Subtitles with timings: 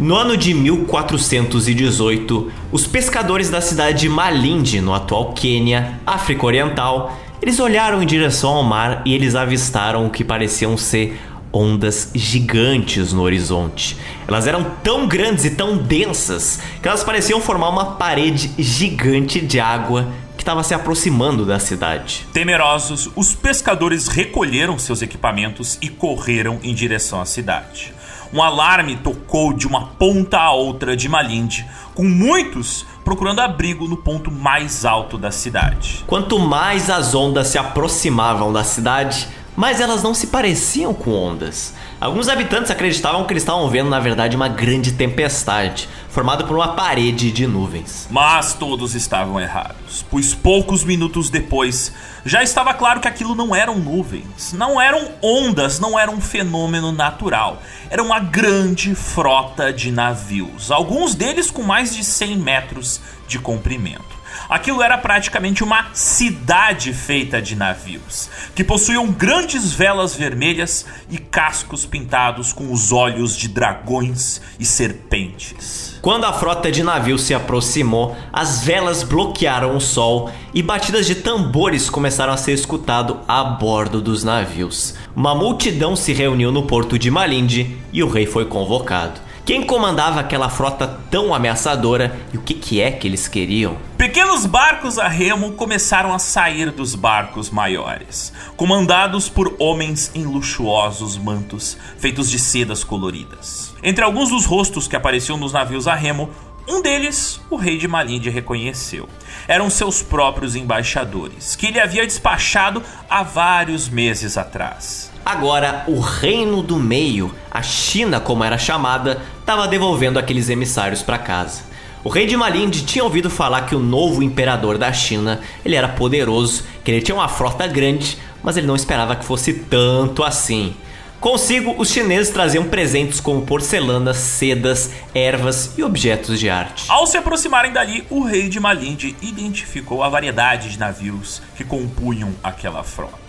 [0.00, 7.14] No ano de 1418, os pescadores da cidade de Malindi, no atual Quênia, África Oriental,
[7.42, 11.20] eles olharam em direção ao mar e eles avistaram o que pareciam ser
[11.52, 13.94] ondas gigantes no horizonte.
[14.26, 19.60] Elas eram tão grandes e tão densas que elas pareciam formar uma parede gigante de
[19.60, 22.26] água que estava se aproximando da cidade.
[22.32, 27.92] Temerosos, os pescadores recolheram seus equipamentos e correram em direção à cidade.
[28.32, 33.96] Um alarme tocou de uma ponta a outra de Malinde, com muitos procurando abrigo no
[33.96, 36.04] ponto mais alto da cidade.
[36.06, 39.26] Quanto mais as ondas se aproximavam da cidade,
[39.56, 41.74] mas elas não se pareciam com ondas.
[42.00, 46.68] Alguns habitantes acreditavam que eles estavam vendo, na verdade, uma grande tempestade, formada por uma
[46.68, 48.08] parede de nuvens.
[48.10, 51.92] Mas todos estavam errados, pois poucos minutos depois
[52.24, 56.90] já estava claro que aquilo não eram nuvens, não eram ondas, não era um fenômeno
[56.90, 57.60] natural.
[57.90, 64.19] Era uma grande frota de navios, alguns deles com mais de 100 metros de comprimento.
[64.50, 71.86] Aquilo era praticamente uma cidade feita de navios, que possuíam grandes velas vermelhas e cascos
[71.86, 76.00] pintados com os olhos de dragões e serpentes.
[76.02, 81.14] Quando a frota de navios se aproximou, as velas bloquearam o sol e batidas de
[81.14, 84.96] tambores começaram a ser escutado a bordo dos navios.
[85.14, 89.29] Uma multidão se reuniu no porto de Malindi e o rei foi convocado.
[89.50, 93.76] Quem comandava aquela frota tão ameaçadora e o que, que é que eles queriam?
[93.98, 101.18] Pequenos barcos a remo começaram a sair dos barcos maiores, comandados por homens em luxuosos
[101.18, 103.74] mantos feitos de sedas coloridas.
[103.82, 106.30] Entre alguns dos rostos que apareciam nos navios a remo,
[106.68, 109.08] um deles o rei de Malinde reconheceu.
[109.48, 115.09] Eram seus próprios embaixadores, que ele havia despachado há vários meses atrás.
[115.24, 121.18] Agora, o Reino do Meio, a China como era chamada, estava devolvendo aqueles emissários para
[121.18, 121.62] casa.
[122.02, 125.86] O rei de Malinde tinha ouvido falar que o novo imperador da China, ele era
[125.86, 130.74] poderoso, que ele tinha uma frota grande, mas ele não esperava que fosse tanto assim.
[131.20, 136.86] Consigo, os chineses traziam presentes como porcelanas, sedas, ervas e objetos de arte.
[136.88, 142.34] Ao se aproximarem dali, o rei de Malinde identificou a variedade de navios que compunham
[142.42, 143.19] aquela frota.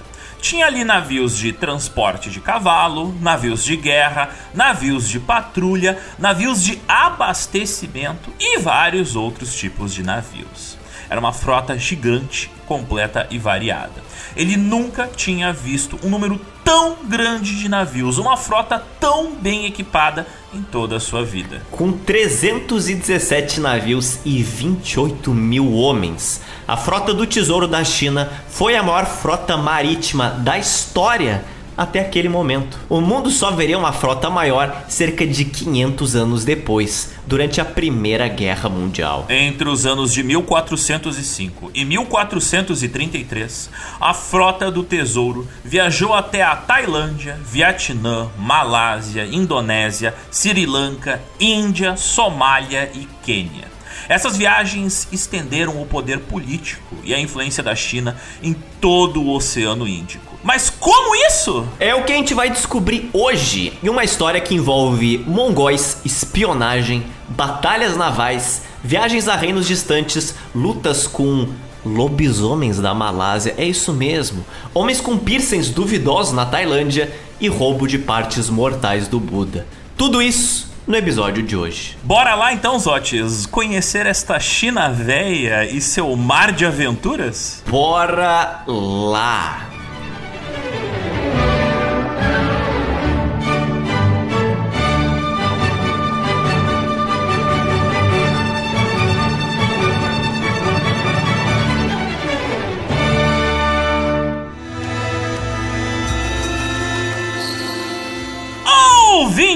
[0.41, 6.81] Tinha ali navios de transporte de cavalo, navios de guerra, navios de patrulha, navios de
[6.87, 10.79] abastecimento e vários outros tipos de navios.
[11.07, 14.03] Era uma frota gigante, completa e variada.
[14.35, 16.39] Ele nunca tinha visto um número
[16.71, 21.61] tão grande de navios, uma frota tão bem equipada em toda a sua vida.
[21.69, 28.83] Com 317 navios e 28 mil homens, a frota do Tesouro da China foi a
[28.83, 31.43] maior frota marítima da história
[31.81, 32.77] até aquele momento.
[32.87, 38.27] O mundo só veria uma frota maior cerca de 500 anos depois, durante a Primeira
[38.27, 39.25] Guerra Mundial.
[39.29, 47.39] Entre os anos de 1405 e 1433, a frota do Tesouro viajou até a Tailândia,
[47.43, 53.70] Vietnã, Malásia, Indonésia, Sri Lanka, Índia, Somália e Quênia.
[54.11, 59.87] Essas viagens estenderam o poder político e a influência da China em todo o Oceano
[59.87, 60.35] Índico.
[60.43, 61.65] Mas como isso?
[61.79, 67.05] É o que a gente vai descobrir hoje em uma história que envolve mongóis, espionagem,
[67.29, 71.47] batalhas navais, viagens a reinos distantes, lutas com
[71.85, 74.45] lobisomens da Malásia, é isso mesmo.
[74.73, 79.65] Homens com piercings duvidosos na Tailândia e roubo de partes mortais do Buda.
[79.95, 81.97] Tudo isso no episódio de hoje.
[82.03, 87.63] Bora lá então, Zotes, conhecer esta China véia e seu mar de aventuras?
[87.67, 89.70] Bora lá!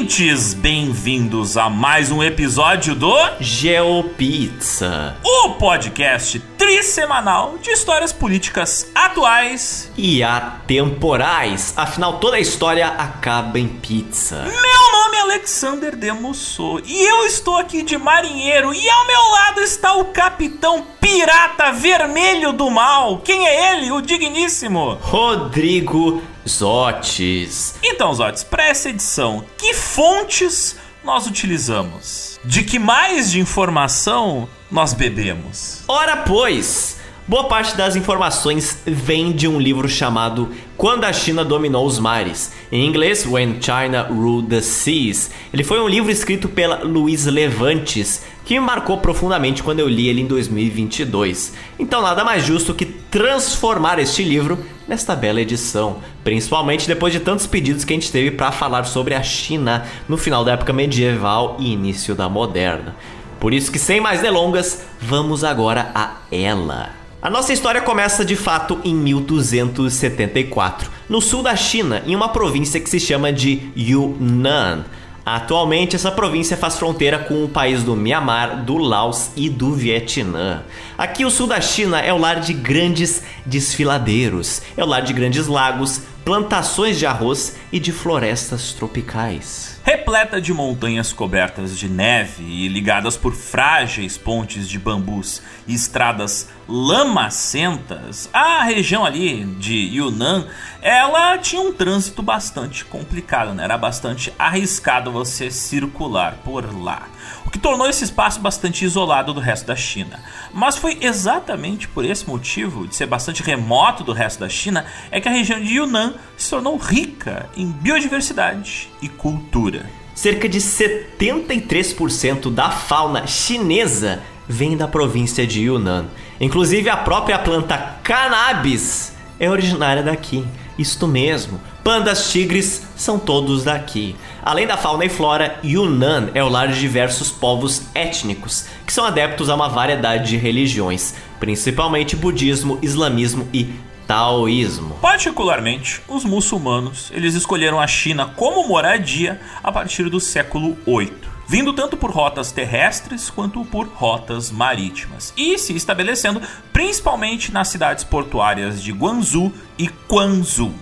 [0.06, 9.92] Ouvintes, bem-vindos a mais um episódio do GeoPizza, o podcast trissemanal de histórias políticas atuais
[9.98, 11.74] e atemporais.
[11.76, 14.44] Afinal, toda a história acaba em pizza.
[14.44, 19.62] Meu nome é Alexander Demusso e eu estou aqui de marinheiro e ao meu lado
[19.62, 23.22] está o capitão pirata vermelho do mal.
[23.24, 23.92] Quem é ele?
[23.92, 27.76] O digníssimo Rodrigo Zotes.
[27.84, 32.40] Então, Zotes, para essa edição, que fontes nós utilizamos?
[32.44, 35.84] De que mais de informação nós bebemos?
[35.88, 36.96] Ora, pois,
[37.28, 42.52] Boa parte das informações vem de um livro chamado Quando a China Dominou os Mares,
[42.72, 45.32] em inglês When China Ruled the Seas.
[45.52, 50.08] Ele foi um livro escrito pela Luiz Levantes, que me marcou profundamente quando eu li
[50.08, 51.54] ele em 2022.
[51.80, 57.48] Então nada mais justo que transformar este livro nesta bela edição, principalmente depois de tantos
[57.48, 61.58] pedidos que a gente teve para falar sobre a China no final da época medieval
[61.60, 62.96] e início da moderna.
[63.40, 66.92] Por isso que sem mais delongas, vamos agora a ela.
[67.22, 72.80] A nossa história começa de fato em 1274, no sul da China, em uma província
[72.80, 74.86] que se chama de Yunnan.
[75.26, 80.62] Atualmente, essa província faz fronteira com o país do Myanmar, do Laos e do Vietnã.
[80.98, 85.12] Aqui, o sul da China é o lar de grandes desfiladeiros, é o lar de
[85.12, 89.78] grandes lagos, plantações de arroz e de florestas tropicais.
[89.84, 96.48] Repleta de montanhas cobertas de neve e ligadas por frágeis pontes de bambus e estradas
[96.68, 100.48] lamacentas, a região ali de Yunnan,
[100.82, 103.66] ela tinha um trânsito bastante complicado, né?
[103.66, 107.10] era bastante arriscado você circular por lá
[107.46, 110.20] o que tornou esse espaço bastante isolado do resto da China.
[110.54, 115.22] Mas foi exatamente por esse motivo, de ser bastante remoto do resto da China, é
[115.22, 119.86] que a região de Yunnan se tornou rica em biodiversidade e cultura.
[120.16, 126.06] Cerca de 73% da fauna chinesa vem da província de Yunnan.
[126.40, 130.46] Inclusive a própria planta cannabis é originária daqui.
[130.78, 134.16] Isto mesmo, pandas tigres são todos daqui.
[134.42, 139.06] Além da fauna e flora, Yunnan é o lar de diversos povos étnicos, que são
[139.06, 143.70] adeptos a uma variedade de religiões, principalmente budismo, islamismo e
[144.08, 144.96] taoísmo.
[145.00, 151.74] Particularmente, os muçulmanos, eles escolheram a China como moradia a partir do século 8 vindo
[151.74, 156.42] tanto por rotas terrestres quanto por rotas marítimas, e se estabelecendo
[156.74, 160.74] principalmente nas cidades portuárias de Guangzhou e Quanzhou.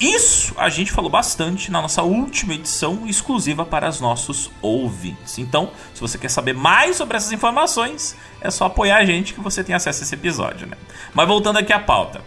[0.00, 5.38] Isso a gente falou bastante na nossa última edição exclusiva para os nossos ouvintes.
[5.38, 9.40] Então, se você quer saber mais sobre essas informações, é só apoiar a gente que
[9.40, 10.76] você tem acesso a esse episódio, né?
[11.12, 12.20] Mas voltando aqui à pauta.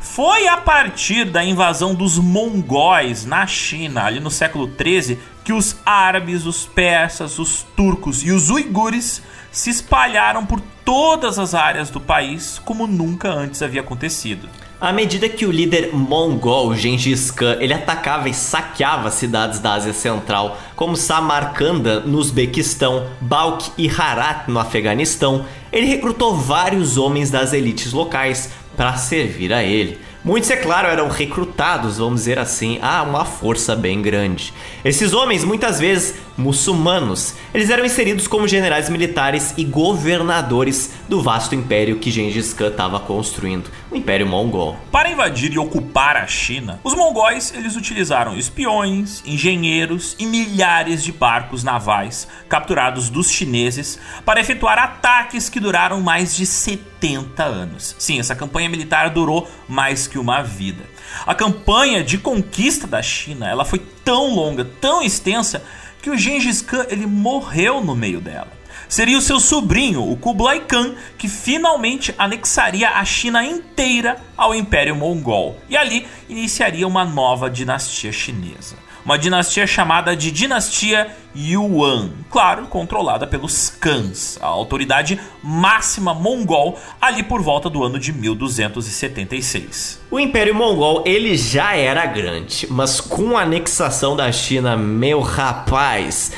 [0.00, 5.76] Foi a partir da invasão dos mongóis na China, ali no século 13, que os
[5.84, 9.20] árabes, os persas, os turcos e os uigures
[9.50, 14.48] se espalharam por todas as áreas do país como nunca antes havia acontecido.
[14.78, 19.94] À medida que o líder mongol Gengis Khan ele atacava e saqueava cidades da Ásia
[19.94, 27.54] Central, como Samarcanda no Uzbequistão, Balkh e Herat no Afeganistão, ele recrutou vários homens das
[27.54, 29.98] elites locais para servir a ele.
[30.26, 34.52] Muitos, é claro, eram recrutados, vamos dizer assim, a uma força bem grande.
[34.84, 41.54] Esses homens, muitas vezes muçulmanos, eles eram inseridos como generais militares e governadores do vasto
[41.54, 44.76] império que Gengis Khan estava construindo, o Império Mongol.
[44.90, 51.12] Para invadir e ocupar a China, os mongóis eles utilizaram espiões, engenheiros e milhares de
[51.12, 56.95] barcos navais capturados dos chineses para efetuar ataques que duraram mais de 70
[57.44, 57.94] anos.
[57.98, 60.82] Sim, essa campanha militar durou mais que que uma vida.
[61.26, 65.62] A campanha de conquista da China, ela foi tão longa, tão extensa,
[66.02, 68.56] que o Gengis Khan ele morreu no meio dela.
[68.88, 74.94] Seria o seu sobrinho, o Kublai Khan, que finalmente anexaria a China inteira ao Império
[74.94, 82.66] Mongol e ali iniciaria uma nova dinastia chinesa uma dinastia chamada de Dinastia Yuan, claro,
[82.66, 90.00] controlada pelos Khans, a autoridade máxima mongol, ali por volta do ano de 1276.
[90.10, 96.32] O Império Mongol ele já era grande, mas com a anexação da China, meu rapaz,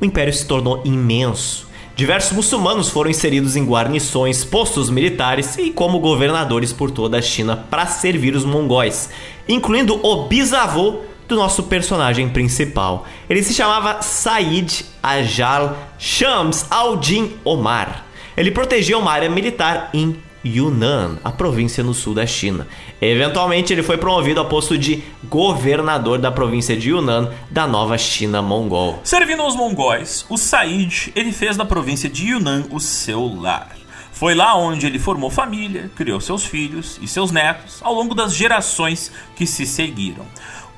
[0.00, 1.68] o império se tornou imenso.
[1.94, 7.66] Diversos muçulmanos foram inseridos em guarnições, postos militares e como governadores por toda a China
[7.70, 9.10] para servir os mongóis,
[9.46, 13.06] incluindo o bisavô do nosso personagem principal.
[13.28, 18.04] Ele se chamava Said Ajal Shams al-Din Omar.
[18.36, 22.66] Ele protegia uma área militar em Yunnan, a província no sul da China.
[23.00, 28.42] Eventualmente, ele foi promovido ao posto de governador da província de Yunnan da nova China
[28.42, 29.00] mongol.
[29.02, 33.70] Servindo aos mongóis, o Said ele fez da província de Yunnan o seu lar.
[34.12, 38.34] Foi lá onde ele formou família, criou seus filhos e seus netos ao longo das
[38.34, 40.24] gerações que se seguiram.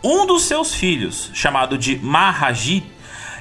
[0.09, 2.85] Um dos seus filhos, chamado de Mahaji,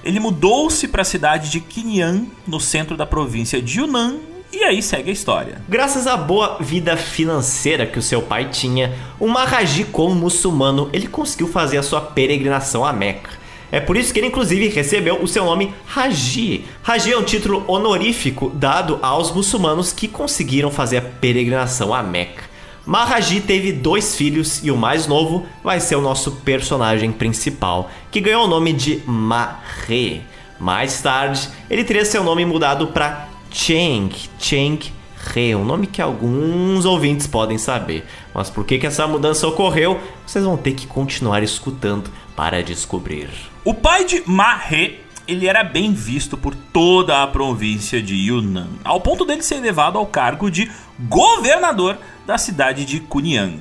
[0.03, 4.15] ele mudou-se para a cidade de Qinyan, no centro da província de Yunnan,
[4.51, 5.61] e aí segue a história.
[5.69, 11.05] Graças à boa vida financeira que o seu pai tinha, o Mahaji, como muçulmano, ele
[11.05, 13.29] conseguiu fazer a sua peregrinação a Meca.
[13.71, 16.65] É por isso que ele inclusive recebeu o seu nome Haji.
[16.83, 22.54] Haji é um título honorífico dado aos muçulmanos que conseguiram fazer a peregrinação a Meca.
[22.85, 28.21] Maharaji teve dois filhos e o mais novo vai ser o nosso personagem principal, que
[28.21, 30.21] ganhou o nome de Mahre.
[30.59, 34.79] Mais tarde, ele teria seu nome mudado para Cheng, Cheng
[35.17, 38.05] Re, um nome que alguns ouvintes podem saber.
[38.33, 43.29] Mas por que, que essa mudança ocorreu, vocês vão ter que continuar escutando para descobrir.
[43.63, 48.67] O pai de Ma He ele era bem visto por toda a província de Yunnan,
[48.83, 53.59] ao ponto dele ser elevado ao cargo de governador da cidade de Kunyang.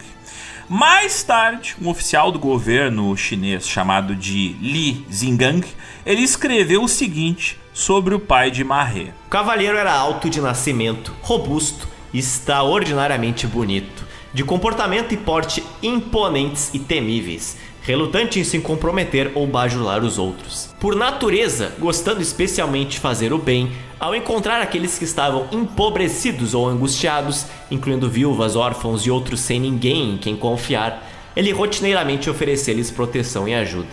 [0.68, 5.66] Mais tarde, um oficial do governo chinês chamado de Li Zingang,
[6.06, 9.10] ele escreveu o seguinte sobre o pai de Ma He.
[9.26, 16.72] O cavalheiro era alto de nascimento, robusto e extraordinariamente bonito, de comportamento e porte imponentes
[16.72, 20.74] e temíveis relutante em se comprometer ou bajular os outros.
[20.80, 23.72] Por natureza, gostando especialmente de fazer o bem,
[24.04, 30.10] ao encontrar aqueles que estavam empobrecidos ou angustiados, incluindo viúvas, órfãos e outros sem ninguém
[30.10, 31.02] em quem confiar,
[31.34, 33.88] ele rotineiramente oferecia-lhes proteção e ajuda.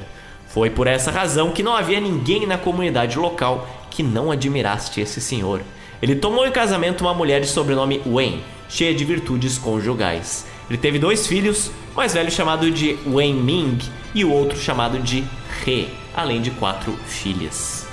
[0.50, 5.22] Foi por essa razão que não havia ninguém na comunidade local que não admirasse esse
[5.22, 5.62] senhor.
[6.02, 10.46] Ele tomou em casamento uma mulher de sobrenome Wen, cheia de virtudes conjugais.
[10.70, 13.80] Ele teve dois filhos, o mais velho chamado de Wen Ming
[14.14, 15.24] e o outro chamado de
[15.66, 17.91] He, além de quatro filhas.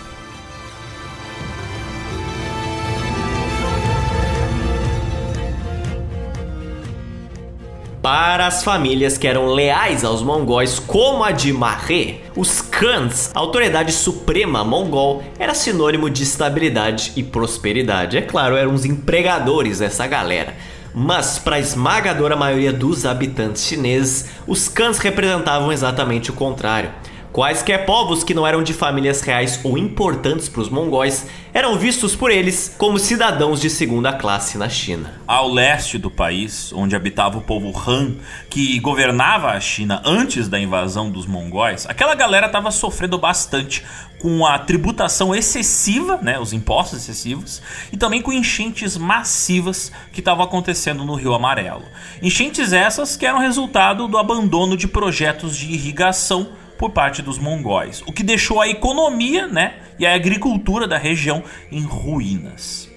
[8.28, 13.38] Para as famílias que eram leais aos mongóis, como a de Mahé, os Khans, a
[13.38, 18.18] autoridade suprema mongol, era sinônimo de estabilidade e prosperidade.
[18.18, 20.54] É claro, eram os empregadores dessa galera.
[20.94, 26.90] Mas, para a esmagadora maioria dos habitantes chineses, os cães representavam exatamente o contrário.
[27.38, 32.16] Quaisquer povos que não eram de famílias reais ou importantes para os mongóis eram vistos
[32.16, 35.14] por eles como cidadãos de segunda classe na China.
[35.24, 38.16] Ao leste do país, onde habitava o povo Han,
[38.50, 43.84] que governava a China antes da invasão dos mongóis, aquela galera estava sofrendo bastante
[44.18, 50.44] com a tributação excessiva, né, os impostos excessivos, e também com enchentes massivas que estavam
[50.44, 51.84] acontecendo no Rio Amarelo.
[52.20, 58.02] Enchentes essas que eram resultado do abandono de projetos de irrigação por parte dos mongóis,
[58.06, 62.88] o que deixou a economia né, e a agricultura da região em ruínas.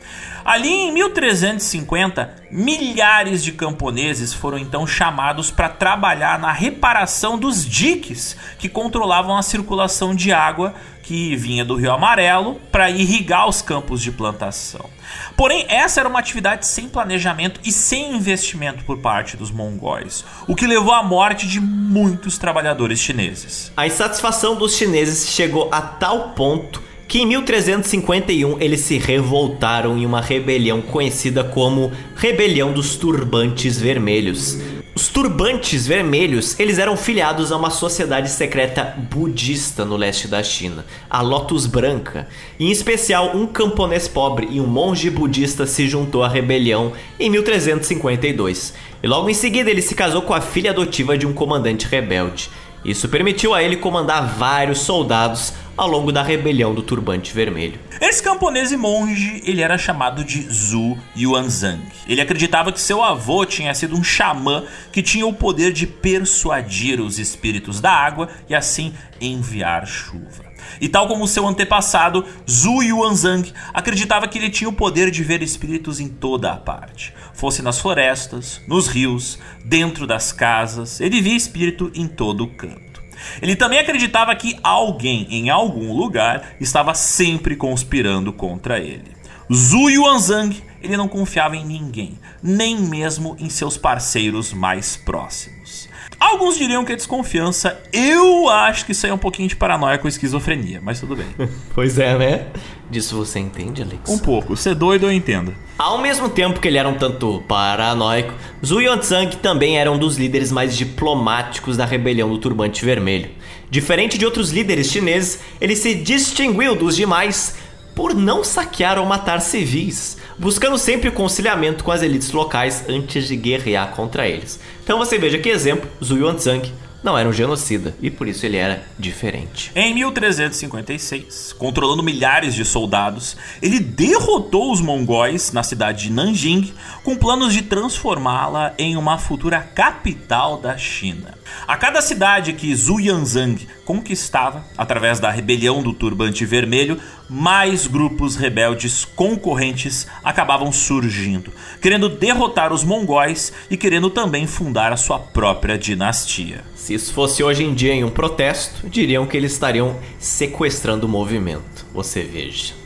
[0.43, 8.35] Ali em 1350, milhares de camponeses foram então chamados para trabalhar na reparação dos diques
[8.57, 10.73] que controlavam a circulação de água
[11.03, 14.89] que vinha do Rio Amarelo para irrigar os campos de plantação.
[15.36, 20.55] Porém, essa era uma atividade sem planejamento e sem investimento por parte dos mongóis, o
[20.55, 23.72] que levou à morte de muitos trabalhadores chineses.
[23.75, 26.81] A insatisfação dos chineses chegou a tal ponto
[27.12, 34.58] que em 1351 eles se revoltaram em uma rebelião conhecida como Rebelião dos Turbantes Vermelhos.
[34.93, 40.86] Os turbantes vermelhos, eles eram filiados a uma sociedade secreta budista no leste da China,
[41.10, 42.27] a Lotus Branca.
[42.60, 48.74] Em especial, um camponês pobre e um monge budista se juntou à rebelião em 1352.
[49.01, 52.50] E logo em seguida ele se casou com a filha adotiva de um comandante rebelde.
[52.83, 57.79] Isso permitiu a ele comandar vários soldados ao longo da rebelião do Turbante Vermelho.
[58.00, 61.81] Esse camponês e monge, ele era chamado de Zhu Yuanzhang.
[62.07, 67.00] Ele acreditava que seu avô tinha sido um xamã que tinha o poder de persuadir
[67.00, 70.51] os espíritos da água e assim enviar chuva.
[70.79, 75.41] E tal como seu antepassado, Zhu Yuanzhang acreditava que ele tinha o poder de ver
[75.41, 77.13] espíritos em toda a parte.
[77.33, 83.01] Fosse nas florestas, nos rios, dentro das casas, ele via espírito em todo o canto.
[83.41, 89.15] Ele também acreditava que alguém em algum lugar estava sempre conspirando contra ele.
[89.53, 95.80] Zhu Yuanzhang, ele não confiava em ninguém, nem mesmo em seus parceiros mais próximos.
[96.22, 97.82] Alguns diriam que é desconfiança.
[97.92, 101.25] Eu acho que isso aí é um pouquinho de paranoia com esquizofrenia, mas tudo bem.
[101.74, 102.48] pois é, né?
[102.92, 104.08] Disso você entende, Alex?
[104.08, 104.56] Um pouco.
[104.56, 105.56] Ser doido eu entendo.
[105.80, 110.16] Ao mesmo tempo que ele era um tanto paranoico, Zhu Yuanzhang também era um dos
[110.16, 113.32] líderes mais diplomáticos da rebelião do Turbante Vermelho.
[113.72, 117.56] Diferente de outros líderes chineses, ele se distinguiu dos demais
[117.96, 123.27] por não saquear ou matar civis, buscando sempre o conciliamento com as elites locais antes
[123.27, 124.60] de guerrear contra eles.
[124.83, 128.57] Então você veja que exemplo, Zhu Yuanzhang não era um genocida e por isso ele
[128.57, 129.71] era diferente.
[129.75, 137.15] Em 1356, controlando milhares de soldados, ele derrotou os mongóis na cidade de Nanjing com
[137.15, 141.40] planos de transformá-la em uma futura capital da China.
[141.67, 148.36] A cada cidade que Zhu Yanzang conquistava, através da rebelião do Turbante Vermelho, mais grupos
[148.36, 155.77] rebeldes concorrentes acabavam surgindo, querendo derrotar os mongóis e querendo também fundar a sua própria
[155.77, 156.63] dinastia.
[156.75, 161.10] Se isso fosse hoje em dia em um protesto, diriam que eles estariam sequestrando o
[161.10, 161.86] movimento.
[161.93, 162.80] Você veja.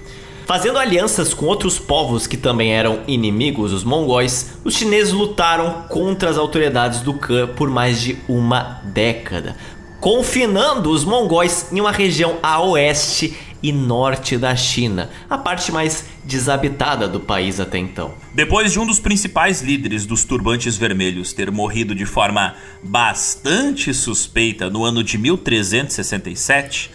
[0.46, 6.30] Fazendo alianças com outros povos que também eram inimigos, os mongóis, os chineses lutaram contra
[6.30, 9.58] as autoridades do Khan por mais de uma década,
[10.00, 16.06] confinando os mongóis em uma região a oeste e norte da China, a parte mais
[16.24, 18.14] desabitada do país até então.
[18.32, 24.70] Depois de um dos principais líderes dos Turbantes Vermelhos ter morrido de forma bastante suspeita
[24.70, 26.92] no ano de 1367,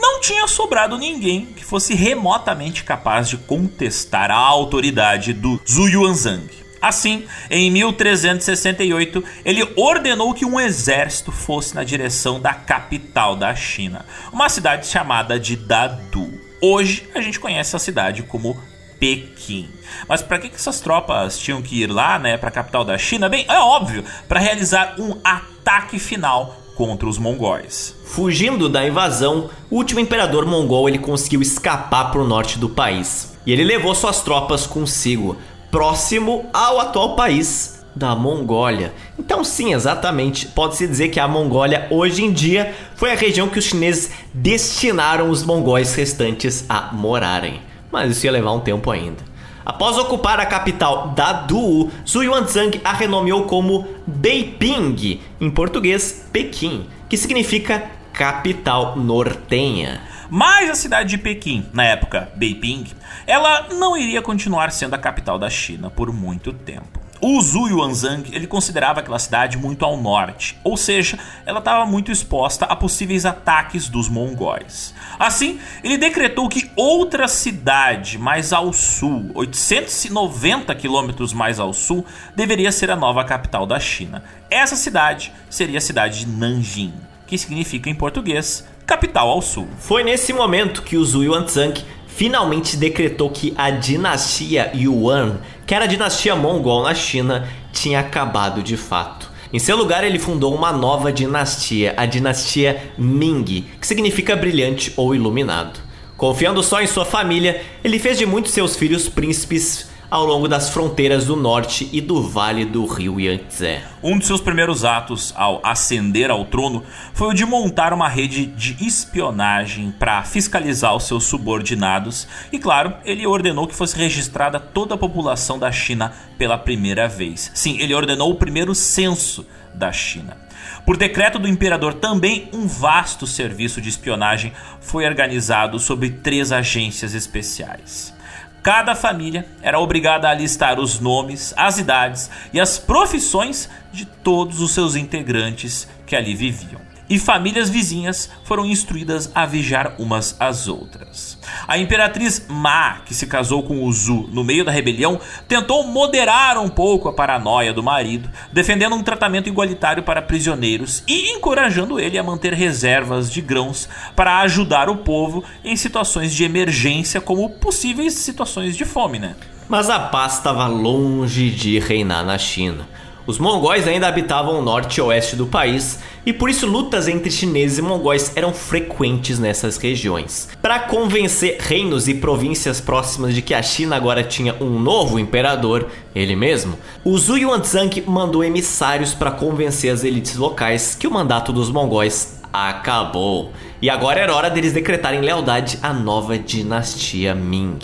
[0.00, 6.48] não tinha sobrado ninguém que fosse remotamente capaz de contestar a autoridade do Zhu Yuanzhang.
[6.80, 14.06] Assim, em 1368, ele ordenou que um exército fosse na direção da capital da China,
[14.32, 16.40] uma cidade chamada de Dadu.
[16.62, 18.58] Hoje a gente conhece a cidade como
[18.98, 19.68] Pequim.
[20.08, 22.96] Mas para que, que essas tropas tinham que ir lá, né, para a capital da
[22.96, 23.28] China?
[23.28, 27.94] Bem, é óbvio, para realizar um ataque final contra os mongóis.
[28.06, 33.36] Fugindo da invasão, o último imperador mongol ele conseguiu escapar para o norte do país.
[33.44, 35.36] E ele levou suas tropas consigo,
[35.70, 38.94] próximo ao atual país da Mongólia.
[39.18, 43.58] Então, sim, exatamente, pode-se dizer que a Mongólia hoje em dia foi a região que
[43.58, 47.60] os chineses destinaram os mongóis restantes a morarem.
[47.92, 49.29] Mas isso ia levar um tempo ainda.
[49.64, 57.16] Após ocupar a capital Dadu, Zhu Yuanzhang a renomeou como Beiping, em português Pequim, que
[57.16, 60.02] significa capital nortenha.
[60.30, 62.86] Mas a cidade de Pequim, na época Beiping,
[63.26, 66.99] ela não iria continuar sendo a capital da China por muito tempo.
[67.22, 72.10] O Zhu Yuanzhang ele considerava aquela cidade muito ao norte, ou seja, ela estava muito
[72.10, 74.94] exposta a possíveis ataques dos mongóis.
[75.18, 82.72] Assim, ele decretou que outra cidade mais ao sul, 890 quilômetros mais ao sul, deveria
[82.72, 84.24] ser a nova capital da China.
[84.48, 86.94] Essa cidade seria a cidade de Nanjing,
[87.26, 89.68] que significa em português capital ao sul.
[89.78, 95.84] Foi nesse momento que o Zhu Yuanzhang finalmente decretou que a dinastia Yuan, que era
[95.84, 99.30] a dinastia mongol na China, tinha acabado de fato.
[99.52, 105.14] Em seu lugar, ele fundou uma nova dinastia, a dinastia Ming, que significa brilhante ou
[105.14, 105.80] iluminado.
[106.16, 110.68] Confiando só em sua família, ele fez de muitos seus filhos príncipes ao longo das
[110.70, 113.78] fronteiras do norte e do vale do rio Yangtze.
[114.02, 116.82] Um de seus primeiros atos ao ascender ao trono
[117.14, 122.92] foi o de montar uma rede de espionagem para fiscalizar os seus subordinados e, claro,
[123.04, 127.52] ele ordenou que fosse registrada toda a população da China pela primeira vez.
[127.54, 130.36] Sim, ele ordenou o primeiro censo da China.
[130.84, 137.14] Por decreto do imperador, também um vasto serviço de espionagem foi organizado sobre três agências
[137.14, 138.18] especiais.
[138.62, 144.60] Cada família era obrigada a listar os nomes, as idades e as profissões de todos
[144.60, 150.68] os seus integrantes que ali viviam e famílias vizinhas foram instruídas a vigiar umas às
[150.68, 151.36] outras.
[151.66, 156.56] A imperatriz Ma, que se casou com o Zhu no meio da rebelião, tentou moderar
[156.56, 162.16] um pouco a paranoia do marido, defendendo um tratamento igualitário para prisioneiros e encorajando ele
[162.16, 168.14] a manter reservas de grãos para ajudar o povo em situações de emergência, como possíveis
[168.14, 169.34] situações de fome, né?
[169.68, 172.88] Mas a paz estava longe de reinar na China.
[173.30, 177.30] Os mongóis ainda habitavam o norte e oeste do país e por isso lutas entre
[177.30, 180.48] chineses e mongóis eram frequentes nessas regiões.
[180.60, 185.86] Para convencer reinos e províncias próximas de que a China agora tinha um novo imperador,
[186.12, 191.52] ele mesmo, o Zhu Yuanzhang mandou emissários para convencer as elites locais que o mandato
[191.52, 193.52] dos mongóis acabou.
[193.80, 197.78] E agora era hora deles decretarem lealdade à nova dinastia Ming.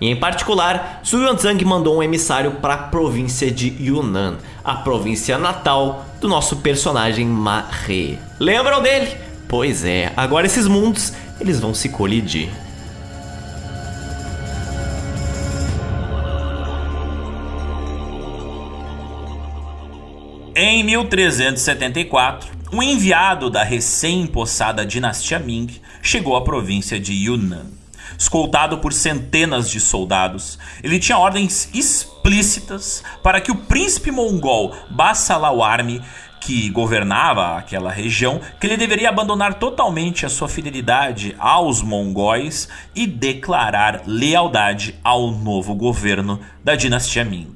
[0.00, 5.36] E em particular, Su Yuanzhang mandou um emissário para a província de Yunnan, a província
[5.36, 8.16] natal do nosso personagem Ma He.
[8.38, 9.16] Lembram dele?
[9.48, 12.50] Pois é, agora esses mundos eles vão se colidir.
[20.54, 27.77] Em 1374, um enviado da recém-impossada dinastia Ming chegou à província de Yunnan
[28.18, 30.58] escoltado por centenas de soldados.
[30.82, 36.02] Ele tinha ordens explícitas para que o príncipe mongol Bassalawarmi
[36.40, 43.06] que governava aquela região, que ele deveria abandonar totalmente a sua fidelidade aos mongóis e
[43.06, 47.54] declarar lealdade ao novo governo da dinastia Ming.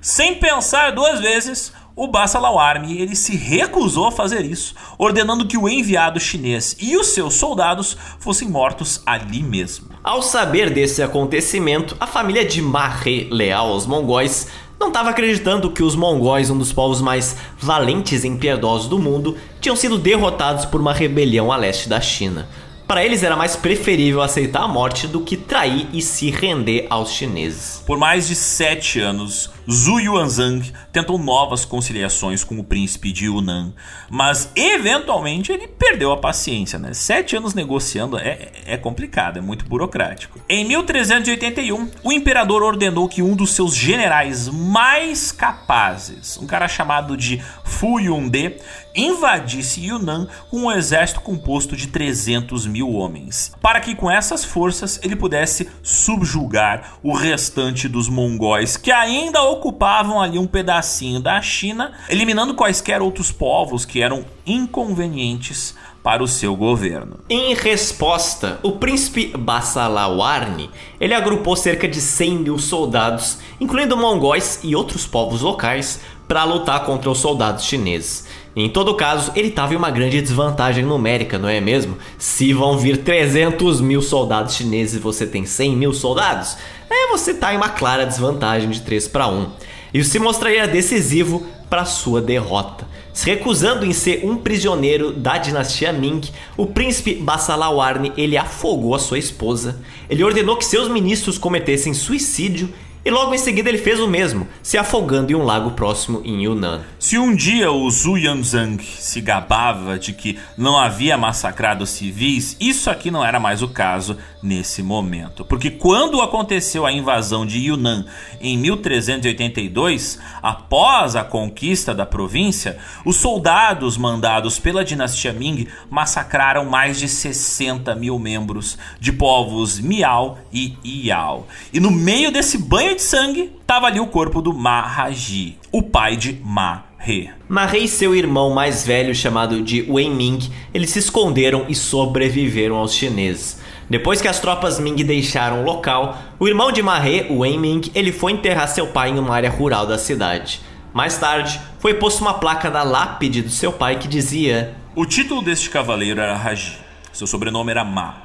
[0.00, 5.58] Sem pensar duas vezes, o Bassalau Army ele se recusou a fazer isso, ordenando que
[5.58, 9.88] o enviado chinês e os seus soldados fossem mortos ali mesmo.
[10.04, 14.46] Ao saber desse acontecimento, a família de Marre, leal aos mongóis,
[14.78, 19.36] não estava acreditando que os mongóis, um dos povos mais valentes e impiedosos do mundo,
[19.60, 22.48] tinham sido derrotados por uma rebelião a leste da China.
[22.86, 27.10] Para eles era mais preferível aceitar a morte do que trair e se render aos
[27.10, 27.82] chineses.
[27.84, 33.74] Por mais de sete anos, Zhu Yuanzhang tentou novas conciliações com o príncipe de Yunnan,
[34.08, 36.78] mas eventualmente ele perdeu a paciência.
[36.78, 36.94] Né?
[36.94, 40.40] Sete anos negociando é, é complicado, é muito burocrático.
[40.48, 47.14] Em 1381, o imperador ordenou que um dos seus generais mais capazes, um cara chamado
[47.14, 48.56] de Fu Yunde,
[48.96, 54.98] invadisse Yunnan com um exército composto de 300 mil homens, para que com essas forças
[55.02, 61.92] ele pudesse subjugar o restante dos mongóis que ainda ocupavam ali um pedacinho da China,
[62.08, 67.18] eliminando quaisquer outros povos que eram inconvenientes para o seu governo.
[67.28, 74.74] Em resposta, o príncipe Bassalawarni ele agrupou cerca de 100 mil soldados, incluindo mongóis e
[74.76, 78.26] outros povos locais, para lutar contra os soldados chineses.
[78.54, 81.96] Em todo caso, ele estava em uma grande desvantagem numérica, não é mesmo?
[82.18, 86.58] Se vão vir 300 mil soldados chineses e você tem 100 mil soldados,
[86.94, 89.50] é você está em uma clara desvantagem de 3 para 1.
[89.92, 92.86] Isso se mostraria decisivo para sua derrota.
[93.12, 96.20] Se recusando em ser um prisioneiro da dinastia Ming,
[96.56, 99.80] o príncipe Bassalawarni ele afogou a sua esposa.
[100.08, 102.72] Ele ordenou que seus ministros cometessem suicídio
[103.04, 106.44] e logo em seguida ele fez o mesmo, se afogando em um lago próximo em
[106.44, 106.82] Yunnan.
[106.98, 112.90] Se um dia o Zhu Yanzhang se gabava de que não havia massacrado civis, isso
[112.90, 115.44] aqui não era mais o caso nesse momento.
[115.44, 118.06] Porque quando aconteceu a invasão de Yunnan
[118.40, 126.98] em 1382, após a conquista da província, os soldados mandados pela dinastia Ming massacraram mais
[126.98, 131.46] de 60 mil membros de povos Miao e Yao.
[131.72, 136.16] E no meio desse banho de sangue, estava ali o corpo do Maharaji, o pai
[136.16, 137.30] de Ma He.
[137.48, 141.74] Ma He e seu irmão mais velho, chamado de Wei Ming, eles se esconderam e
[141.74, 143.60] sobreviveram aos chineses.
[143.90, 147.56] Depois que as tropas Ming deixaram o local, o irmão de Ma He, o Wei
[147.56, 150.60] Ming, ele foi enterrar seu pai em uma área rural da cidade.
[150.92, 155.40] Mais tarde, foi posta uma placa na lápide do seu pai que dizia: O título
[155.40, 156.78] deste cavaleiro era Raji,
[157.12, 158.16] seu sobrenome era Ma.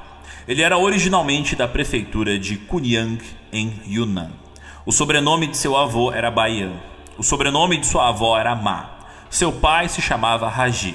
[0.46, 4.32] Ele era originalmente da prefeitura de Kunyang, em Yunnan.
[4.84, 6.72] O sobrenome de seu avô era Baian.
[7.16, 8.90] O sobrenome de sua avó era Ma.
[9.30, 10.94] Seu pai se chamava Raji.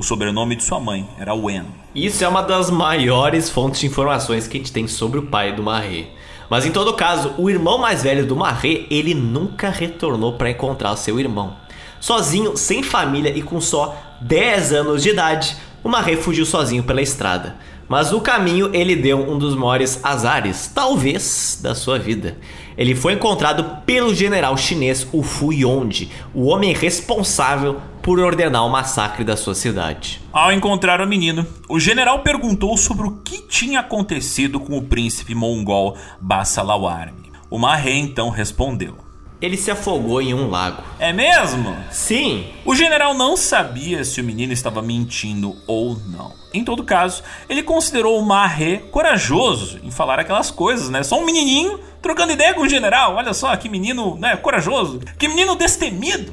[0.00, 1.66] O sobrenome de sua mãe era Wen.
[1.94, 5.54] Isso é uma das maiores fontes de informações que a gente tem sobre o pai
[5.54, 6.08] do Marre.
[6.48, 10.96] Mas em todo caso, o irmão mais velho do Marre, ele nunca retornou para encontrar
[10.96, 11.54] seu irmão.
[12.00, 17.02] Sozinho, sem família e com só 10 anos de idade, o Marre fugiu sozinho pela
[17.02, 17.56] estrada.
[17.86, 22.38] Mas no caminho ele deu um dos maiores azares, talvez, da sua vida.
[22.74, 29.24] Ele foi encontrado pelo general chinês Wu Fuyong, o homem responsável por ordenar o massacre
[29.24, 30.20] da sua cidade.
[30.32, 35.34] Ao encontrar o menino, o general perguntou sobre o que tinha acontecido com o príncipe
[35.34, 37.30] mongol Bassalawarmi.
[37.50, 38.96] O Mahé então respondeu:
[39.40, 40.82] ele se afogou em um lago.
[40.98, 41.74] É mesmo?
[41.90, 42.46] Sim.
[42.64, 46.34] O general não sabia se o menino estava mentindo ou não.
[46.52, 51.02] Em todo caso, ele considerou o Marre corajoso em falar aquelas coisas, né?
[51.02, 53.14] Só um menininho trocando ideia com o general.
[53.14, 56.32] Olha só, que menino, né, corajoso, que menino destemido.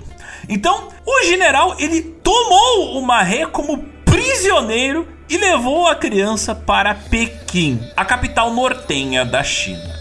[0.49, 7.79] Então, o general ele tomou o Marre como prisioneiro e levou a criança para Pequim,
[7.97, 9.97] a capital nortenha da China.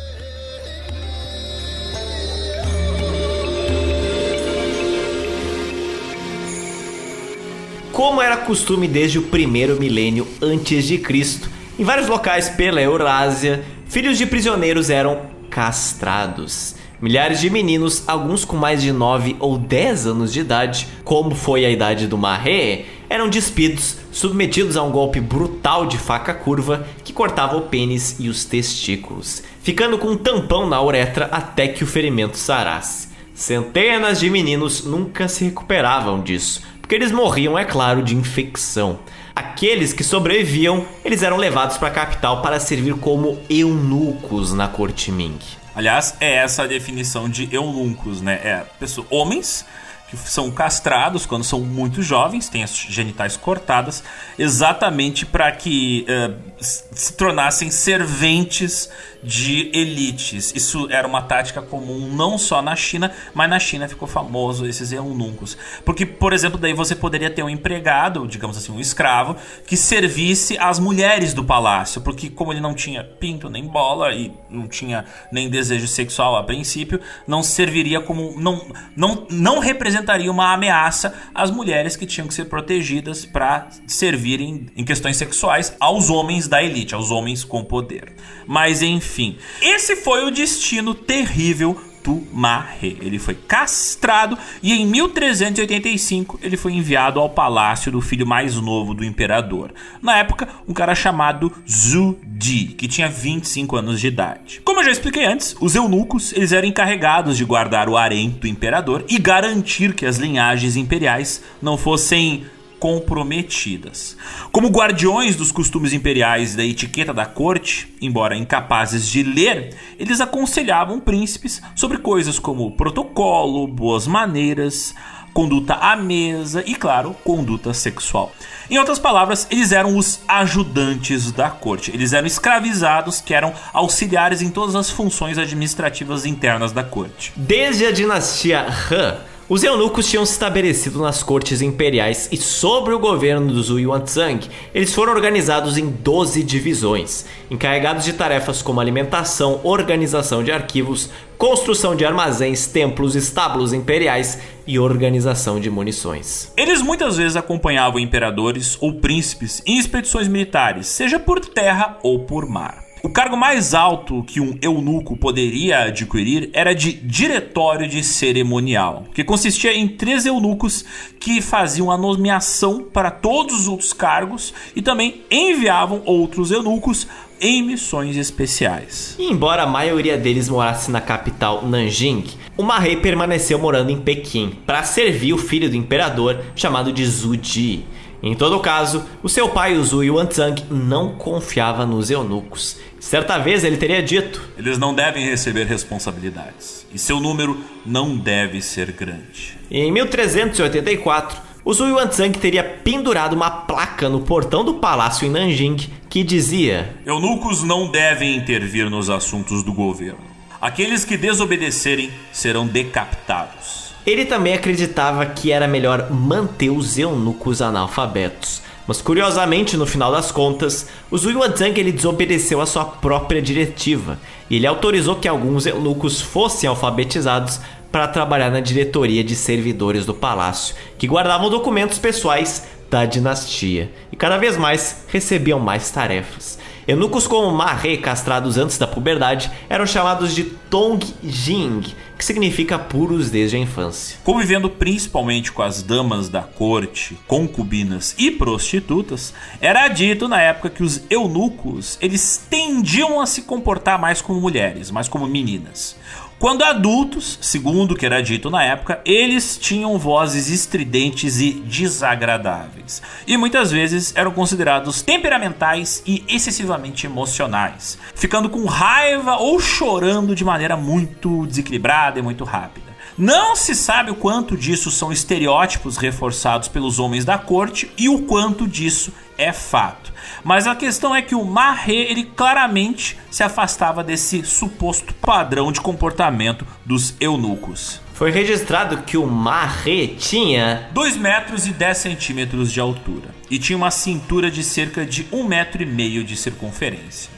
[7.90, 13.64] Como era costume desde o primeiro milênio antes de Cristo, em vários locais pela Eurásia,
[13.88, 16.75] filhos de prisioneiros eram castrados.
[16.98, 21.66] Milhares de meninos, alguns com mais de 9 ou 10 anos de idade, como foi
[21.66, 27.12] a idade do Marré, eram despidos, submetidos a um golpe brutal de faca curva que
[27.12, 31.86] cortava o pênis e os testículos, ficando com um tampão na uretra até que o
[31.86, 33.08] ferimento sarasse.
[33.34, 39.00] Centenas de meninos nunca se recuperavam disso, porque eles morriam, é claro, de infecção.
[39.34, 45.12] Aqueles que sobreviviam, eles eram levados para a capital para servir como eunucos na corte
[45.12, 45.38] Ming.
[45.76, 48.40] Aliás, é essa a definição de eunucos, né?
[48.42, 49.66] É pessoas, homens
[50.08, 54.02] que são castrados quando são muito jovens, têm as genitais cortadas,
[54.38, 58.88] exatamente para que uh, se tornassem serventes
[59.22, 60.52] de elites.
[60.54, 64.92] Isso era uma tática comum não só na China, mas na China ficou famoso esses
[64.92, 65.58] eunucos.
[65.84, 70.56] Porque, por exemplo, daí você poderia ter um empregado, digamos assim, um escravo, que servisse
[70.58, 75.04] as mulheres do palácio, porque como ele não tinha pinto nem bola e não tinha
[75.32, 78.64] nem desejo sexual a princípio, não serviria como não
[78.96, 84.84] não não representaria uma ameaça às mulheres que tinham que ser protegidas para servirem em
[84.84, 88.12] questões sexuais aos homens da elite, aos homens com poder.
[88.46, 92.94] Mas enfim, esse foi o destino terrível do Mahé.
[93.00, 98.94] Ele foi castrado e em 1385 ele foi enviado ao palácio do filho mais novo
[98.94, 99.74] do imperador.
[100.00, 104.60] Na época, um cara chamado Zhu Di, que tinha 25 anos de idade.
[104.64, 108.46] Como eu já expliquei antes, os eunucos eles eram encarregados de guardar o harém do
[108.46, 112.44] imperador e garantir que as linhagens imperiais não fossem
[112.78, 114.16] comprometidas.
[114.52, 120.20] Como guardiões dos costumes imperiais e da etiqueta da corte, embora incapazes de ler, eles
[120.20, 124.94] aconselhavam príncipes sobre coisas como protocolo, boas maneiras,
[125.36, 128.32] conduta à mesa e, claro, conduta sexual.
[128.70, 131.90] Em outras palavras, eles eram os ajudantes da corte.
[131.92, 137.34] Eles eram escravizados que eram auxiliares em todas as funções administrativas internas da corte.
[137.36, 142.98] Desde a dinastia Han, os eunucos tinham se estabelecido nas cortes imperiais e sobre o
[142.98, 144.40] governo do Zhu Yuanzhang,
[144.74, 151.94] eles foram organizados em 12 divisões, encarregados de tarefas como alimentação, organização de arquivos, construção
[151.94, 156.52] de armazéns, templos, estábulos imperiais e organização de munições.
[156.56, 162.48] Eles muitas vezes acompanhavam imperadores ou príncipes em expedições militares, seja por terra ou por
[162.48, 162.85] mar.
[163.02, 169.22] O cargo mais alto que um eunuco poderia adquirir era de diretório de cerimonial, que
[169.22, 170.84] consistia em três eunucos
[171.20, 177.06] que faziam a nomeação para todos os outros cargos e também enviavam outros eunucos
[177.38, 179.14] em missões especiais.
[179.18, 182.24] E embora a maioria deles morasse na capital Nanjing,
[182.56, 187.36] o Mahei permaneceu morando em Pequim para servir o filho do imperador chamado de Zhu
[187.40, 187.84] Ji.
[188.22, 192.78] Em todo caso, o seu pai, o Zhu Yuanzhang, não confiava nos eunucos.
[193.06, 198.60] Certa vez ele teria dito: Eles não devem receber responsabilidades, e seu número não deve
[198.60, 199.56] ser grande.
[199.70, 205.76] Em 1384, o Zhu Yuanzhang teria pendurado uma placa no portão do palácio em Nanjing
[206.10, 210.18] que dizia: Eunucos não devem intervir nos assuntos do governo.
[210.60, 213.94] Aqueles que desobedecerem serão decapitados.
[214.04, 218.65] Ele também acreditava que era melhor manter os eunucos analfabetos.
[218.86, 224.18] Mas curiosamente, no final das contas, o Zhu Yuanzhang ele desobedeceu a sua própria diretiva.
[224.48, 230.14] E ele autorizou que alguns eunucos fossem alfabetizados para trabalhar na diretoria de servidores do
[230.14, 236.58] palácio, que guardavam documentos pessoais da dinastia e cada vez mais recebiam mais tarefas.
[236.86, 241.82] Eunucos como Ma He, castrados antes da puberdade, eram chamados de Tong Jing,
[242.16, 244.18] que significa puros desde a infância.
[244.24, 250.82] Convivendo principalmente com as damas da corte, concubinas e prostitutas, era dito na época que
[250.82, 255.96] os eunucos eles tendiam a se comportar mais como mulheres, mais como meninas.
[256.38, 263.00] Quando adultos, segundo o que era dito na época, eles tinham vozes estridentes e desagradáveis.
[263.26, 270.44] E muitas vezes eram considerados temperamentais e excessivamente emocionais, ficando com raiva ou chorando de
[270.44, 272.94] maneira muito desequilibrada e muito rápida.
[273.16, 278.24] Não se sabe o quanto disso são estereótipos reforçados pelos homens da corte e o
[278.24, 280.12] quanto disso é fato.
[280.42, 285.80] Mas a questão é que o Mahé, ele claramente se afastava desse suposto padrão de
[285.80, 288.00] comportamento dos eunucos.
[288.14, 293.76] Foi registrado que o Mahé tinha 2 metros e 10 centímetros de altura e tinha
[293.76, 297.30] uma cintura de cerca de 1 metro e meio de circunferência.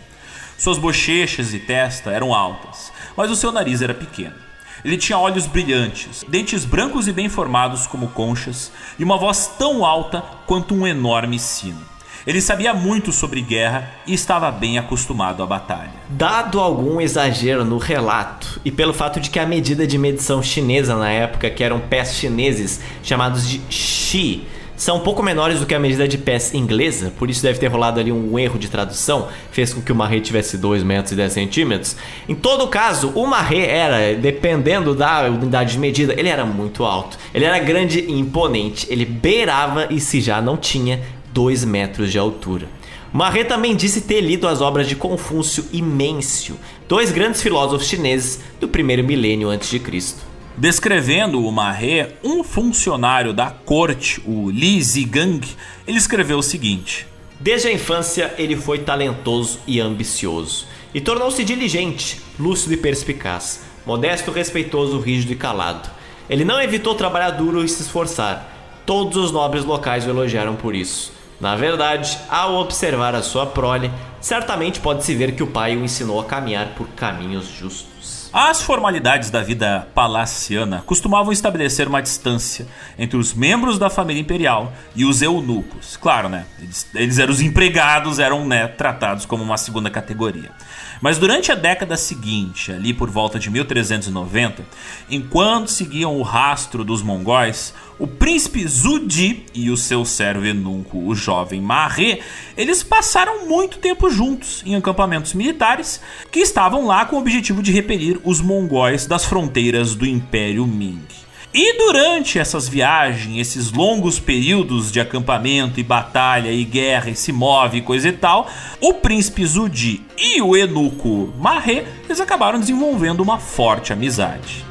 [0.56, 4.47] Suas bochechas e testa eram altas, mas o seu nariz era pequeno.
[4.85, 9.85] Ele tinha olhos brilhantes, dentes brancos e bem formados como conchas e uma voz tão
[9.85, 11.81] alta quanto um enorme sino.
[12.27, 15.95] Ele sabia muito sobre guerra e estava bem acostumado à batalha.
[16.11, 20.95] Dado algum exagero no relato, e pelo fato de que a medida de medição chinesa
[20.95, 24.47] na época, que eram pés chineses chamados de shi,
[24.79, 27.67] são um pouco menores do que a medida de pés inglesa, por isso deve ter
[27.67, 31.17] rolado ali um erro de tradução, fez com que o marré tivesse 2 metros e
[31.17, 31.97] 10 centímetros.
[32.29, 37.19] Em todo caso, o marré era, dependendo da unidade de medida, ele era muito alto.
[37.35, 42.19] Ele era grande e imponente, ele beirava e se já não tinha 2 metros de
[42.19, 42.69] altura.
[43.12, 48.41] Marré também disse ter lido as obras de Confúcio e Mêncio, dois grandes filósofos chineses
[48.61, 50.28] do primeiro milênio antes de Cristo.
[50.59, 55.47] Descrevendo o Marré, um funcionário da corte, o Li Zigang,
[55.87, 57.07] ele escreveu o seguinte:
[57.38, 64.33] Desde a infância, ele foi talentoso e ambicioso, e tornou-se diligente, lúcido e perspicaz, modesto,
[64.33, 65.88] respeitoso, rígido e calado.
[66.29, 68.81] Ele não evitou trabalhar duro e se esforçar.
[68.85, 71.12] Todos os nobres locais o elogiaram por isso.
[71.40, 76.18] Na verdade, ao observar a sua prole, certamente pode-se ver que o pai o ensinou
[76.18, 77.97] a caminhar por caminhos justos.
[78.40, 84.72] As formalidades da vida palaciana costumavam estabelecer uma distância entre os membros da família imperial
[84.94, 85.96] e os eunucos.
[85.96, 86.46] Claro, né?
[86.61, 90.53] Eles, eles eram os empregados, eram né, tratados como uma segunda categoria.
[91.00, 94.64] Mas durante a década seguinte, ali por volta de 1390,
[95.08, 101.14] enquanto seguiam o rastro dos mongóis, o príncipe Zudi e o seu servo enunco, o
[101.14, 102.20] jovem Marré,
[102.56, 107.72] eles passaram muito tempo juntos em acampamentos militares que estavam lá com o objetivo de
[107.72, 111.28] repelir os mongóis das fronteiras do Império Ming.
[111.52, 117.32] E durante essas viagens, esses longos períodos de acampamento e batalha e guerra e se
[117.32, 123.20] move e coisa e tal, o príncipe Zudi e o eunuco Marré, eles acabaram desenvolvendo
[123.20, 124.66] uma forte amizade.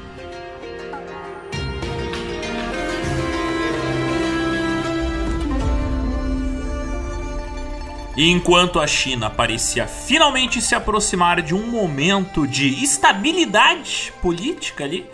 [8.15, 15.05] E enquanto a China parecia finalmente se aproximar de um momento de estabilidade política ali,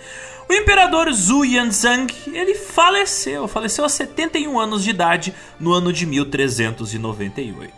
[0.50, 6.06] o imperador Zhu Yanzhang, ele faleceu, faleceu aos 71 anos de idade no ano de
[6.06, 7.74] 1398.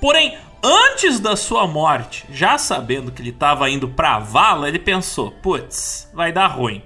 [0.00, 5.30] Porém, antes da sua morte, já sabendo que ele estava indo para vala, ele pensou:
[5.30, 6.82] "Putz, vai dar ruim".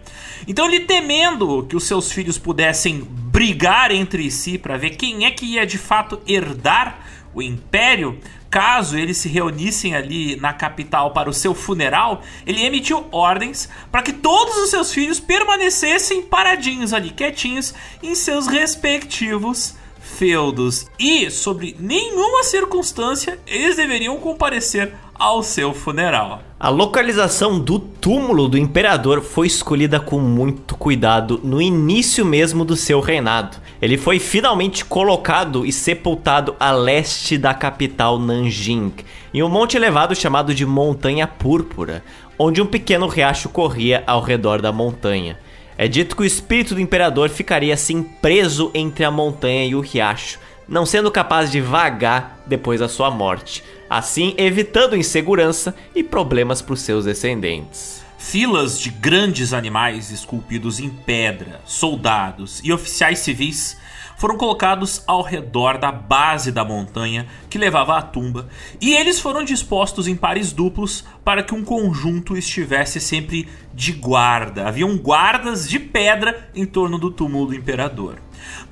[0.47, 5.31] Então, ele temendo que os seus filhos pudessem brigar entre si para ver quem é
[5.31, 6.99] que ia de fato herdar
[7.35, 8.19] o império,
[8.57, 14.01] caso eles se reunissem ali na capital para o seu funeral, ele emitiu ordens para
[14.01, 19.75] que todos os seus filhos permanecessem paradinhos ali, quietinhos, em seus respectivos
[20.17, 20.87] feudos.
[20.99, 26.43] E, sobre nenhuma circunstância, eles deveriam comparecer ao seu funeral.
[26.59, 32.77] A localização do túmulo do imperador foi escolhida com muito cuidado no início mesmo do
[32.77, 33.59] seu reinado.
[33.81, 38.93] Ele foi finalmente colocado e sepultado a leste da capital Nanjing,
[39.35, 42.03] em um monte elevado chamado de Montanha Púrpura,
[42.39, 45.39] onde um pequeno riacho corria ao redor da montanha.
[45.79, 49.81] É dito que o espírito do imperador ficaria assim preso entre a montanha e o
[49.81, 56.63] riacho, não sendo capaz de vagar depois da sua morte, assim evitando insegurança e problemas
[56.63, 58.03] para os seus descendentes.
[58.19, 63.77] Filas de grandes animais esculpidos em pedra, soldados e oficiais civis
[64.17, 68.49] foram colocados ao redor da base da montanha que levava à tumba,
[68.81, 74.67] e eles foram dispostos em pares duplos para que um conjunto estivesse sempre de guarda.
[74.67, 78.19] Haviam guardas de pedra em torno do túmulo do imperador.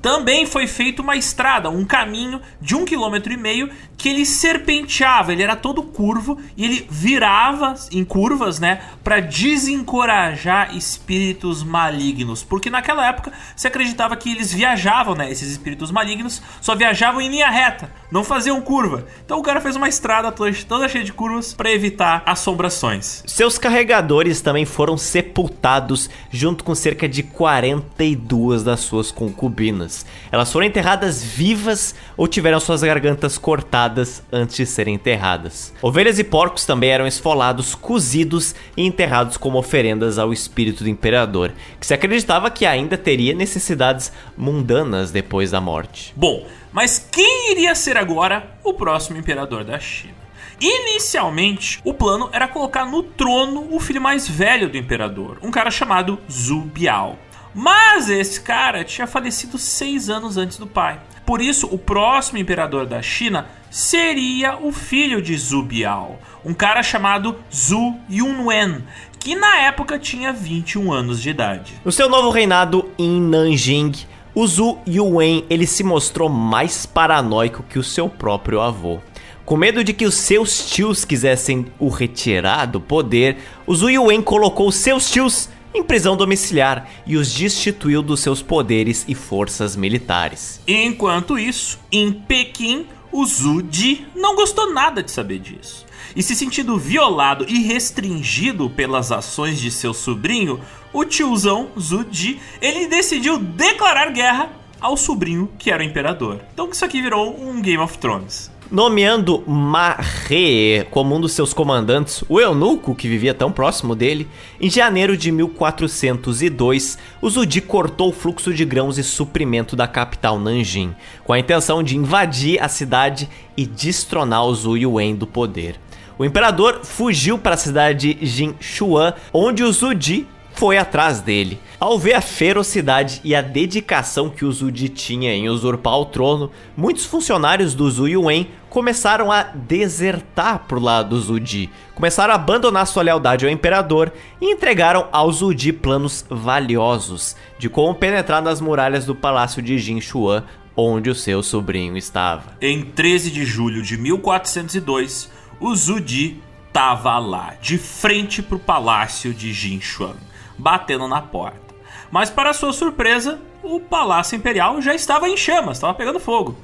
[0.00, 5.33] Também foi feita uma estrada, um caminho de um quilômetro e meio que ele serpenteava,
[5.33, 12.70] ele era todo curvo e ele virava em curvas, né, para desencorajar espíritos malignos, porque
[12.70, 17.50] naquela época se acreditava que eles viajavam, né, esses espíritos malignos só viajavam em linha
[17.50, 19.07] reta, não faziam curva.
[19.24, 23.22] Então o cara fez uma estrada toda cheia de curvas para evitar assombrações.
[23.26, 30.07] Seus carregadores também foram sepultados junto com cerca de 42 das suas concubinas.
[30.30, 35.72] Elas foram enterradas vivas ou tiveram suas gargantas cortadas antes de serem enterradas.
[35.83, 41.53] Ovelhas e porcos também eram esfolados, cozidos e enterrados como oferendas ao espírito do imperador,
[41.81, 46.12] que se acreditava que ainda teria necessidades mundanas depois da morte.
[46.16, 50.24] Bom, mas quem iria ser agora o próximo imperador da China?
[50.61, 55.70] Inicialmente, o plano era colocar no trono o filho mais velho do imperador, um cara
[55.70, 57.18] chamado Zhu Biao.
[57.55, 61.01] Mas esse cara tinha falecido seis anos antes do pai.
[61.25, 66.83] Por isso, o próximo imperador da China seria o filho de Zhu Biao, um cara
[66.83, 68.85] chamado Zhu Yunwen,
[69.19, 71.73] que na época tinha 21 anos de idade.
[71.85, 73.93] No seu novo reinado em Nanjing,
[74.35, 78.99] o Zhu Yuen ele se mostrou mais paranoico que o seu próprio avô.
[79.45, 84.21] Com medo de que os seus tios quisessem o retirar do poder, o Zhu Yuen
[84.21, 90.60] colocou seus tios em prisão domiciliar e os destituiu dos seus poderes e forças militares.
[90.66, 95.84] Enquanto isso, em Pequim, o Zhu Di não gostou nada de saber disso.
[96.14, 100.60] E se sentindo violado e restringido pelas ações de seu sobrinho,
[100.92, 104.50] o tiozão Zhu Di, ele decidiu declarar guerra
[104.81, 106.40] ao sobrinho que era o imperador.
[106.52, 108.54] Então isso aqui virou um Game of Thrones.
[108.71, 114.29] Nomeando Marre como um dos seus comandantes, o eunuco que vivia tão próximo dele.
[114.60, 120.38] Em janeiro de 1402, o Zudi cortou o fluxo de grãos e suprimento da capital
[120.38, 120.94] Nanjing,
[121.25, 125.79] com a intenção de invadir a cidade e destronar o Zhu Yuen do poder.
[126.19, 131.61] O imperador fugiu para a cidade de Jinshuan, onde o Zudi foi atrás dele.
[131.79, 136.50] Ao ver a ferocidade e a dedicação que o Zudi tinha em usurpar o trono,
[136.77, 142.87] muitos funcionários do Zhu Yuen começaram a desertar pro lado do Zudi, começaram a abandonar
[142.87, 149.05] sua lealdade ao imperador e entregaram ao Zudi planos valiosos de como penetrar nas muralhas
[149.05, 150.44] do palácio de Jinshuan,
[150.77, 152.57] onde o seu sobrinho estava.
[152.61, 155.31] Em 13 de julho de 1402,
[155.61, 160.17] o Zudi estava lá, de frente pro palácio de Jinshuan
[160.59, 161.75] batendo na porta.
[162.11, 166.57] Mas, para sua surpresa, o Palácio Imperial já estava em chamas, estava pegando fogo.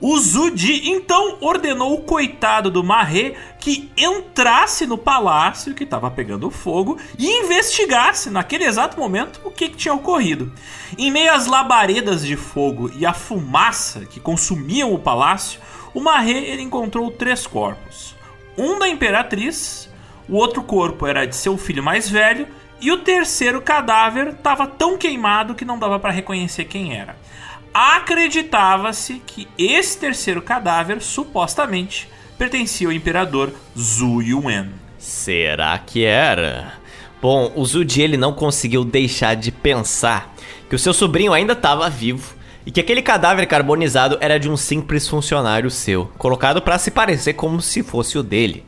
[0.00, 6.50] O Zudi então ordenou o coitado do Marré que entrasse no palácio que estava pegando
[6.50, 10.52] fogo e investigasse naquele exato momento o que, que, tinha ocorrido.
[10.98, 15.60] Em meio às labaredas de fogo e à fumaça que consumiam o palácio,
[15.94, 18.14] o Marré ele encontrou três corpos:
[18.58, 19.88] um da imperatriz,
[20.28, 22.48] o outro corpo era de seu filho mais velho
[22.84, 27.16] e o terceiro cadáver estava tão queimado que não dava para reconhecer quem era.
[27.72, 32.06] Acreditava-se que esse terceiro cadáver, supostamente,
[32.36, 34.70] pertencia ao imperador Zhu Yuen.
[34.98, 36.74] Será que era?
[37.22, 40.34] Bom, o Zudi ele não conseguiu deixar de pensar
[40.68, 42.34] que o seu sobrinho ainda estava vivo
[42.66, 47.32] e que aquele cadáver carbonizado era de um simples funcionário seu, colocado para se parecer
[47.32, 48.62] como se fosse o dele.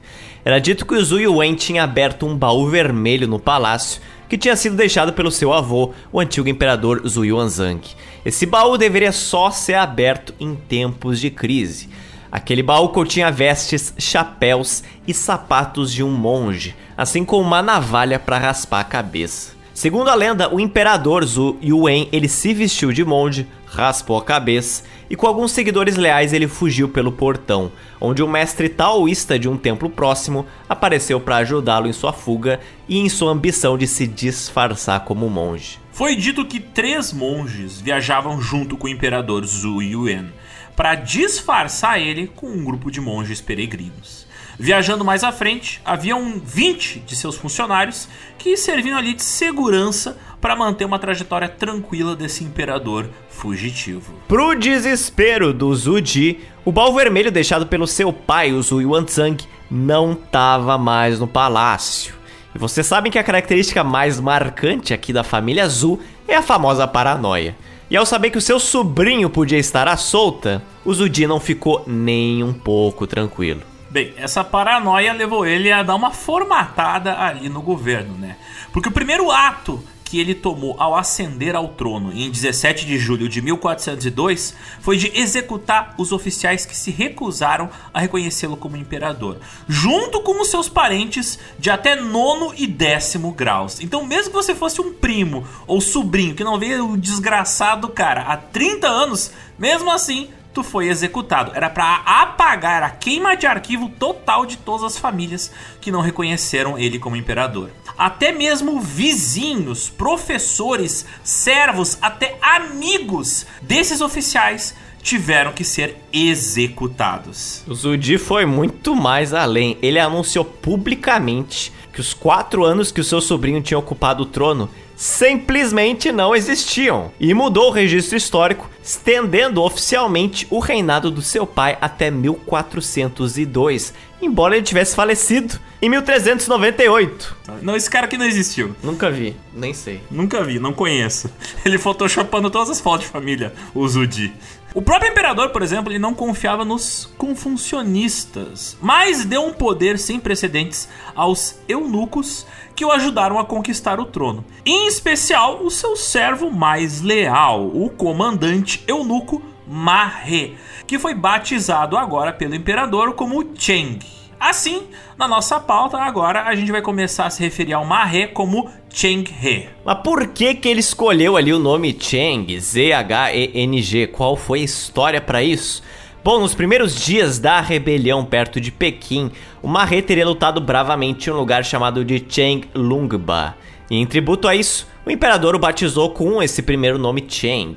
[0.47, 4.55] Era dito que o Zhu Yuen tinha aberto um baú vermelho no palácio que tinha
[4.55, 7.81] sido deixado pelo seu avô, o antigo imperador Zhu Yuanzhang.
[8.25, 11.89] Esse baú deveria só ser aberto em tempos de crise.
[12.31, 18.39] Aquele baú continha vestes, chapéus e sapatos de um monge, assim como uma navalha para
[18.39, 19.56] raspar a cabeça.
[19.77, 24.83] Segundo a lenda, o imperador Zhu Yuen ele se vestiu de monge, raspou a cabeça
[25.11, 27.71] e com alguns seguidores leais ele fugiu pelo portão,
[28.01, 32.59] onde um mestre taoísta de um templo próximo apareceu para ajudá-lo em sua fuga
[32.89, 35.79] e em sua ambição de se disfarçar como monge.
[35.93, 40.33] Foi dito que três monges viajavam junto com o imperador Zhu Yuen
[40.75, 44.26] para disfarçar ele com um grupo de monges peregrinos.
[44.59, 50.57] Viajando mais à frente, haviam 20 de seus funcionários que serviam ali de segurança para
[50.57, 54.15] manter uma trajetória tranquila desse imperador fugitivo.
[54.27, 60.13] Pro desespero do Ji, o baú vermelho deixado pelo seu pai, o Zhu Yuanzhang, não
[60.13, 62.15] estava mais no palácio.
[62.55, 66.87] E vocês sabem que a característica mais marcante aqui da família Zhu é a famosa
[66.87, 67.55] paranoia.
[67.91, 71.85] E ao saber que o seu sobrinho podia estar à solta, o Zudi não ficou
[71.87, 73.61] nem um pouco tranquilo.
[73.97, 78.37] Bem, essa paranoia levou ele a dar uma formatada ali no governo, né?
[78.71, 83.27] Porque o primeiro ato que ele tomou ao ascender ao trono em 17 de julho
[83.27, 90.21] de 1402 foi de executar os oficiais que se recusaram a reconhecê-lo como imperador, junto
[90.21, 93.81] com os seus parentes de até nono e décimo graus.
[93.81, 98.25] Então, mesmo que você fosse um primo ou sobrinho que não veio o desgraçado cara
[98.25, 100.29] há 30 anos, mesmo assim
[100.63, 101.53] foi executado.
[101.55, 105.51] Era para apagar a queima de arquivo total de todas as famílias
[105.81, 107.71] que não reconheceram ele como imperador.
[107.97, 117.63] Até mesmo vizinhos, professores, servos, até amigos desses oficiais tiveram que ser executados.
[117.67, 119.79] O Zudi foi muito mais além.
[119.81, 124.69] Ele anunciou publicamente que os quatro anos que o seu sobrinho tinha ocupado o trono
[124.97, 131.77] simplesmente não existiam e mudou o registro histórico, estendendo oficialmente o reinado do seu pai
[131.81, 137.37] até 1402, embora ele tivesse falecido em 1398.
[137.63, 138.75] Não, esse cara aqui não existiu.
[138.83, 140.01] Nunca vi, nem sei.
[140.11, 141.31] Nunca vi, não conheço.
[141.65, 144.33] Ele photoshopando todas as fotos de família, o Zudi.
[144.77, 150.21] O próprio imperador, por exemplo, ele não confiava nos confucionistas, mas deu um poder sem
[150.21, 154.45] precedentes aos eunucos que o ajudaram a conquistar o trono.
[154.67, 162.31] Em especial, o seu servo mais leal, o comandante eunuco Marre, que foi batizado agora
[162.31, 163.99] pelo imperador como Cheng.
[164.39, 164.85] Assim,
[165.19, 169.25] na nossa pauta, agora a gente vai começar a se referir ao Marre como Cheng
[169.43, 169.69] He.
[169.85, 174.09] Mas por que que ele escolheu ali o nome Cheng, Z-H-E-N-G?
[174.09, 175.83] Qual foi a história para isso?
[176.23, 179.31] Bom, nos primeiros dias da rebelião perto de Pequim,
[179.63, 183.57] o Marre teria lutado bravamente em um lugar chamado de Cheng Lungba.
[183.91, 187.77] E em tributo a isso, o imperador o batizou com esse primeiro nome Cheng.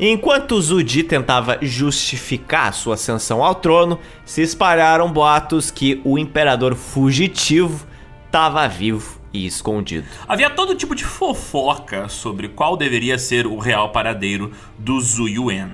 [0.00, 6.76] Enquanto Zhu Di tentava justificar sua ascensão ao trono, se espalharam boatos que o imperador
[6.76, 7.84] fugitivo
[8.24, 10.06] estava vivo e escondido.
[10.28, 15.70] Havia todo tipo de fofoca sobre qual deveria ser o real paradeiro do Zhu Yuan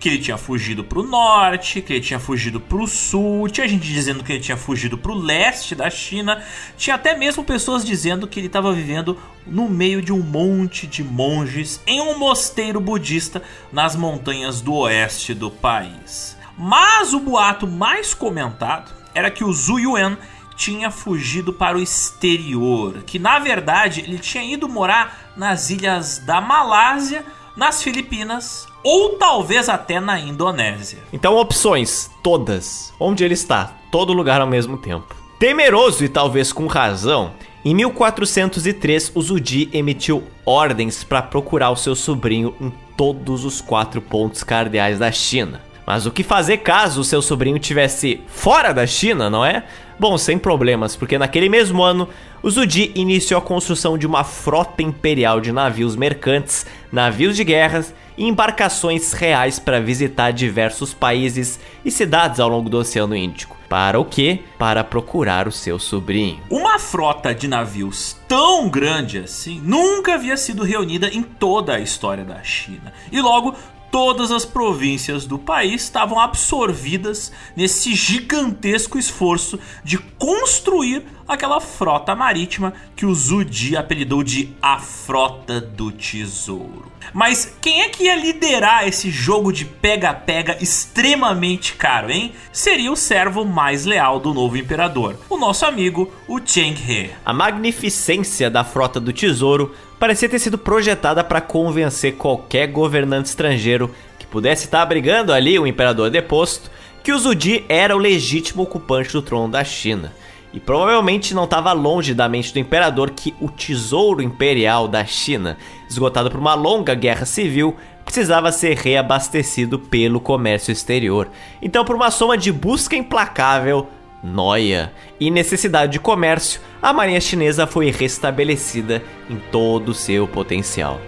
[0.00, 3.68] que ele tinha fugido para o norte, que ele tinha fugido para o sul, tinha
[3.68, 6.42] gente dizendo que ele tinha fugido para o leste da China,
[6.78, 11.04] tinha até mesmo pessoas dizendo que ele estava vivendo no meio de um monte de
[11.04, 16.34] monges em um mosteiro budista nas montanhas do oeste do país.
[16.56, 20.16] Mas o boato mais comentado era que o Zhu Yuan
[20.56, 26.40] tinha fugido para o exterior, que na verdade ele tinha ido morar nas ilhas da
[26.40, 27.24] Malásia,
[27.54, 30.98] nas Filipinas ou talvez até na Indonésia.
[31.12, 32.92] Então, opções, todas.
[32.98, 33.74] Onde ele está?
[33.90, 35.14] Todo lugar ao mesmo tempo.
[35.38, 37.32] Temeroso e talvez com razão,
[37.64, 44.00] em 1403 o Zudi emitiu ordens para procurar o seu sobrinho em todos os quatro
[44.00, 45.62] pontos cardeais da China.
[45.86, 49.64] Mas o que fazer caso o seu sobrinho tivesse fora da China, não é?
[49.98, 52.08] Bom, sem problemas, porque naquele mesmo ano,
[52.42, 57.92] o Zudi iniciou a construção de uma frota imperial de navios mercantes, navios de guerras
[58.20, 63.56] embarcações reais para visitar diversos países e cidades ao longo do Oceano Índico.
[63.66, 64.40] Para o quê?
[64.58, 66.42] Para procurar o seu sobrinho.
[66.50, 72.24] Uma frota de navios tão grande assim nunca havia sido reunida em toda a história
[72.24, 72.92] da China.
[73.10, 73.54] E logo
[73.90, 82.72] todas as províncias do país estavam absorvidas nesse gigantesco esforço de construir aquela frota marítima
[82.96, 86.90] que o Zudi apelidou de a Frota do Tesouro.
[87.12, 92.32] Mas quem é que ia liderar esse jogo de pega-pega extremamente caro, hein?
[92.52, 97.10] Seria o servo mais leal do novo imperador, o nosso amigo, o Cheng He.
[97.24, 103.94] A magnificência da Frota do Tesouro parecia ter sido projetada para convencer qualquer governante estrangeiro
[104.18, 106.70] que pudesse estar abrigando ali o imperador deposto
[107.02, 110.12] que o Zudi era o legítimo ocupante do trono da China.
[110.54, 115.58] E provavelmente não estava longe da mente do imperador que o tesouro imperial da China,
[115.88, 121.28] esgotado por uma longa guerra civil, precisava ser reabastecido pelo comércio exterior.
[121.62, 123.86] Então, por uma soma de busca implacável,
[124.22, 131.00] noia e necessidade de comércio, a marinha chinesa foi restabelecida em todo o seu potencial.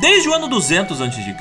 [0.00, 1.36] Desde o ano 200 a.C.,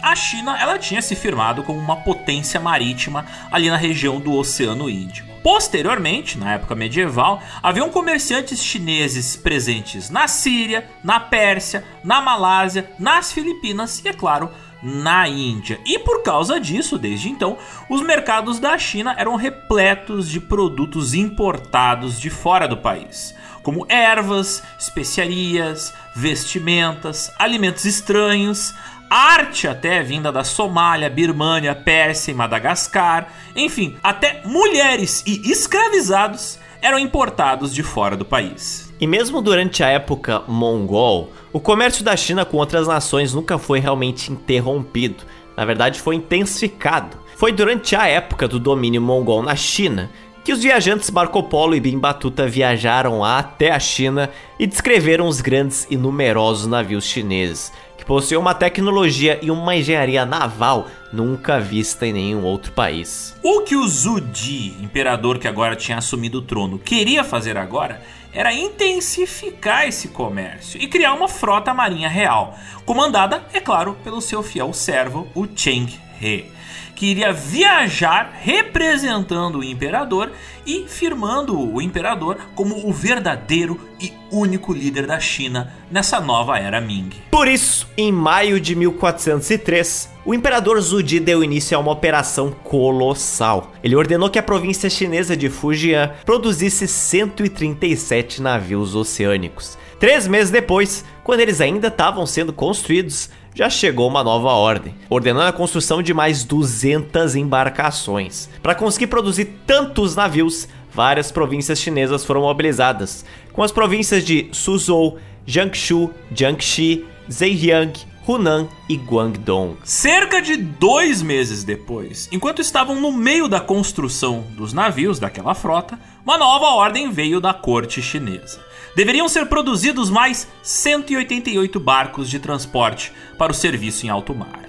[0.00, 4.88] a China ela tinha se firmado como uma potência marítima ali na região do Oceano
[4.88, 5.28] Índico.
[5.42, 13.30] Posteriormente, na época medieval, haviam comerciantes chineses presentes na Síria, na Pérsia, na Malásia, nas
[13.30, 14.50] Filipinas e, é claro,
[14.82, 15.78] na Índia.
[15.84, 17.58] E por causa disso, desde então,
[17.90, 23.36] os mercados da China eram repletos de produtos importados de fora do país
[23.68, 28.74] como ervas, especiarias, vestimentas, alimentos estranhos,
[29.10, 36.98] arte até vinda da Somália, Birmânia, Pérsia e Madagascar, enfim, até mulheres e escravizados eram
[36.98, 38.90] importados de fora do país.
[38.98, 43.80] E mesmo durante a época mongol, o comércio da China com outras nações nunca foi
[43.80, 45.24] realmente interrompido.
[45.54, 47.18] Na verdade, foi intensificado.
[47.36, 50.10] Foi durante a época do domínio mongol na China
[50.48, 55.42] que os viajantes Marco Polo e Bim Batuta viajaram até a China e descreveram os
[55.42, 62.06] grandes e numerosos navios chineses, que possuíam uma tecnologia e uma engenharia naval nunca vista
[62.06, 63.36] em nenhum outro país.
[63.42, 68.00] O que o Zhu Di, imperador que agora tinha assumido o trono, queria fazer agora
[68.32, 74.42] era intensificar esse comércio e criar uma frota marinha real, comandada, é claro, pelo seu
[74.42, 75.92] fiel servo, o Cheng
[76.22, 76.57] He
[76.98, 80.32] que iria viajar representando o imperador
[80.66, 86.80] e firmando o imperador como o verdadeiro e único líder da China nessa nova era
[86.80, 87.10] Ming.
[87.30, 93.72] Por isso, em maio de 1403, o imperador Zudi deu início a uma operação colossal.
[93.82, 99.78] Ele ordenou que a província chinesa de Fujian produzisse 137 navios oceânicos.
[100.00, 105.48] Três meses depois, quando eles ainda estavam sendo construídos, já chegou uma nova ordem, ordenando
[105.48, 108.48] a construção de mais 200 embarcações.
[108.62, 115.18] Para conseguir produzir tantos navios, várias províncias chinesas foram mobilizadas, com as províncias de Suzhou,
[115.44, 117.94] Jiangsu, Jiangxi, Zhejiang,
[118.28, 119.76] Hunan e Guangdong.
[119.82, 125.98] Cerca de dois meses depois, enquanto estavam no meio da construção dos navios daquela frota,
[126.24, 133.12] uma nova ordem veio da corte chinesa deveriam ser produzidos mais 188 barcos de transporte
[133.36, 134.68] para o serviço em alto mar.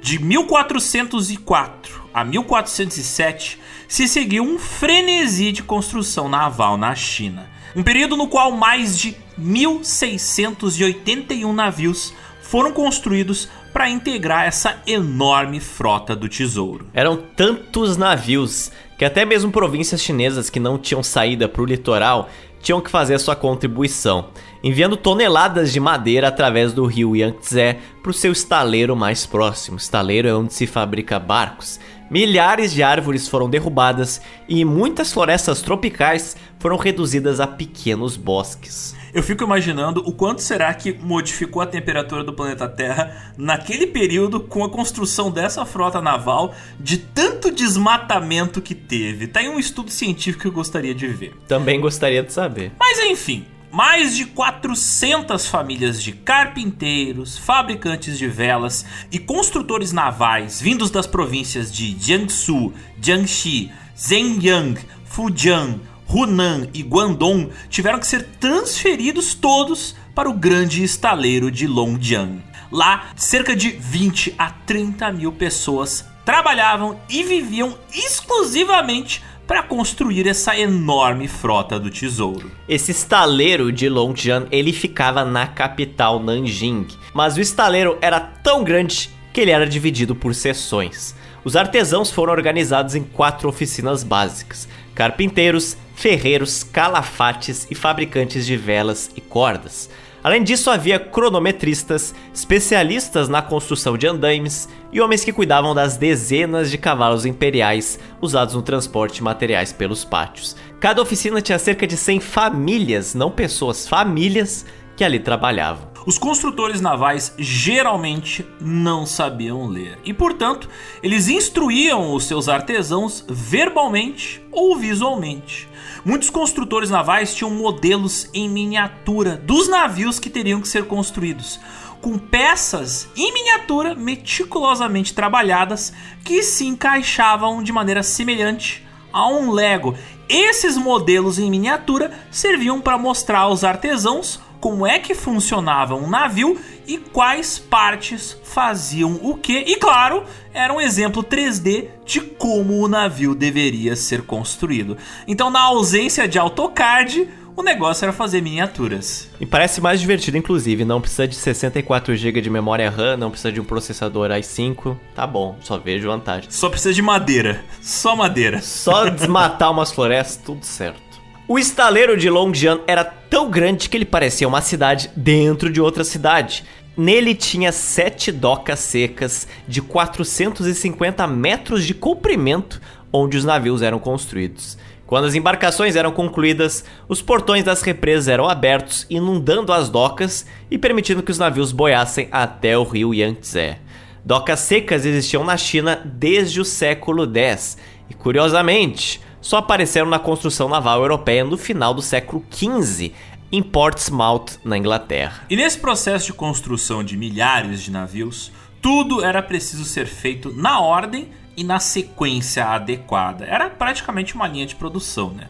[0.00, 3.58] De 1404 a 1407
[3.88, 7.48] se seguiu um frenesi de construção naval na China.
[7.74, 16.16] Um período no qual mais de 1681 navios foram construídos para integrar essa enorme frota
[16.16, 16.88] do tesouro.
[16.94, 22.30] Eram tantos navios que até mesmo províncias chinesas que não tinham saída para o litoral
[22.66, 28.10] tinham que fazer a sua contribuição, enviando toneladas de madeira através do rio Yangtze para
[28.10, 29.76] o seu estaleiro mais próximo.
[29.76, 31.78] Estaleiro é onde se fabrica barcos.
[32.10, 38.96] Milhares de árvores foram derrubadas e muitas florestas tropicais foram reduzidas a pequenos bosques.
[39.16, 44.40] Eu fico imaginando o quanto será que modificou a temperatura do planeta Terra naquele período
[44.40, 49.26] com a construção dessa frota naval, de tanto desmatamento que teve.
[49.26, 51.34] Tá aí um estudo científico que eu gostaria de ver.
[51.48, 52.72] Também gostaria de saber.
[52.78, 60.90] Mas enfim, mais de 400 famílias de carpinteiros, fabricantes de velas e construtores navais vindos
[60.90, 69.94] das províncias de Jiangsu, Jiangxi, Zhejiang, Fujian, Hunan e Guangdong tiveram que ser transferidos todos
[70.14, 72.42] para o grande estaleiro de Longjiang.
[72.70, 80.58] Lá, cerca de 20 a 30 mil pessoas trabalhavam e viviam exclusivamente para construir essa
[80.58, 82.50] enorme frota do tesouro.
[82.68, 89.10] Esse estaleiro de Longjiang, ele ficava na capital Nanjing, mas o estaleiro era tão grande
[89.32, 91.14] que ele era dividido por seções.
[91.44, 99.10] Os artesãos foram organizados em quatro oficinas básicas: carpinteiros, ferreiros, calafates e fabricantes de velas
[99.14, 99.88] e cordas.
[100.24, 106.68] Além disso, havia cronometristas, especialistas na construção de andaimes e homens que cuidavam das dezenas
[106.68, 110.56] de cavalos imperiais usados no transporte de materiais pelos pátios.
[110.80, 114.66] Cada oficina tinha cerca de 100 famílias, não pessoas, famílias
[114.96, 115.95] que ali trabalhavam.
[116.06, 120.68] Os construtores navais geralmente não sabiam ler e, portanto,
[121.02, 125.68] eles instruíam os seus artesãos verbalmente ou visualmente.
[126.04, 131.58] Muitos construtores navais tinham modelos em miniatura dos navios que teriam que ser construídos,
[132.00, 135.92] com peças em miniatura meticulosamente trabalhadas
[136.24, 139.96] que se encaixavam de maneira semelhante a um Lego.
[140.28, 146.58] Esses modelos em miniatura serviam para mostrar aos artesãos como é que funcionava um navio
[146.88, 149.58] e quais partes faziam o que.
[149.58, 154.96] E claro, era um exemplo 3D de como o navio deveria ser construído.
[155.24, 159.30] Então, na ausência de AutoCAD, o negócio era fazer miniaturas.
[159.40, 160.84] E parece mais divertido, inclusive.
[160.84, 164.96] Não precisa de 64 GB de memória RAM, não precisa de um processador i5.
[165.14, 166.50] Tá bom, só vejo vantagem.
[166.50, 167.64] Só precisa de madeira.
[167.80, 168.60] Só madeira.
[168.60, 171.05] Só desmatar umas florestas, tudo certo.
[171.48, 176.02] O estaleiro de Longjiang era tão grande que ele parecia uma cidade dentro de outra
[176.02, 176.64] cidade.
[176.96, 182.80] Nele tinha sete docas secas de 450 metros de comprimento,
[183.12, 184.76] onde os navios eram construídos.
[185.06, 190.76] Quando as embarcações eram concluídas, os portões das represas eram abertos, inundando as docas e
[190.76, 193.76] permitindo que os navios boiassem até o rio Yangtze.
[194.24, 197.78] Docas secas existiam na China desde o século X
[198.10, 203.12] e, curiosamente, só apareceram na construção naval europeia no final do século XV,
[203.52, 205.44] em Portsmouth, na Inglaterra.
[205.48, 208.50] E nesse processo de construção de milhares de navios,
[208.82, 213.44] tudo era preciso ser feito na ordem e na sequência adequada.
[213.44, 215.46] Era praticamente uma linha de produção, né?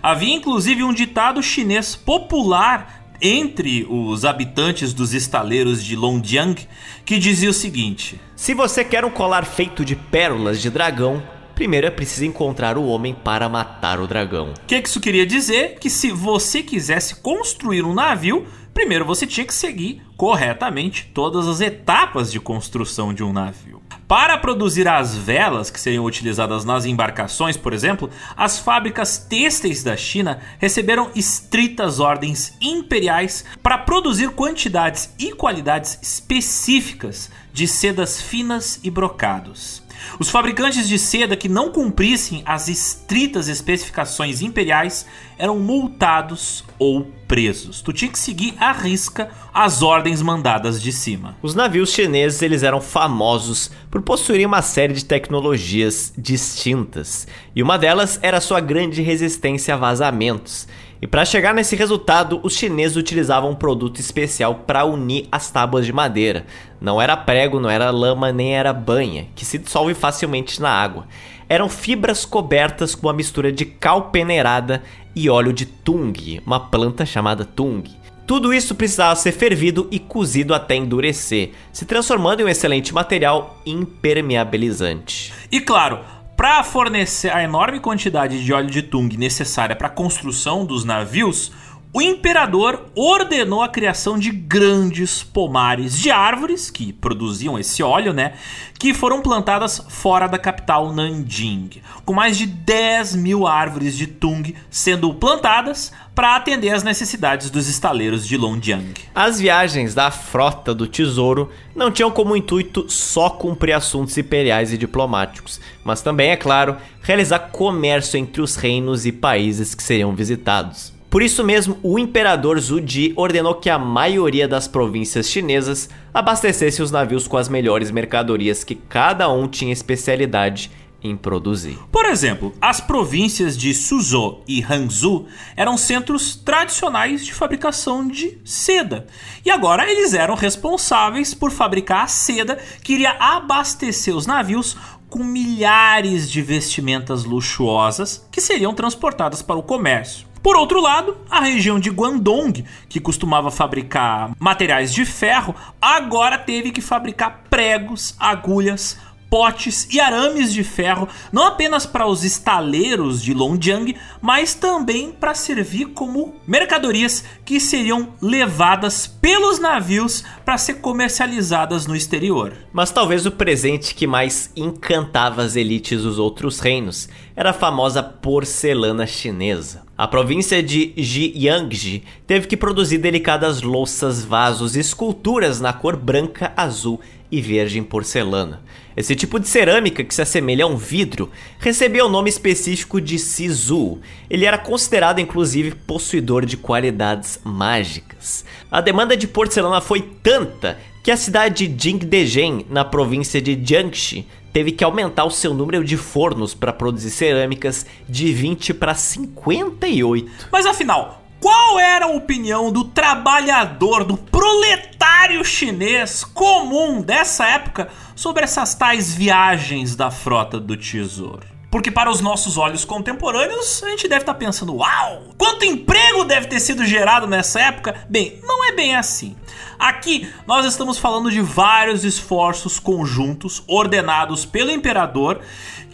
[0.00, 6.68] Havia inclusive um ditado chinês popular entre os habitantes dos estaleiros de Longjiang
[7.04, 11.20] que dizia o seguinte: Se você quer um colar feito de pérolas de dragão,
[11.60, 14.54] primeiro é preciso encontrar o homem para matar o dragão.
[14.54, 15.78] O que, que isso queria dizer?
[15.78, 21.60] Que se você quisesse construir um navio, primeiro você tinha que seguir corretamente todas as
[21.60, 23.82] etapas de construção de um navio.
[24.08, 29.94] Para produzir as velas que seriam utilizadas nas embarcações, por exemplo, as fábricas têxteis da
[29.98, 38.90] China receberam estritas ordens imperiais para produzir quantidades e qualidades específicas de sedas finas e
[38.90, 39.82] brocados.
[40.18, 45.06] Os fabricantes de seda que não cumprissem as estritas especificações imperiais
[45.38, 47.80] eram multados ou presos.
[47.80, 51.36] Tu tinha que seguir à risca as ordens mandadas de cima.
[51.40, 57.78] Os navios chineses eles eram famosos por possuírem uma série de tecnologias distintas, e uma
[57.78, 60.66] delas era sua grande resistência a vazamentos.
[61.02, 65.86] E para chegar nesse resultado, os chineses utilizavam um produto especial para unir as tábuas
[65.86, 66.44] de madeira.
[66.78, 71.06] Não era prego, não era lama, nem era banha, que se dissolve facilmente na água.
[71.48, 74.82] Eram fibras cobertas com uma mistura de cal peneirada
[75.16, 77.82] e óleo de tung, uma planta chamada tung.
[78.26, 83.58] Tudo isso precisava ser fervido e cozido até endurecer, se transformando em um excelente material
[83.66, 85.32] impermeabilizante.
[85.50, 85.98] E claro,
[86.40, 91.52] para fornecer a enorme quantidade de óleo de tung necessária para a construção dos navios,
[91.92, 98.34] o imperador ordenou a criação de grandes pomares de árvores que produziam esse óleo, né?
[98.78, 104.54] Que foram plantadas fora da capital Nanjing, com mais de 10 mil árvores de tung
[104.70, 108.94] sendo plantadas para atender às necessidades dos estaleiros de Longjiang.
[109.12, 114.78] As viagens da frota do tesouro não tinham como intuito só cumprir assuntos imperiais e
[114.78, 120.99] diplomáticos, mas também, é claro, realizar comércio entre os reinos e países que seriam visitados.
[121.10, 126.80] Por isso mesmo, o imperador Zhu Ji ordenou que a maioria das províncias chinesas abastecesse
[126.80, 130.70] os navios com as melhores mercadorias que cada um tinha especialidade
[131.02, 131.76] em produzir.
[131.90, 139.08] Por exemplo, as províncias de Suzhou e Hangzhou eram centros tradicionais de fabricação de seda.
[139.44, 144.76] E agora eles eram responsáveis por fabricar a seda que iria abastecer os navios
[145.08, 150.29] com milhares de vestimentas luxuosas que seriam transportadas para o comércio.
[150.42, 156.70] Por outro lado, a região de Guangdong, que costumava fabricar materiais de ferro, agora teve
[156.70, 158.96] que fabricar pregos, agulhas,
[159.30, 165.34] potes e arames de ferro, não apenas para os estaleiros de Longjiang, mas também para
[165.34, 172.52] servir como mercadorias que seriam levadas pelos navios para ser comercializadas no exterior.
[172.72, 178.02] Mas talvez o presente que mais encantava as elites dos outros reinos era a famosa
[178.02, 179.89] porcelana chinesa.
[180.00, 186.54] A província de Jiangxi teve que produzir delicadas louças, vasos e esculturas na cor branca,
[186.56, 186.98] azul
[187.30, 188.62] e verde em porcelana.
[188.96, 193.18] Esse tipo de cerâmica, que se assemelha a um vidro, recebia o nome específico de
[193.18, 193.98] Sisu.
[194.30, 198.42] Ele era considerado inclusive possuidor de qualidades mágicas.
[198.70, 204.26] A demanda de porcelana foi tanta que a cidade de Jingdezhen, na província de Jiangxi,
[204.52, 210.48] teve que aumentar o seu número de fornos para produzir cerâmicas de 20 para 58.
[210.50, 218.44] Mas afinal, qual era a opinião do trabalhador, do proletário chinês comum dessa época sobre
[218.44, 221.49] essas tais viagens da frota do tesouro?
[221.70, 226.48] Porque para os nossos olhos contemporâneos, a gente deve estar pensando: uau, quanto emprego deve
[226.48, 227.94] ter sido gerado nessa época?
[228.08, 229.36] Bem, não é bem assim.
[229.78, 235.40] Aqui nós estamos falando de vários esforços conjuntos ordenados pelo imperador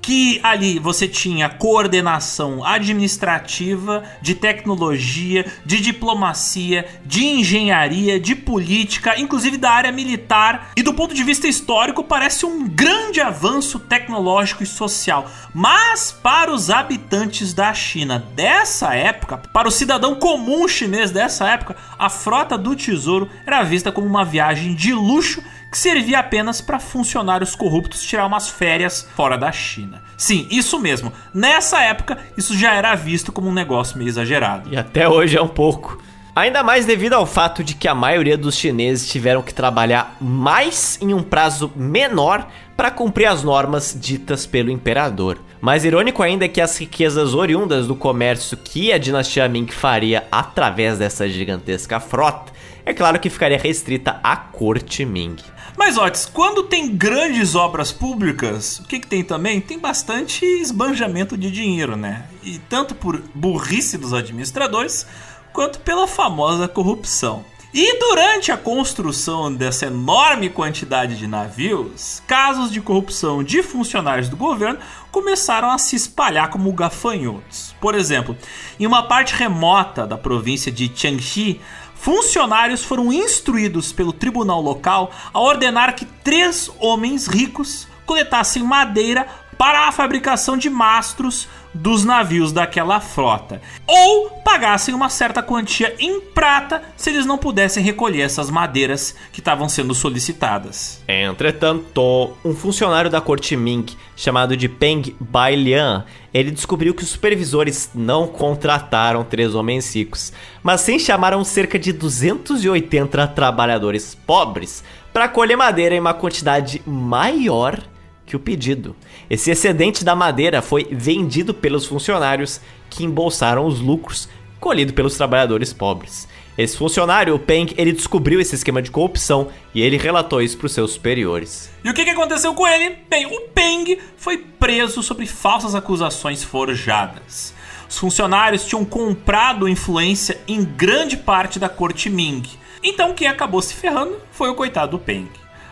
[0.07, 9.57] que ali você tinha coordenação administrativa, de tecnologia, de diplomacia, de engenharia, de política, inclusive
[9.57, 14.67] da área militar, e do ponto de vista histórico parece um grande avanço tecnológico e
[14.67, 15.29] social.
[15.53, 21.75] Mas para os habitantes da China dessa época, para o cidadão comum chinês dessa época,
[21.99, 25.43] a frota do tesouro era vista como uma viagem de luxo
[25.77, 30.03] que servia apenas para funcionários corruptos tirar umas férias fora da China.
[30.17, 31.13] Sim, isso mesmo.
[31.35, 34.73] Nessa época, isso já era visto como um negócio meio exagerado.
[34.73, 36.03] E até hoje é um pouco.
[36.35, 40.99] Ainda mais devido ao fato de que a maioria dos chineses tiveram que trabalhar mais
[40.99, 45.39] em um prazo menor para cumprir as normas ditas pelo imperador.
[45.61, 50.27] Mais irônico ainda é que as riquezas oriundas do comércio que a dinastia Ming faria
[50.33, 52.57] através dessa gigantesca frota,
[52.87, 55.37] é claro que ficaria restrita à corte Ming.
[55.77, 59.61] Mas, Otis, quando tem grandes obras públicas, o que, que tem também?
[59.61, 62.25] Tem bastante esbanjamento de dinheiro, né?
[62.43, 65.07] E tanto por burrice dos administradores,
[65.53, 67.45] quanto pela famosa corrupção.
[67.75, 74.37] E durante a construção dessa enorme quantidade de navios, casos de corrupção de funcionários do
[74.37, 74.79] governo
[75.11, 77.75] começaram a se espalhar como gafanhotos.
[77.79, 78.35] Por exemplo,
[78.81, 81.61] em uma parte remota da província de Jiangxi,
[81.97, 89.27] funcionários foram instruídos pelo tribunal local a ordenar que três homens ricos coletassem madeira
[89.59, 96.21] para a fabricação de mastros dos navios daquela frota, ou pagassem uma certa quantia em
[96.21, 101.03] prata se eles não pudessem recolher essas madeiras que estavam sendo solicitadas.
[101.07, 107.91] Entretanto, um funcionário da corte Ming, chamado de Peng Bailian, ele descobriu que os supervisores
[107.95, 115.57] não contrataram três homens ricos, mas sim chamaram cerca de 280 trabalhadores pobres para colher
[115.57, 117.81] madeira em uma quantidade maior
[118.27, 118.95] que o pedido.
[119.29, 124.29] Esse excedente da madeira foi vendido pelos funcionários que embolsaram os lucros
[124.61, 126.29] colhido pelos trabalhadores pobres.
[126.57, 130.67] Esse funcionário, o Peng, ele descobriu esse esquema de corrupção e ele relatou isso para
[130.67, 131.71] os seus superiores.
[131.85, 132.97] E o que, que aconteceu com ele?
[133.11, 137.53] Bem, o Peng foi preso sobre falsas acusações forjadas.
[137.89, 142.43] Os funcionários tinham comprado influência em grande parte da corte Ming.
[142.83, 145.29] Então quem acabou se ferrando foi o coitado do Peng.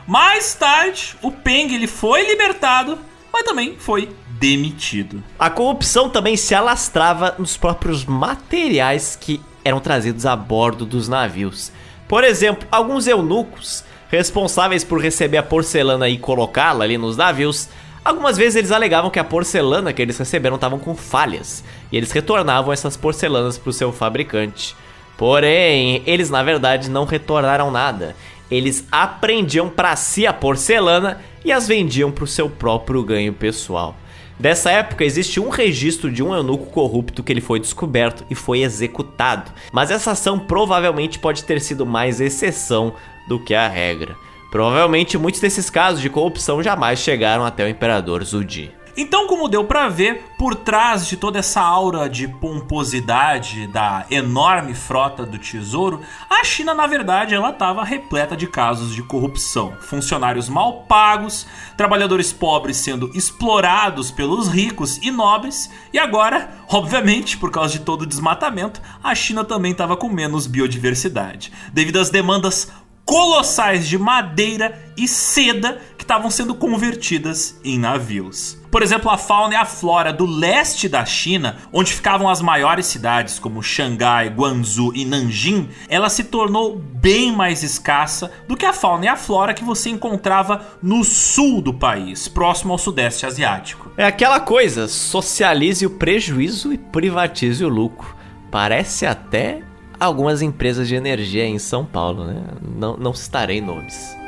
[0.07, 2.99] Mais tarde, o Peng ele foi libertado,
[3.35, 4.09] mas também foi
[4.39, 5.21] demitido.
[5.37, 11.73] A corrupção também se alastrava nos próprios materiais que eram trazidos a bordo dos navios.
[12.07, 17.69] Por exemplo, alguns eunucos responsáveis por receber a porcelana e colocá-la ali nos navios,
[18.05, 22.13] algumas vezes eles alegavam que a porcelana que eles receberam estavam com falhas e eles
[22.13, 24.77] retornavam essas porcelanas para o seu fabricante.
[25.17, 28.15] Porém, eles na verdade não retornaram nada.
[28.51, 33.97] Eles aprendiam para si a porcelana e as vendiam para o seu próprio ganho pessoal.
[34.39, 38.63] Dessa época existe um registro de um eunuco corrupto que ele foi descoberto e foi
[38.63, 42.95] executado, mas essa ação provavelmente pode ter sido mais exceção
[43.29, 44.17] do que a regra.
[44.51, 48.73] Provavelmente muitos desses casos de corrupção jamais chegaram até o imperador Zudi.
[48.97, 54.73] Então, como deu para ver, por trás de toda essa aura de pomposidade da enorme
[54.73, 59.77] frota do tesouro, a China, na verdade, ela estava repleta de casos de corrupção.
[59.81, 61.45] Funcionários mal pagos,
[61.77, 68.03] trabalhadores pobres sendo explorados pelos ricos e nobres, e agora, obviamente, por causa de todo
[68.03, 72.71] o desmatamento, a China também estava com menos biodiversidade, devido às demandas
[73.05, 78.59] colossais de madeira e seda que estavam sendo convertidas em navios.
[78.75, 82.87] Por exemplo, a fauna e a flora do leste da China, onde ficavam as maiores
[82.87, 88.73] cidades como Xangai, Guangzhou e Nanjing, ela se tornou bem mais escassa do que a
[88.73, 93.93] fauna e a flora que você encontrava no sul do país, próximo ao sudeste asiático.
[93.97, 98.17] É aquela coisa, socialize o prejuízo e privatize o lucro.
[98.51, 99.63] Parece até
[100.01, 102.43] algumas empresas de energia em São Paulo, né?
[102.61, 104.24] Não, não citarei nomes.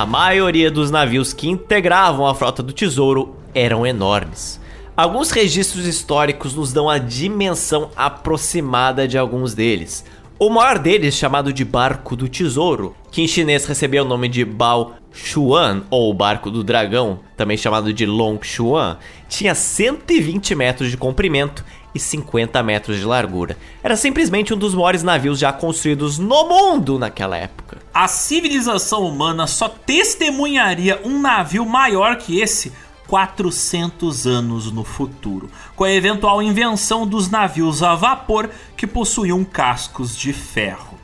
[0.00, 4.58] A maioria dos navios que integravam a frota do Tesouro eram enormes.
[4.96, 10.02] Alguns registros históricos nos dão a dimensão aproximada de alguns deles.
[10.38, 14.42] O maior deles, chamado de Barco do Tesouro, que em chinês recebeu o nome de
[14.42, 18.96] Bao Xuan, ou Barco do Dragão, também chamado de Long Xuan,
[19.28, 21.62] tinha 120 metros de comprimento
[21.94, 23.54] e 50 metros de largura.
[23.82, 27.79] Era simplesmente um dos maiores navios já construídos no mundo naquela época.
[28.00, 32.72] A civilização humana só testemunharia um navio maior que esse
[33.06, 40.16] 400 anos no futuro, com a eventual invenção dos navios a vapor que possuíam cascos
[40.16, 40.98] de ferro.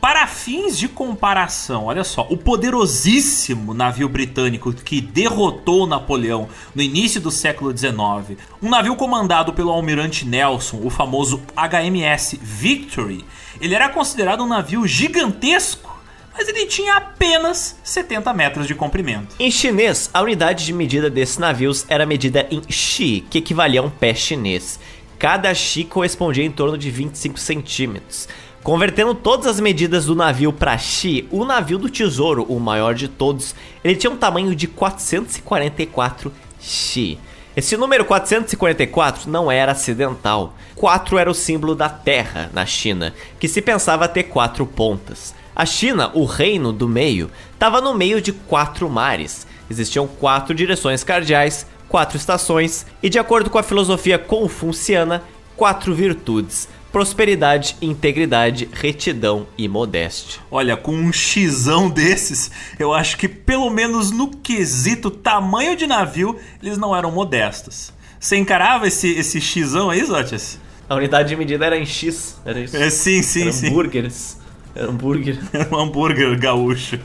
[0.00, 7.20] Para fins de comparação, olha só, o poderosíssimo navio britânico que derrotou Napoleão no início
[7.20, 13.24] do século XIX, um navio comandado pelo almirante Nelson, o famoso HMS Victory,
[13.60, 15.95] ele era considerado um navio gigantesco
[16.36, 19.34] mas ele tinha apenas 70 metros de comprimento.
[19.38, 23.84] Em chinês, a unidade de medida desses navios era medida em shi, que equivalia a
[23.84, 24.78] um pé chinês.
[25.18, 28.28] Cada shi correspondia em torno de 25 centímetros.
[28.62, 33.08] Convertendo todas as medidas do navio para shi, o navio do tesouro, o maior de
[33.08, 37.18] todos, ele tinha um tamanho de 444 shi.
[37.56, 40.54] Esse número 444 não era acidental.
[40.74, 45.34] 4 era o símbolo da Terra na China, que se pensava ter quatro pontas.
[45.56, 49.46] A China, o reino do meio, estava no meio de quatro mares.
[49.70, 55.22] Existiam quatro direções cardeais, quatro estações e, de acordo com a filosofia confuciana,
[55.56, 60.42] quatro virtudes: prosperidade, integridade, retidão e modéstia.
[60.50, 66.38] Olha, com um xizão desses, eu acho que pelo menos no quesito tamanho de navio,
[66.62, 67.94] eles não eram modestos.
[68.20, 70.58] Você encarava esse, esse xizão aí, Zotias?
[70.86, 72.76] A unidade de medida era em X, era isso.
[72.76, 73.68] É, sim, sim, Eram sim.
[73.68, 74.44] hambúrgueres.
[74.76, 75.38] Era hambúrguer.
[75.72, 76.98] um hambúrguer gaúcho.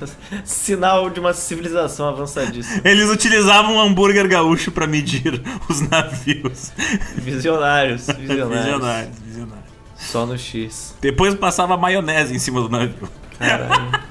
[0.44, 2.82] Sinal de uma civilização avançadíssima.
[2.84, 6.74] Eles utilizavam um hambúrguer gaúcho para medir os navios.
[7.16, 8.66] Visionários, visionários.
[8.66, 9.72] Visionários, visionários.
[9.96, 10.96] Só no X.
[11.00, 13.10] Depois passava maionese em cima do navio.
[13.40, 14.02] Caralho.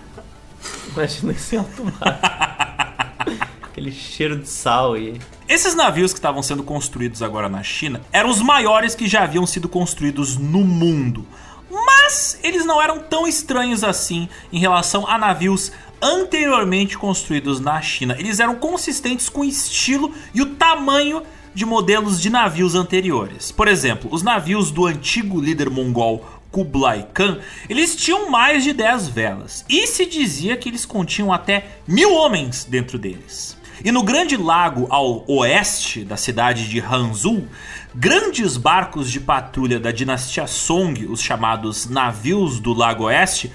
[0.93, 3.17] Imagina esse alto mar.
[3.63, 5.21] Aquele cheiro de sal e.
[5.47, 9.47] Esses navios que estavam sendo construídos agora na China eram os maiores que já haviam
[9.47, 11.27] sido construídos no mundo.
[11.71, 15.71] Mas eles não eram tão estranhos assim em relação a navios
[16.03, 18.17] anteriormente construídos na China.
[18.19, 21.23] Eles eram consistentes com o estilo e o tamanho
[21.55, 23.53] de modelos de navios anteriores.
[23.53, 29.09] Por exemplo, os navios do antigo líder mongol Kublai Khan, eles tinham mais de 10
[29.09, 33.57] velas e se dizia que eles continham até mil homens dentro deles.
[33.83, 37.45] E no grande lago ao oeste da cidade de Hanzhou,
[37.95, 43.53] grandes barcos de patrulha da dinastia Song, os chamados navios do Lago Oeste,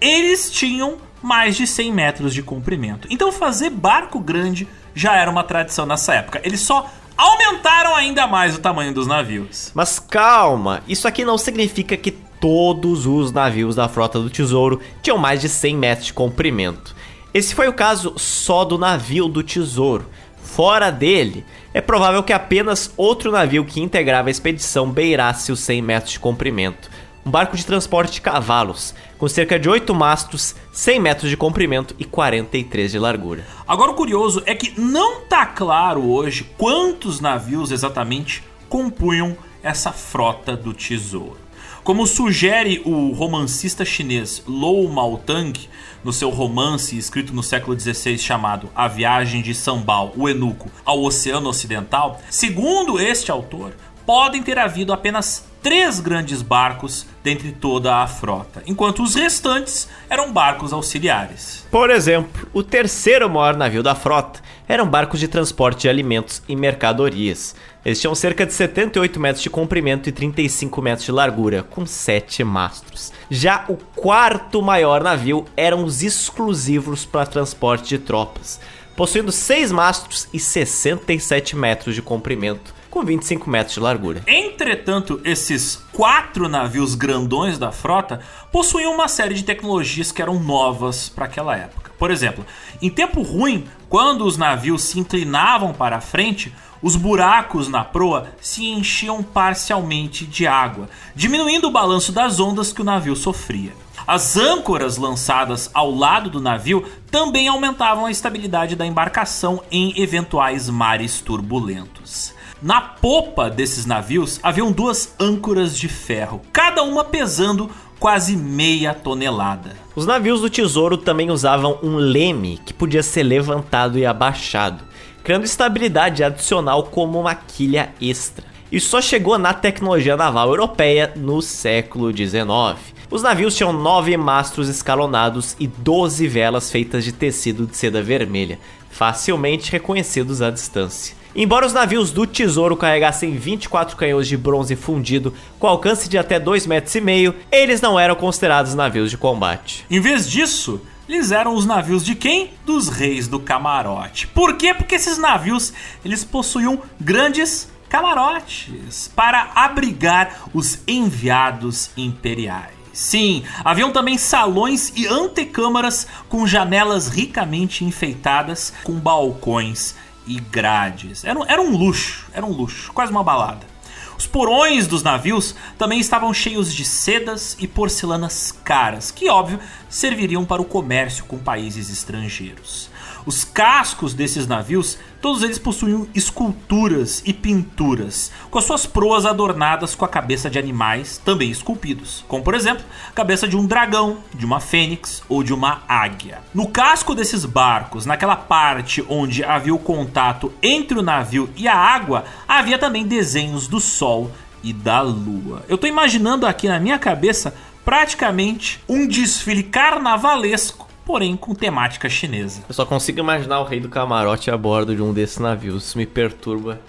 [0.00, 3.08] eles tinham mais de 100 metros de comprimento.
[3.10, 6.40] Então fazer barco grande já era uma tradição nessa época.
[6.44, 9.70] Eles só aumentaram ainda mais o tamanho dos navios.
[9.74, 15.18] Mas calma, isso aqui não significa que todos os navios da frota do Tesouro tinham
[15.18, 16.94] mais de 100 metros de comprimento.
[17.32, 20.06] Esse foi o caso só do navio do Tesouro.
[20.46, 21.44] Fora dele,
[21.74, 26.20] é provável que apenas outro navio que integrava a expedição beirasse os 100 metros de
[26.20, 26.88] comprimento.
[27.26, 31.94] Um barco de transporte de cavalos, com cerca de 8 mastros, 100 metros de comprimento
[31.98, 33.44] e 43 de largura.
[33.68, 40.56] Agora o curioso é que não tá claro hoje quantos navios exatamente compunham essa frota
[40.56, 41.45] do tesouro.
[41.86, 45.56] Como sugere o romancista chinês Lou Maotang
[46.02, 51.00] no seu romance escrito no século XVI chamado A Viagem de Sambal, o Eunuco, ao
[51.04, 53.72] Oceano Ocidental, segundo este autor,
[54.04, 60.32] podem ter havido apenas três grandes barcos dentre toda a frota, enquanto os restantes eram
[60.32, 61.66] barcos auxiliares.
[61.70, 66.56] Por exemplo, o terceiro maior navio da frota eram barcos de transporte de alimentos e
[66.56, 67.54] mercadorias.
[67.86, 72.42] Eles tinham cerca de 78 metros de comprimento e 35 metros de largura, com 7
[72.42, 73.12] mastros.
[73.30, 78.58] Já o quarto maior navio eram os exclusivos para transporte de tropas,
[78.96, 84.22] possuindo 6 mastros e 67 metros de comprimento, com 25 metros de largura.
[84.26, 88.18] Entretanto, esses quatro navios grandões da frota
[88.50, 91.92] possuíam uma série de tecnologias que eram novas para aquela época.
[91.96, 92.44] Por exemplo,
[92.82, 96.52] em tempo ruim, quando os navios se inclinavam para a frente,
[96.82, 102.82] os buracos na proa se enchiam parcialmente de água, diminuindo o balanço das ondas que
[102.82, 103.72] o navio sofria.
[104.06, 110.70] As âncoras lançadas ao lado do navio também aumentavam a estabilidade da embarcação em eventuais
[110.70, 112.32] mares turbulentos.
[112.62, 119.76] Na popa desses navios haviam duas âncoras de ferro, cada uma pesando quase meia tonelada.
[119.94, 124.84] Os navios do Tesouro também usavam um leme que podia ser levantado e abaixado,
[125.26, 128.44] criando estabilidade adicional como uma quilha extra.
[128.70, 132.94] Isso só chegou na tecnologia naval europeia no século XIX.
[133.10, 138.60] Os navios tinham nove mastros escalonados e 12 velas feitas de tecido de seda vermelha,
[138.88, 141.16] facilmente reconhecidos à distância.
[141.34, 146.38] Embora os navios do Tesouro carregassem 24 canhões de bronze fundido com alcance de até
[146.38, 149.84] 2,5 metros, eles não eram considerados navios de combate.
[149.90, 152.52] Em vez disso, eles eram os navios de quem?
[152.64, 154.26] Dos reis do camarote.
[154.28, 154.74] Por quê?
[154.74, 155.72] Porque esses navios,
[156.04, 162.74] eles possuíam grandes camarotes para abrigar os enviados imperiais.
[162.92, 169.94] Sim, haviam também salões e antecâmaras com janelas ricamente enfeitadas com balcões
[170.26, 171.22] e grades.
[171.22, 173.75] Era era um luxo, era um luxo, quase uma balada.
[174.18, 180.44] Os porões dos navios também estavam cheios de sedas e porcelanas caras, que, óbvio, serviriam
[180.44, 182.88] para o comércio com países estrangeiros.
[183.26, 189.96] Os cascos desses navios, todos eles possuíam esculturas e pinturas, com as suas proas adornadas
[189.96, 194.18] com a cabeça de animais também esculpidos, como por exemplo, a cabeça de um dragão,
[194.32, 196.38] de uma fênix ou de uma águia.
[196.54, 201.74] No casco desses barcos, naquela parte onde havia o contato entre o navio e a
[201.74, 204.30] água, havia também desenhos do sol
[204.62, 205.64] e da lua.
[205.68, 207.52] Eu estou imaginando aqui na minha cabeça
[207.84, 212.64] praticamente um desfile carnavalesco porém com temática chinesa.
[212.68, 215.84] Eu só consigo imaginar o rei do camarote a bordo de um desses navios.
[215.84, 216.80] Isso me perturba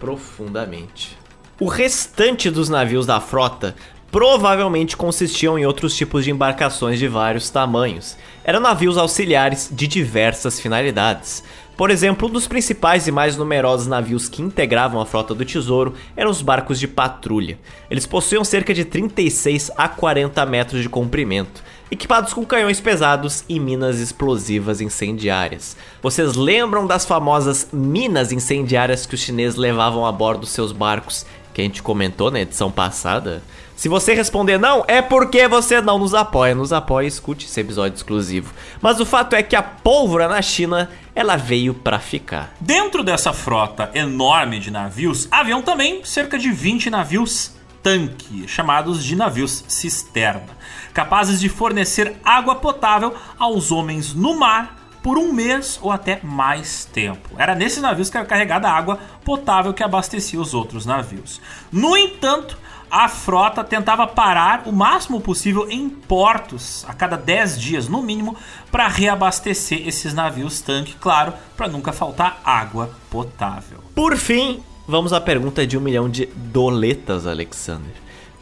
[0.00, 1.16] profundamente.
[1.60, 3.76] O restante dos navios da frota
[4.10, 8.16] provavelmente consistiam em outros tipos de embarcações de vários tamanhos.
[8.42, 11.44] Eram navios auxiliares de diversas finalidades.
[11.80, 15.94] Por exemplo, um dos principais e mais numerosos navios que integravam a frota do Tesouro
[16.14, 17.58] eram os barcos de patrulha.
[17.90, 23.58] Eles possuíam cerca de 36 a 40 metros de comprimento equipados com canhões pesados e
[23.58, 25.74] minas explosivas incendiárias.
[26.02, 31.26] Vocês lembram das famosas minas incendiárias que os chineses levavam a bordo dos seus barcos,
[31.52, 33.42] que a gente comentou na edição passada?
[33.80, 36.54] Se você responder não, é porque você não nos apoia.
[36.54, 38.52] Nos apoia e escute esse episódio exclusivo.
[38.78, 42.52] Mas o fato é que a pólvora na China, ela veio para ficar.
[42.60, 47.52] Dentro dessa frota enorme de navios, haviam também cerca de 20 navios
[47.82, 50.58] tanque, chamados de navios cisterna,
[50.92, 56.84] capazes de fornecer água potável aos homens no mar por um mês ou até mais
[56.84, 57.30] tempo.
[57.38, 61.40] Era nesses navios que era carregada a água potável que abastecia os outros navios.
[61.72, 62.58] No entanto,
[62.90, 68.36] a frota tentava parar o máximo possível em portos a cada 10 dias, no mínimo,
[68.70, 73.78] para reabastecer esses navios tanque, claro, para nunca faltar água potável.
[73.94, 77.92] Por fim, Vamos à pergunta de um milhão de doletas, Alexander.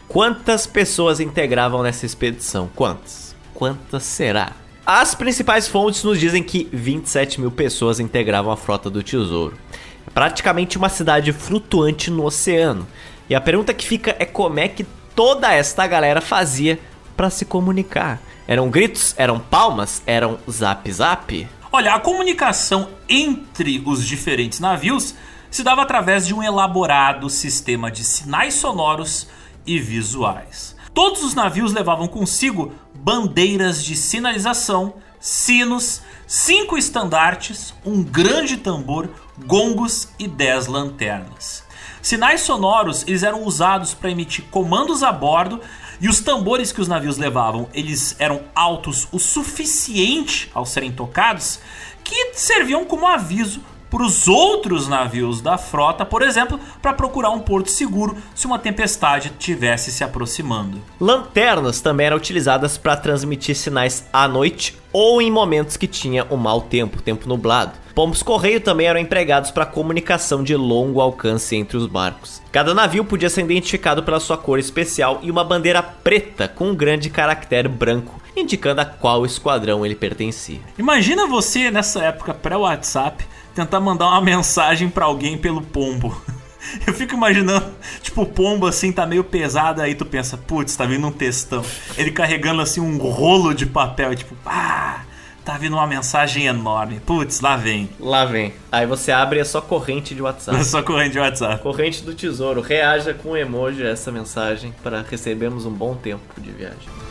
[0.08, 2.70] Quantas pessoas integravam nessa expedição?
[2.74, 3.36] Quantas?
[3.52, 4.52] Quantas será?
[4.86, 9.58] As principais fontes nos dizem que 27 mil pessoas integravam a frota do Tesouro.
[10.06, 12.86] É praticamente uma cidade flutuante no oceano.
[13.28, 16.78] E a pergunta que fica é como é que toda esta galera fazia
[17.16, 18.20] para se comunicar.
[18.46, 19.14] Eram gritos?
[19.18, 20.02] Eram palmas?
[20.06, 21.48] Eram zap zap?
[21.70, 25.14] Olha, a comunicação entre os diferentes navios
[25.50, 29.28] se dava através de um elaborado sistema de sinais sonoros
[29.66, 30.74] e visuais.
[30.94, 39.10] Todos os navios levavam consigo bandeiras de sinalização, sinos, cinco estandartes, um grande tambor,
[39.46, 41.67] gongos e dez lanternas.
[42.08, 45.60] Sinais sonoros eles eram usados para emitir comandos a bordo
[46.00, 51.60] e os tambores que os navios levavam eles eram altos o suficiente ao serem tocados
[52.02, 57.40] que serviam como aviso para os outros navios da frota, por exemplo, para procurar um
[57.40, 60.80] porto seguro se uma tempestade tivesse se aproximando.
[61.00, 66.36] Lanternas também eram utilizadas para transmitir sinais à noite ou em momentos que tinha um
[66.36, 67.72] mau tempo, tempo nublado.
[67.94, 72.40] Pombos correio também eram empregados para comunicação de longo alcance entre os barcos.
[72.52, 76.76] Cada navio podia ser identificado pela sua cor especial e uma bandeira preta com um
[76.76, 80.60] grande caractere branco, indicando a qual esquadrão ele pertencia.
[80.78, 83.26] Imagina você nessa época pré-WhatsApp
[83.58, 86.16] tentar mandar uma mensagem para alguém pelo pombo.
[86.86, 87.66] Eu fico imaginando,
[88.02, 91.64] tipo, o pombo assim tá meio pesado, aí tu pensa, putz, tá vindo um textão.
[91.96, 95.00] Ele carregando assim um rolo de papel, tipo, ah,
[95.44, 97.00] tá vindo uma mensagem enorme.
[97.00, 97.88] Putz, lá vem.
[97.98, 98.52] Lá vem.
[98.70, 100.58] Aí você abre a sua corrente de WhatsApp.
[100.60, 101.62] É só corrente de WhatsApp.
[101.62, 102.60] Corrente do tesouro.
[102.60, 107.07] Reaja com um emoji a essa mensagem para recebermos um bom tempo de viagem.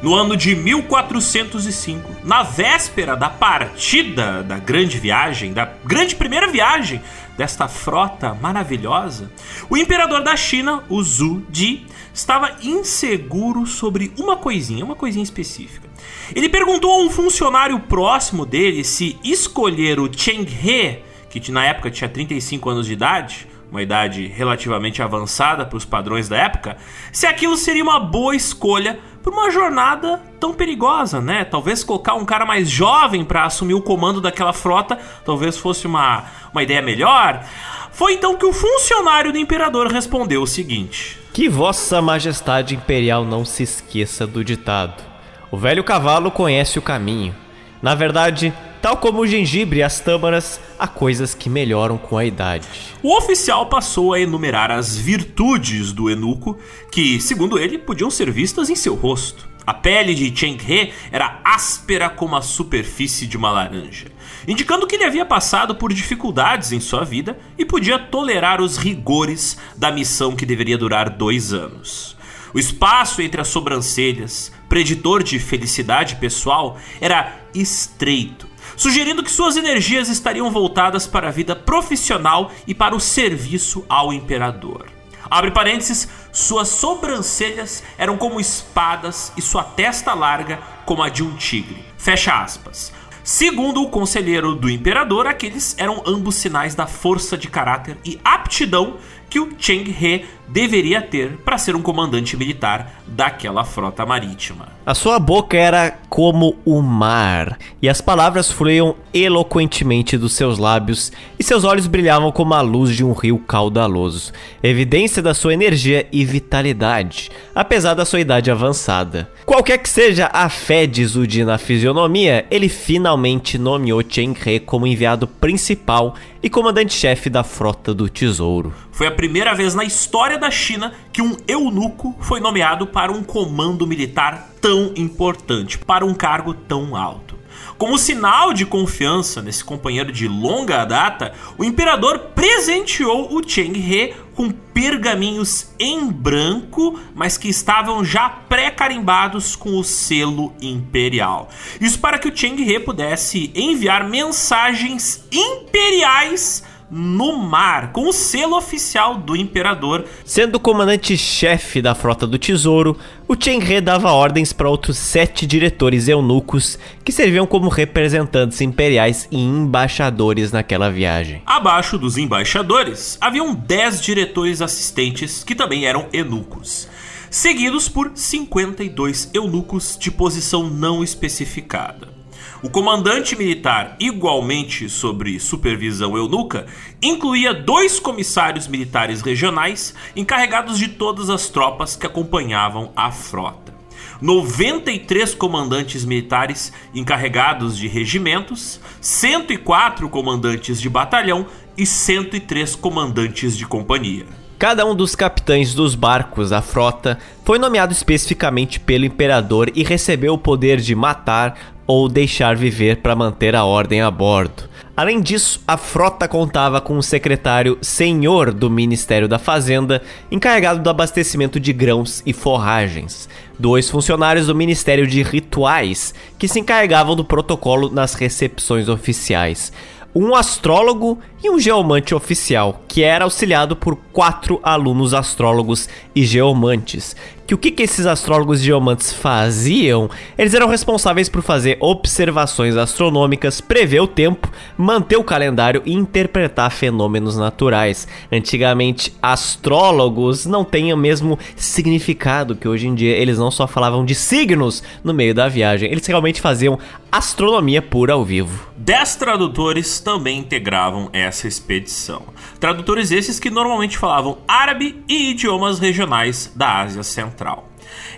[0.00, 7.02] No ano de 1405, na véspera da partida da grande viagem, da grande primeira viagem
[7.36, 9.30] desta frota maravilhosa,
[9.68, 11.84] o imperador da China, o Zhu Di,
[12.14, 15.88] estava inseguro sobre uma coisinha, uma coisinha específica.
[16.34, 21.90] Ele perguntou a um funcionário próximo dele se escolher o Cheng He, que na época
[21.90, 26.76] tinha 35 anos de idade, uma idade relativamente avançada para os padrões da época,
[27.12, 31.44] se aquilo seria uma boa escolha para uma jornada tão perigosa, né?
[31.44, 36.24] Talvez colocar um cara mais jovem para assumir o comando daquela frota, talvez fosse uma,
[36.52, 37.44] uma ideia melhor.
[37.92, 43.44] Foi então que o funcionário do imperador respondeu o seguinte: Que Vossa Majestade Imperial não
[43.44, 45.02] se esqueça do ditado:
[45.50, 47.34] O velho cavalo conhece o caminho.
[47.82, 52.24] Na verdade, Tal como o gengibre e as tâmaras, há coisas que melhoram com a
[52.24, 52.68] idade.
[53.02, 56.56] O oficial passou a enumerar as virtudes do eunuco,
[56.90, 59.48] que, segundo ele, podiam ser vistas em seu rosto.
[59.66, 64.06] A pele de Cheng He era áspera como a superfície de uma laranja,
[64.46, 69.58] indicando que ele havia passado por dificuldades em sua vida e podia tolerar os rigores
[69.76, 72.16] da missão que deveria durar dois anos.
[72.54, 78.47] O espaço entre as sobrancelhas, preditor de felicidade pessoal, era estreito
[78.78, 84.12] sugerindo que suas energias estariam voltadas para a vida profissional e para o serviço ao
[84.12, 84.86] imperador.
[85.28, 91.36] Abre parênteses, suas sobrancelhas eram como espadas e sua testa larga como a de um
[91.36, 91.84] tigre.
[91.98, 92.92] Fecha aspas.
[93.24, 98.96] Segundo o conselheiro do imperador, aqueles eram ambos sinais da força de caráter e aptidão
[99.28, 104.68] que o Cheng He deveria ter para ser um comandante militar daquela frota marítima.
[104.84, 111.12] A sua boca era como o mar, e as palavras fluíam eloquentemente dos seus lábios,
[111.38, 114.32] e seus olhos brilhavam como a luz de um rio caudaloso,
[114.62, 119.30] evidência da sua energia e vitalidade, apesar da sua idade avançada.
[119.44, 124.86] Qualquer que seja a fé de Zudi na fisionomia, ele finalmente nomeou Cheng He como
[124.86, 128.72] enviado principal e comandante-chefe da frota do Tesouro.
[128.92, 133.22] Foi a primeira vez na história da China que um eunuco foi nomeado para um
[133.22, 137.36] comando militar tão importante, para um cargo tão alto.
[137.78, 144.14] Como sinal de confiança nesse companheiro de longa data, o imperador presenteou o Cheng He
[144.34, 151.48] com pergaminhos em branco, mas que estavam já pré-carimbados com o selo imperial.
[151.80, 158.56] Isso para que o Cheng He pudesse enviar mensagens imperiais no mar, com o selo
[158.56, 160.04] oficial do imperador.
[160.24, 162.96] Sendo comandante-chefe da frota do tesouro,
[163.26, 169.38] o He dava ordens para outros sete diretores eunucos que serviam como representantes imperiais e
[169.38, 171.42] embaixadores naquela viagem.
[171.44, 176.88] Abaixo dos embaixadores, haviam dez diretores assistentes que também eram eunucos
[177.30, 182.17] seguidos por 52 eunucos de posição não especificada.
[182.60, 186.66] O comandante militar, igualmente sobre supervisão eunuca,
[187.00, 193.72] incluía dois comissários militares regionais encarregados de todas as tropas que acompanhavam a frota.
[194.20, 204.26] 93 comandantes militares encarregados de regimentos, 104 comandantes de batalhão e 103 comandantes de companhia.
[204.58, 210.34] Cada um dos capitães dos barcos da frota foi nomeado especificamente pelo imperador e recebeu
[210.34, 211.56] o poder de matar
[211.86, 214.68] ou deixar viver para manter a ordem a bordo.
[214.96, 220.90] Além disso, a frota contava com um secretário senhor do Ministério da Fazenda, encarregado do
[220.90, 227.24] abastecimento de grãos e forragens, dois funcionários do Ministério de Rituais, que se encarregavam do
[227.24, 229.72] protocolo nas recepções oficiais,
[230.14, 237.14] um astrólogo e um geomante oficial, que era auxiliado por quatro alunos astrólogos e geomantes.
[237.48, 240.10] Que o que, que esses astrólogos geomantes faziam?
[240.36, 246.70] Eles eram responsáveis por fazer observações astronômicas, prever o tempo, manter o calendário e interpretar
[246.70, 248.06] fenômenos naturais.
[248.30, 253.16] Antigamente, astrólogos não têm o mesmo significado que hoje em dia.
[253.16, 256.78] Eles não só falavam de signos no meio da viagem, eles realmente faziam
[257.10, 258.68] astronomia pura ao vivo.
[258.76, 262.22] Dez tradutores também integravam essa expedição.
[262.60, 267.37] Tradutores esses que normalmente falavam árabe e idiomas regionais da Ásia Central.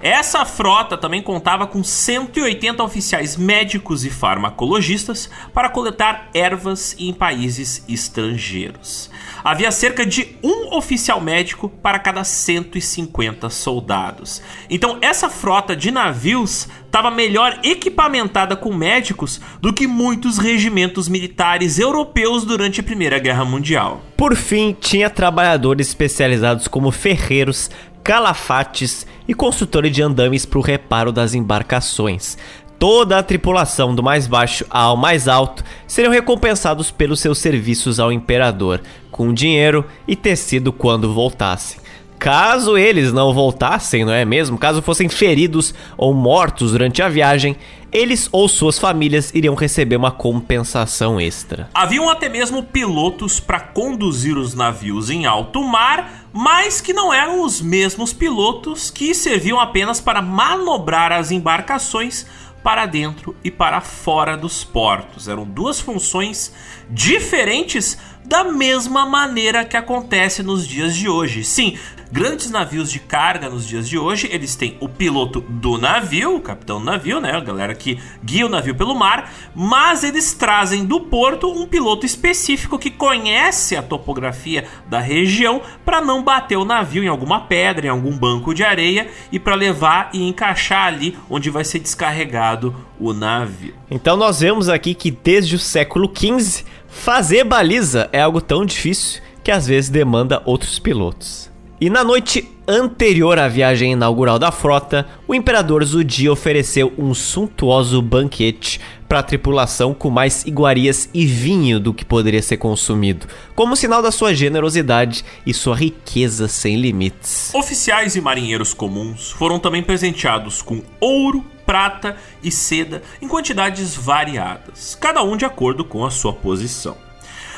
[0.02, 7.84] Essa frota também contava com 180 oficiais médicos e farmacologistas para coletar ervas em países
[7.88, 9.10] estrangeiros.
[9.44, 14.42] Havia cerca de um oficial médico para cada 150 soldados.
[14.68, 21.78] Então, essa frota de navios estava melhor equipamentada com médicos do que muitos regimentos militares
[21.78, 24.02] europeus durante a Primeira Guerra Mundial.
[24.16, 27.70] Por fim, tinha trabalhadores especializados como ferreiros,
[28.02, 32.36] calafates e construtores de andames para o reparo das embarcações.
[32.78, 38.10] Toda a tripulação, do mais baixo ao mais alto, seriam recompensados pelos seus serviços ao
[38.10, 41.78] imperador, com dinheiro e tecido quando voltassem.
[42.18, 44.58] Caso eles não voltassem, não é mesmo?
[44.58, 47.56] Caso fossem feridos ou mortos durante a viagem,
[47.92, 51.70] eles ou suas famílias iriam receber uma compensação extra.
[51.74, 57.42] Haviam até mesmo pilotos para conduzir os navios em alto mar, mas que não eram
[57.42, 62.26] os mesmos pilotos que serviam apenas para manobrar as embarcações
[62.62, 65.28] para dentro e para fora dos portos.
[65.28, 66.52] Eram duas funções
[66.88, 71.42] diferentes da mesma maneira que acontece nos dias de hoje.
[71.42, 71.76] Sim,
[72.12, 76.40] grandes navios de carga nos dias de hoje, eles têm o piloto do navio, o
[76.40, 80.84] capitão do navio, né, a galera que guia o navio pelo mar, mas eles trazem
[80.84, 86.64] do porto um piloto específico que conhece a topografia da região para não bater o
[86.64, 91.16] navio em alguma pedra, em algum banco de areia e para levar e encaixar ali
[91.28, 93.74] onde vai ser descarregado o navio.
[93.90, 99.22] Então nós vemos aqui que desde o século XV fazer baliza é algo tão difícil
[99.42, 101.50] que às vezes demanda outros pilotos.
[101.80, 108.02] E na noite anterior à viagem inaugural da frota, o imperador Zudi ofereceu um suntuoso
[108.02, 113.26] banquete para a tripulação com mais iguarias e vinho do que poderia ser consumido,
[113.56, 117.50] como sinal da sua generosidade e sua riqueza sem limites.
[117.54, 124.98] Oficiais e marinheiros comuns foram também presenteados com ouro, prata e seda em quantidades variadas,
[125.00, 126.96] cada um de acordo com a sua posição.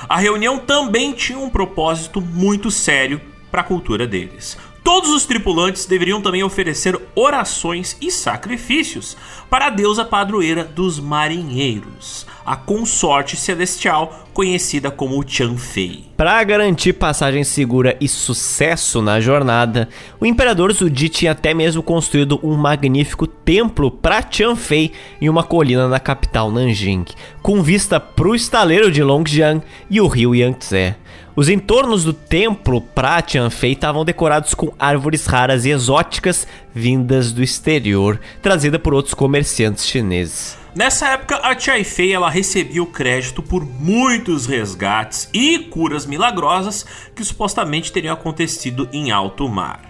[0.07, 3.19] A reunião também tinha um propósito muito sério
[3.51, 4.59] para a cultura deles.
[4.85, 9.17] Todos os tripulantes deveriam também oferecer orações e sacrifícios
[9.49, 16.07] para a deusa padroeira dos marinheiros, a consorte celestial conhecida como Chanfei.
[16.17, 19.89] Para garantir passagem segura e sucesso na jornada,
[20.19, 24.91] o imperador Zudi tinha até mesmo construído um magnífico templo para Chanfei
[25.21, 27.05] em uma colina na capital Nanjing,
[27.41, 30.97] com vista para o estaleiro de Longjiang e o rio Yangtze.
[31.35, 37.43] Os entornos do templo pra Tianfei estavam decorados com árvores raras e exóticas vindas do
[37.43, 40.59] exterior, trazida por outros comerciantes chineses.
[40.75, 46.85] Nessa época, a Tianfei ela recebia o crédito por muitos resgates e curas milagrosas
[47.17, 49.81] que supostamente teriam acontecido em alto mar.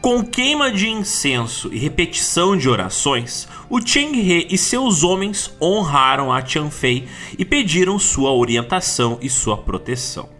[0.00, 6.32] Com queima de incenso e repetição de orações, o Cheng He e seus homens honraram
[6.32, 7.06] a Tianfei
[7.38, 10.37] e pediram sua orientação e sua proteção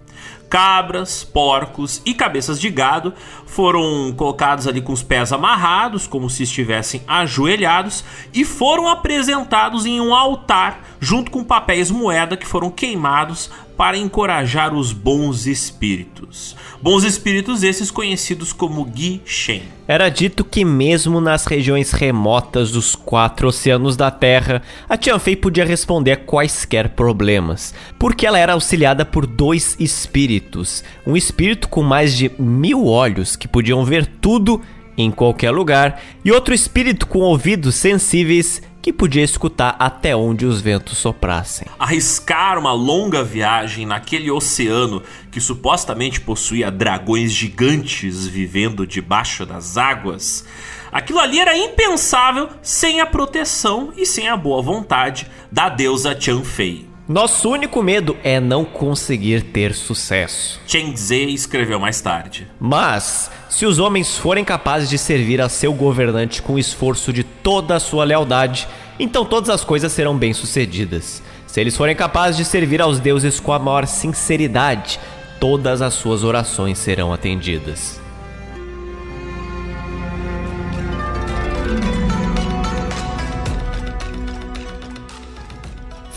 [0.49, 3.13] cabras, porcos e cabeças de gado
[3.47, 10.01] foram colocados ali com os pés amarrados, como se estivessem ajoelhados, e foram apresentados em
[10.01, 16.57] um altar junto com papéis moeda que foram queimados para encorajar os bons espíritos.
[16.81, 19.63] Bons espíritos esses conhecidos como Gi Shen.
[19.89, 25.65] Era dito que mesmo nas regiões remotas dos quatro oceanos da Terra, a Tianfei podia
[25.65, 32.17] responder a quaisquer problemas, porque ela era auxiliada por dois espíritos, um espírito com mais
[32.17, 34.63] de mil olhos que podiam ver tudo
[34.97, 40.63] em qualquer lugar, e outro espírito com ouvidos sensíveis que podia escutar até onde os
[40.63, 41.69] ventos soprassem.
[41.79, 50.47] Arriscar uma longa viagem naquele oceano que supostamente possuía dragões gigantes vivendo debaixo das águas.
[50.91, 56.88] Aquilo ali era impensável sem a proteção e sem a boa vontade da deusa Fei.
[57.09, 60.61] Nosso único medo é não conseguir ter sucesso.
[60.67, 62.47] Chen Zhe escreveu mais tarde.
[62.61, 67.25] Mas, se os homens forem capazes de servir a seu governante com o esforço de
[67.25, 68.69] toda a sua lealdade,
[69.01, 71.23] então todas as coisas serão bem-sucedidas.
[71.47, 75.01] Se eles forem capazes de servir aos deuses com a maior sinceridade,
[75.41, 77.99] todas as suas orações serão atendidas.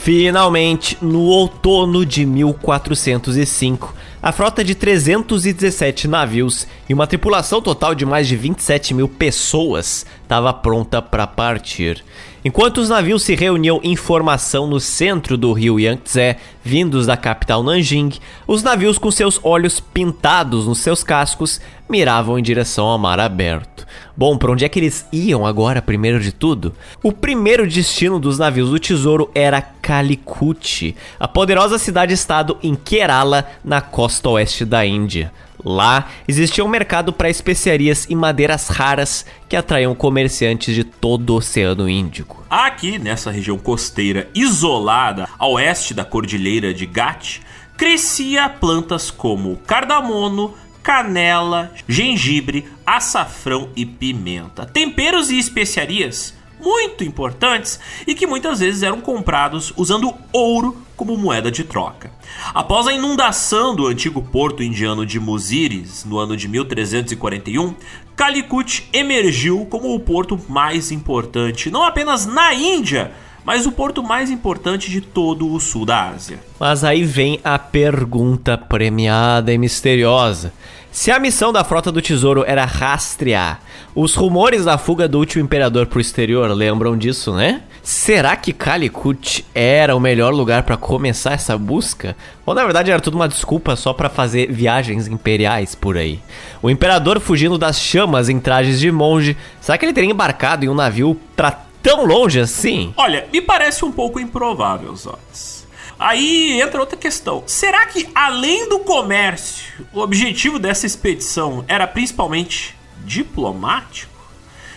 [0.04, 8.04] Finalmente, no outono de 1405, a frota de 317 navios e uma tripulação total de
[8.04, 12.02] mais de 27 mil pessoas estava pronta para partir.
[12.44, 17.62] Enquanto os navios se reuniam em formação no centro do rio Yangtze, vindos da capital
[17.62, 18.14] Nanjing,
[18.48, 21.60] os navios com seus olhos pintados nos seus cascos
[21.90, 23.86] miravam em direção ao mar aberto.
[24.16, 26.74] Bom, para onde é que eles iam agora, primeiro de tudo?
[27.04, 33.82] O primeiro destino dos navios do tesouro era Calicut, a poderosa cidade-estado em Kerala, na
[33.82, 35.30] costa oeste da Índia.
[35.64, 41.36] Lá existia um mercado para especiarias e madeiras raras que atraíam comerciantes de todo o
[41.38, 42.44] Oceano Índico.
[42.50, 47.42] Aqui, nessa região costeira isolada a oeste da cordilheira de Ghat,
[47.78, 54.66] crescia plantas como cardamono, canela, gengibre, açafrão e pimenta.
[54.66, 61.50] Temperos e especiarias muito importantes e que muitas vezes eram comprados usando ouro como moeda
[61.50, 62.12] de troca.
[62.54, 67.74] Após a inundação do antigo porto indiano de Muziris no ano de 1341,
[68.16, 73.14] Calicut emergiu como o porto mais importante, não apenas na Índia,
[73.44, 76.40] mas o porto mais importante de todo o sul da Ásia.
[76.60, 80.54] Mas aí vem a pergunta premiada e misteriosa.
[80.92, 83.62] Se a missão da Frota do Tesouro era rastrear
[83.96, 87.62] os rumores da fuga do último imperador pro exterior, lembram disso, né?
[87.82, 92.16] Será que Calicut era o melhor lugar para começar essa busca?
[92.46, 96.20] Ou na verdade era tudo uma desculpa só para fazer viagens imperiais por aí?
[96.62, 100.70] O imperador fugindo das chamas em trajes de monge, será que ele teria embarcado em
[100.70, 102.94] um navio pra tão longe assim?
[102.98, 105.61] Olha, me parece um pouco improvável, Zotes.
[106.02, 107.44] Aí entra outra questão.
[107.46, 112.76] Será que além do comércio, o objetivo dessa expedição era principalmente
[113.06, 114.12] diplomático?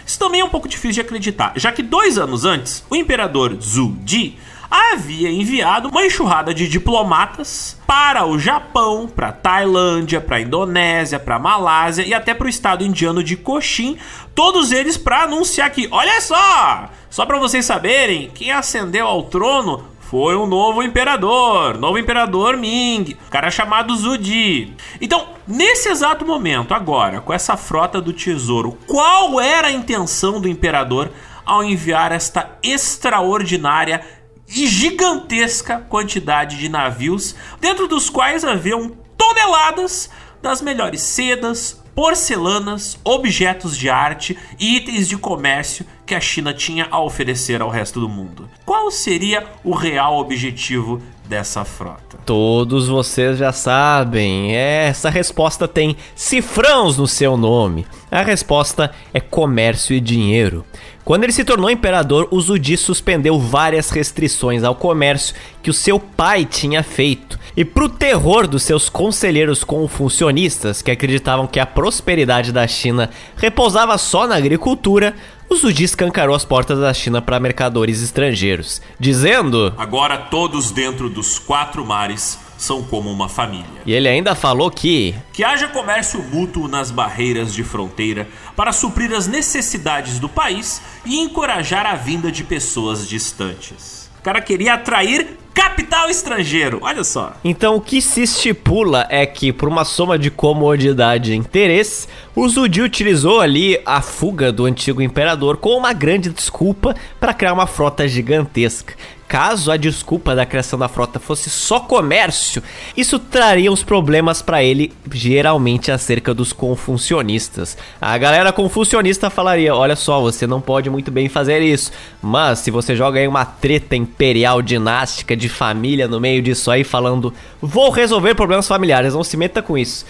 [0.06, 3.56] Isso também é um pouco difícil de acreditar, já que dois anos antes, o imperador
[3.58, 4.36] Zhu Di
[4.70, 12.04] havia enviado uma enxurrada de diplomatas para o Japão, para Tailândia, para Indonésia, para Malásia
[12.04, 13.96] e até para o estado indiano de Cochin,
[14.34, 19.93] todos eles para anunciar que, olha só, só para vocês saberem, quem ascendeu ao trono
[20.14, 24.72] foi um novo imperador, novo imperador Ming, cara chamado Zudi.
[25.00, 30.46] Então, nesse exato momento, agora, com essa frota do tesouro, qual era a intenção do
[30.46, 31.10] imperador
[31.44, 34.02] ao enviar esta extraordinária
[34.48, 40.08] e gigantesca quantidade de navios, dentro dos quais haviam toneladas
[40.40, 46.86] das melhores sedas, porcelanas, objetos de arte e itens de comércio que a China tinha
[46.90, 48.48] a oferecer ao resto do mundo.
[48.64, 52.18] Qual seria o real objetivo dessa frota?
[52.26, 57.86] Todos vocês já sabem, essa resposta tem cifrãos no seu nome.
[58.10, 60.64] A resposta é comércio e dinheiro.
[61.04, 66.00] Quando ele se tornou imperador, o Zudi suspendeu várias restrições ao comércio que o seu
[66.00, 67.38] pai tinha feito.
[67.54, 73.98] E pro terror dos seus conselheiros confucionistas, que acreditavam que a prosperidade da China repousava
[73.98, 75.14] só na agricultura,
[75.50, 81.38] o Zudi escancarou as portas da China para mercadores estrangeiros, dizendo: Agora todos dentro dos
[81.38, 83.82] quatro mares são como uma família.
[83.84, 88.26] E ele ainda falou que que haja comércio mútuo nas barreiras de fronteira
[88.56, 94.10] para suprir as necessidades do país e encorajar a vinda de pessoas distantes.
[94.18, 96.80] O cara queria atrair capital estrangeiro.
[96.82, 97.34] Olha só.
[97.44, 102.48] Então o que se estipula é que, por uma soma de comodidade e interesse, o
[102.48, 107.66] Zudi utilizou ali a fuga do antigo imperador como uma grande desculpa para criar uma
[107.66, 108.94] frota gigantesca,
[109.28, 112.62] caso a desculpa da criação da frota fosse só comércio,
[112.96, 117.76] isso traria uns problemas para ele, geralmente acerca dos confucionistas.
[118.00, 121.90] A galera confucionista falaria: olha só, você não pode muito bem fazer isso,
[122.22, 126.84] mas se você joga aí uma treta imperial dinástica de família no meio disso aí,
[126.84, 130.04] falando, vou resolver problemas familiares, não se meta com isso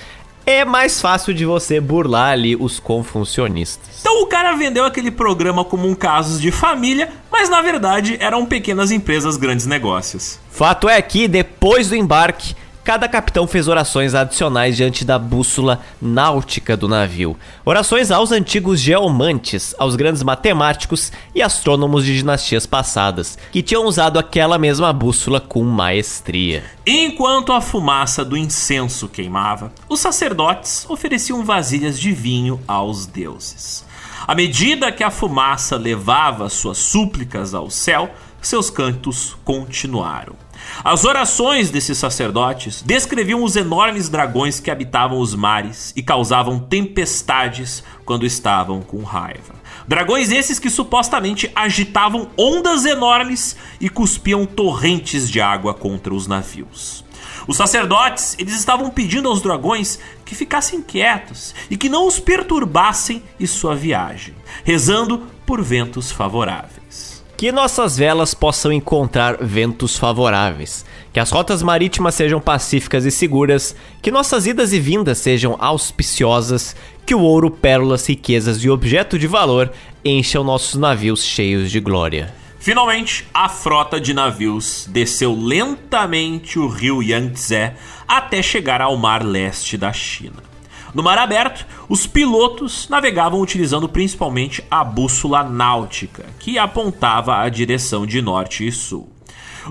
[0.46, 4.00] é mais fácil de você burlar ali os confucionistas.
[4.00, 8.44] Então o cara vendeu aquele programa como um caso de família, mas na verdade eram
[8.46, 10.38] pequenas empresas grandes negócios.
[10.50, 12.54] Fato é que depois do embarque,
[12.84, 17.34] cada capitão fez orações adicionais diante da bússola náutica do navio.
[17.64, 24.18] Orações aos antigos geomantes, aos grandes matemáticos e astrônomos de dinastias passadas, que tinham usado
[24.18, 26.62] aquela mesma bússola com maestria.
[26.86, 33.82] Enquanto a fumaça do incenso queimava, os sacerdotes ofereciam vasilhas de vinho aos deuses.
[34.26, 38.10] À medida que a fumaça levava suas súplicas ao céu,
[38.42, 40.36] seus cantos continuaram.
[40.82, 47.82] As orações desses sacerdotes descreviam os enormes dragões que habitavam os mares e causavam tempestades
[48.04, 49.54] quando estavam com raiva.
[49.86, 57.04] Dragões esses que supostamente agitavam ondas enormes e cuspiam torrentes de água contra os navios.
[57.46, 63.22] Os sacerdotes, eles estavam pedindo aos dragões que ficassem quietos e que não os perturbassem
[63.38, 64.34] em sua viagem,
[64.64, 67.13] rezando por ventos favoráveis.
[67.36, 73.74] Que nossas velas possam encontrar ventos favoráveis, que as rotas marítimas sejam pacíficas e seguras,
[74.00, 79.26] que nossas idas e vindas sejam auspiciosas, que o ouro, pérolas, riquezas e objeto de
[79.26, 79.72] valor
[80.04, 82.32] encham nossos navios cheios de glória.
[82.60, 87.72] Finalmente, a frota de navios desceu lentamente o rio Yangtze
[88.06, 90.53] até chegar ao mar leste da China.
[90.94, 98.06] No mar aberto, os pilotos navegavam utilizando principalmente a bússola náutica, que apontava a direção
[98.06, 99.08] de norte e sul.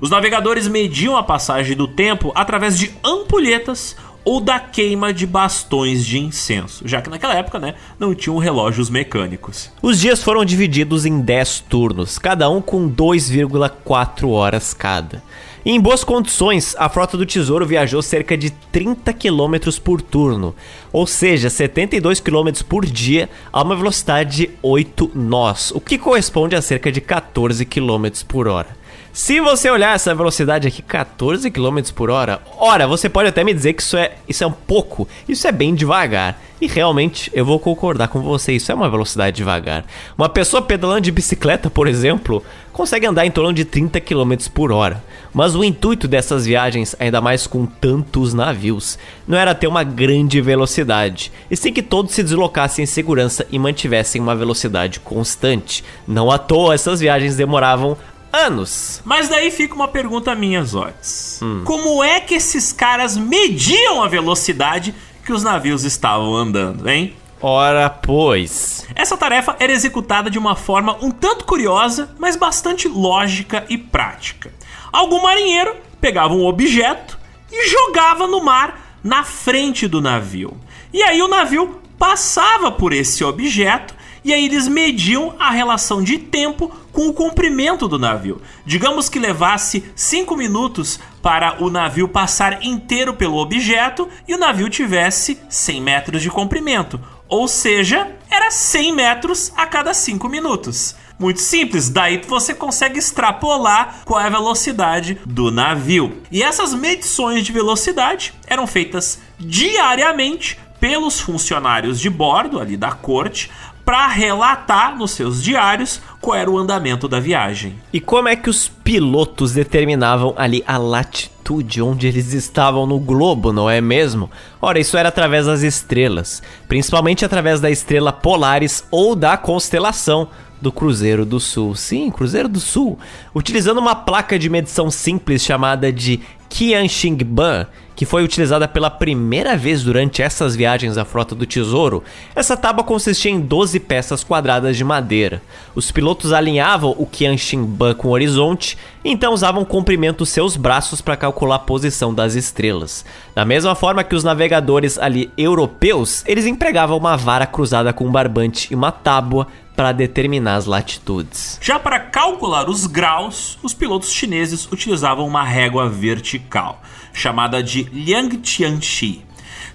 [0.02, 3.96] Os navegadores mediam a passagem do tempo através de ampulhetas
[4.26, 8.90] ou da queima de bastões de incenso, já que naquela época, né, não tinham relógios
[8.90, 9.72] mecânicos.
[9.82, 15.22] Os dias foram divididos em 10 turnos, cada um com 2,4 horas cada.
[15.66, 20.54] Em boas condições, a frota do Tesouro viajou cerca de 30 km por turno,
[20.92, 26.54] ou seja, 72 km por dia a uma velocidade de 8 nós, o que corresponde
[26.54, 28.83] a cerca de 14 km por hora.
[29.14, 33.54] Se você olhar essa velocidade aqui, 14 km por hora, ora, você pode até me
[33.54, 36.42] dizer que isso é, isso é um pouco, isso é bem devagar.
[36.60, 39.86] E realmente, eu vou concordar com você, isso é uma velocidade devagar.
[40.18, 44.72] Uma pessoa pedalando de bicicleta, por exemplo, consegue andar em torno de 30 km por
[44.72, 45.04] hora.
[45.32, 50.42] Mas o intuito dessas viagens, ainda mais com tantos navios, não era ter uma grande
[50.42, 55.84] velocidade, e sim que todos se deslocassem em segurança e mantivessem uma velocidade constante.
[56.08, 57.96] Não à toa essas viagens demoravam
[58.34, 59.02] anos.
[59.06, 61.40] Mas daí fica uma pergunta minha, Zotes.
[61.42, 61.62] Hum.
[61.64, 64.94] Como é que esses caras mediam a velocidade
[65.24, 67.16] que os navios estavam andando, hein?
[67.40, 68.86] Ora, pois.
[68.96, 74.52] Essa tarefa era executada de uma forma um tanto curiosa, mas bastante lógica e prática.
[74.92, 77.20] Algum marinheiro pegava um objeto
[77.52, 80.58] e jogava no mar na frente do navio.
[80.94, 83.94] E aí o navio passava por esse objeto
[84.24, 88.42] e aí eles mediam a relação de tempo com o comprimento do navio.
[88.66, 94.70] Digamos que levasse 5 minutos para o navio passar inteiro pelo objeto e o navio
[94.70, 97.00] tivesse 100 metros de comprimento.
[97.28, 100.96] Ou seja, era 100 metros a cada 5 minutos.
[101.18, 106.22] Muito simples, daí você consegue extrapolar qual é a velocidade do navio.
[106.32, 113.50] E essas medições de velocidade eram feitas diariamente pelos funcionários de bordo ali da corte
[113.86, 117.76] para relatar nos seus diários qual era o andamento da viagem.
[117.92, 123.52] E como é que os pilotos determinavam ali a latitude onde eles estavam no globo,
[123.52, 124.32] não é mesmo?
[124.62, 130.30] Ora, isso era através das estrelas, principalmente através da estrela Polaris ou da constelação
[130.62, 131.76] do Cruzeiro do Sul.
[131.76, 132.98] Sim, Cruzeiro do Sul.
[133.36, 139.84] Utilizando uma placa de medição simples chamada de Qianxingban, que foi utilizada pela primeira vez
[139.84, 142.04] durante essas viagens à Frota do Tesouro,
[142.36, 145.42] essa tábua consistia em 12 peças quadradas de madeira.
[145.76, 150.56] Os pilotos alinhavam o Qianxinban com o horizonte, e então usavam o comprimento dos seus
[150.56, 153.06] braços para calcular a posição das estrelas.
[153.36, 158.12] Da mesma forma que os navegadores ali europeus, eles empregavam uma vara cruzada com um
[158.12, 161.58] barbante e uma tábua para determinar as latitudes.
[161.62, 166.82] Já para calcular os graus, os pilotos chineses utilizavam uma régua vertical,
[167.14, 169.22] chamada de Liangtianxi.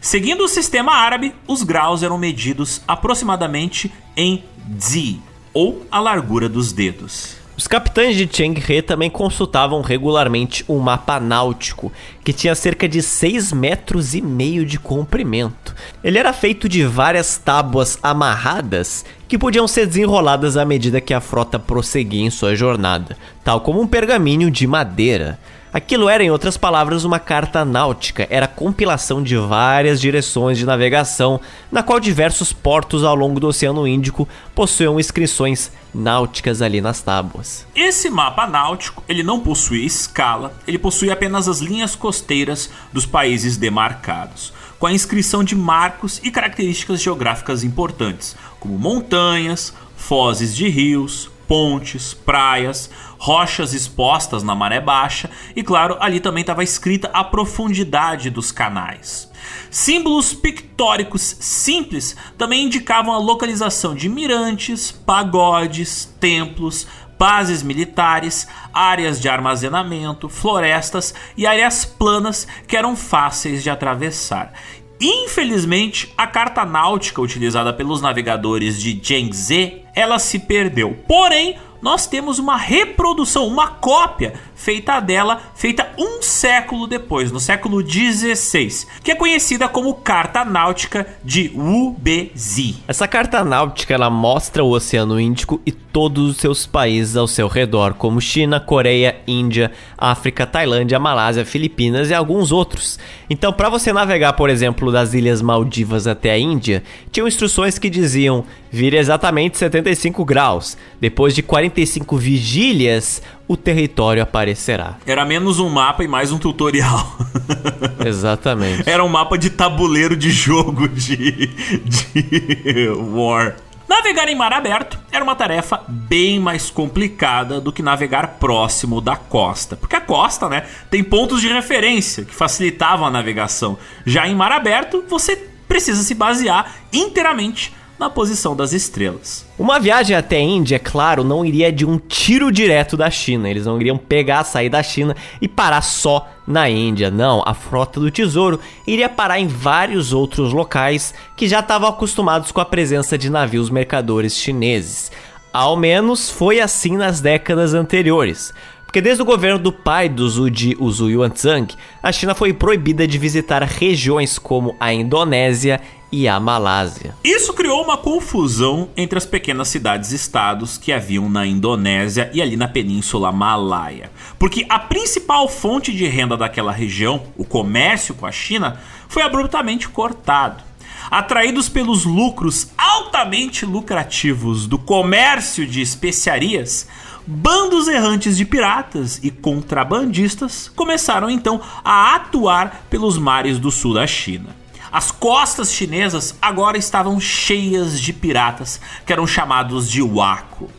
[0.01, 4.45] Seguindo o sistema árabe, os graus eram medidos aproximadamente em
[4.79, 5.21] zi,
[5.53, 7.39] ou a largura dos dedos.
[7.59, 11.93] Os capitães de Cheng He também consultavam regularmente um mapa náutico,
[12.23, 15.75] que tinha cerca de 6 metros e meio de comprimento.
[16.05, 21.21] Ele era feito de várias tábuas amarradas que podiam ser desenroladas à medida que a
[21.21, 25.37] frota prosseguia em sua jornada, tal como um pergaminho de madeira.
[25.71, 30.65] Aquilo era, em outras palavras, uma carta náutica, era a compilação de várias direções de
[30.65, 31.39] navegação,
[31.71, 37.67] na qual diversos portos ao longo do Oceano Índico possuíam inscrições náuticas ali nas tábuas.
[37.77, 43.59] Esse mapa náutico, ele não possui escala, ele possui apenas as linhas costeiras dos países
[43.59, 51.31] demarcados, com a inscrição de marcos e características geográficas importantes, como montanhas, fozes de rios,
[51.49, 58.31] pontes, praias, rochas expostas na maré baixa e, claro, ali também estava escrita a profundidade
[58.31, 59.29] dos canais.
[59.71, 66.87] Símbolos pictóricos simples também indicavam a localização de mirantes, pagodes, templos,
[67.19, 74.53] bases militares, áreas de armazenamento, florestas e áreas planas que eram fáceis de atravessar.
[75.01, 80.99] Infelizmente, a carta náutica utilizada pelos navegadores de Zhengzhou, ela se perdeu.
[81.07, 87.81] Porém, nós temos uma reprodução, uma cópia feita dela, feita um século depois, no século
[87.81, 92.83] XVI, que é conhecida como Carta Náutica de Wu Bezi.
[92.89, 97.47] Essa carta náutica ela mostra o Oceano Índico e todos os seus países ao seu
[97.47, 102.99] redor, como China, Coreia, Índia, África, Tailândia, Malásia, Filipinas e alguns outros.
[103.31, 106.83] Então, para você navegar, por exemplo, das Ilhas Maldivas até a Índia,
[107.13, 110.77] tinham instruções que diziam vire exatamente 75 graus.
[111.01, 114.99] Depois de 45 vigílias, o território aparecerá.
[115.07, 117.17] Era menos um mapa e mais um tutorial.
[118.05, 118.89] Exatamente.
[118.89, 121.49] Era um mapa de tabuleiro de jogo de,
[121.85, 123.57] de War.
[123.89, 129.17] Navegar em mar aberto era uma tarefa bem mais complicada do que navegar próximo da
[129.17, 133.79] costa, porque a costa, né, tem pontos de referência que facilitavam a navegação.
[134.05, 139.45] Já em mar aberto, você precisa se basear inteiramente na posição das estrelas.
[139.59, 143.51] Uma viagem até a Índia, é claro, não iria de um tiro direto da China.
[143.51, 147.11] Eles não iriam pegar, sair da China e parar só na Índia.
[147.11, 152.53] Não, a frota do Tesouro iria parar em vários outros locais que já estavam acostumados
[152.53, 155.11] com a presença de navios mercadores chineses.
[155.53, 158.53] Ao menos foi assim nas décadas anteriores.
[158.89, 163.19] Porque desde o governo do pai do Zhu Zhu Yuanzhang, a China foi proibida de
[163.19, 165.79] visitar regiões como a Indonésia
[166.11, 167.15] e a Malásia.
[167.23, 172.67] Isso criou uma confusão entre as pequenas cidades-estados que haviam na Indonésia e ali na
[172.67, 174.11] Península Malaia.
[174.39, 179.89] Porque a principal fonte de renda daquela região, o comércio com a China, foi abruptamente
[179.89, 180.65] cortado.
[181.11, 186.87] Atraídos pelos lucros altamente lucrativos do comércio de especiarias,
[187.27, 194.07] bandos errantes de piratas e contrabandistas começaram então a atuar pelos mares do sul da
[194.07, 194.58] China.
[194.91, 200.71] As costas chinesas agora estavam cheias de piratas, que eram chamados de Wako.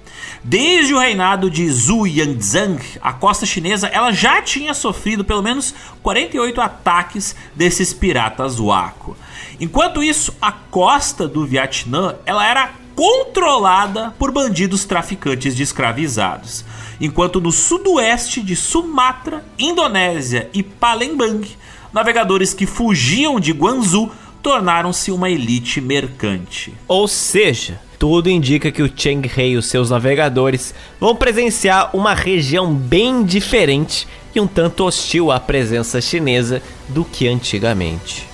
[0.43, 5.73] Desde o reinado de Zhu Yanzhang, a costa chinesa ela já tinha sofrido pelo menos
[6.01, 9.15] 48 ataques desses piratas Wako.
[9.59, 16.65] Enquanto isso, a costa do Vietnã ela era controlada por bandidos traficantes de escravizados,
[16.99, 21.47] enquanto no sudoeste de Sumatra, Indonésia e Palembang
[21.93, 24.11] navegadores que fugiam de Guangzhou
[24.41, 26.73] tornaram-se uma elite mercante.
[26.87, 32.13] Ou seja, tudo indica que o Cheng He e os seus navegadores vão presenciar uma
[32.13, 38.28] região bem diferente e um tanto hostil à presença chinesa do que antigamente.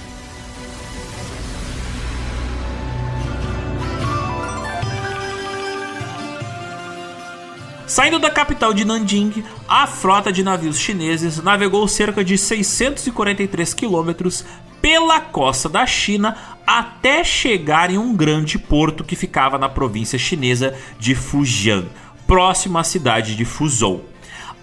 [7.95, 14.43] Saindo da capital de Nanjing, a frota de navios chineses navegou cerca de 643 quilômetros
[14.81, 16.35] pela costa da China
[16.67, 21.85] até chegar em um grande porto que ficava na província chinesa de Fujian,
[22.27, 24.03] próximo à cidade de Fuzhou.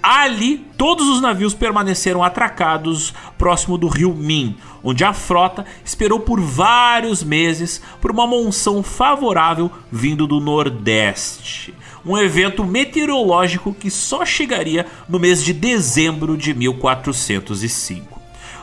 [0.03, 6.41] Ali, todos os navios permaneceram atracados próximo do rio Min, onde a frota esperou por
[6.41, 11.73] vários meses por uma monção favorável vindo do Nordeste
[12.05, 18.12] um evento meteorológico que só chegaria no mês de dezembro de 1405.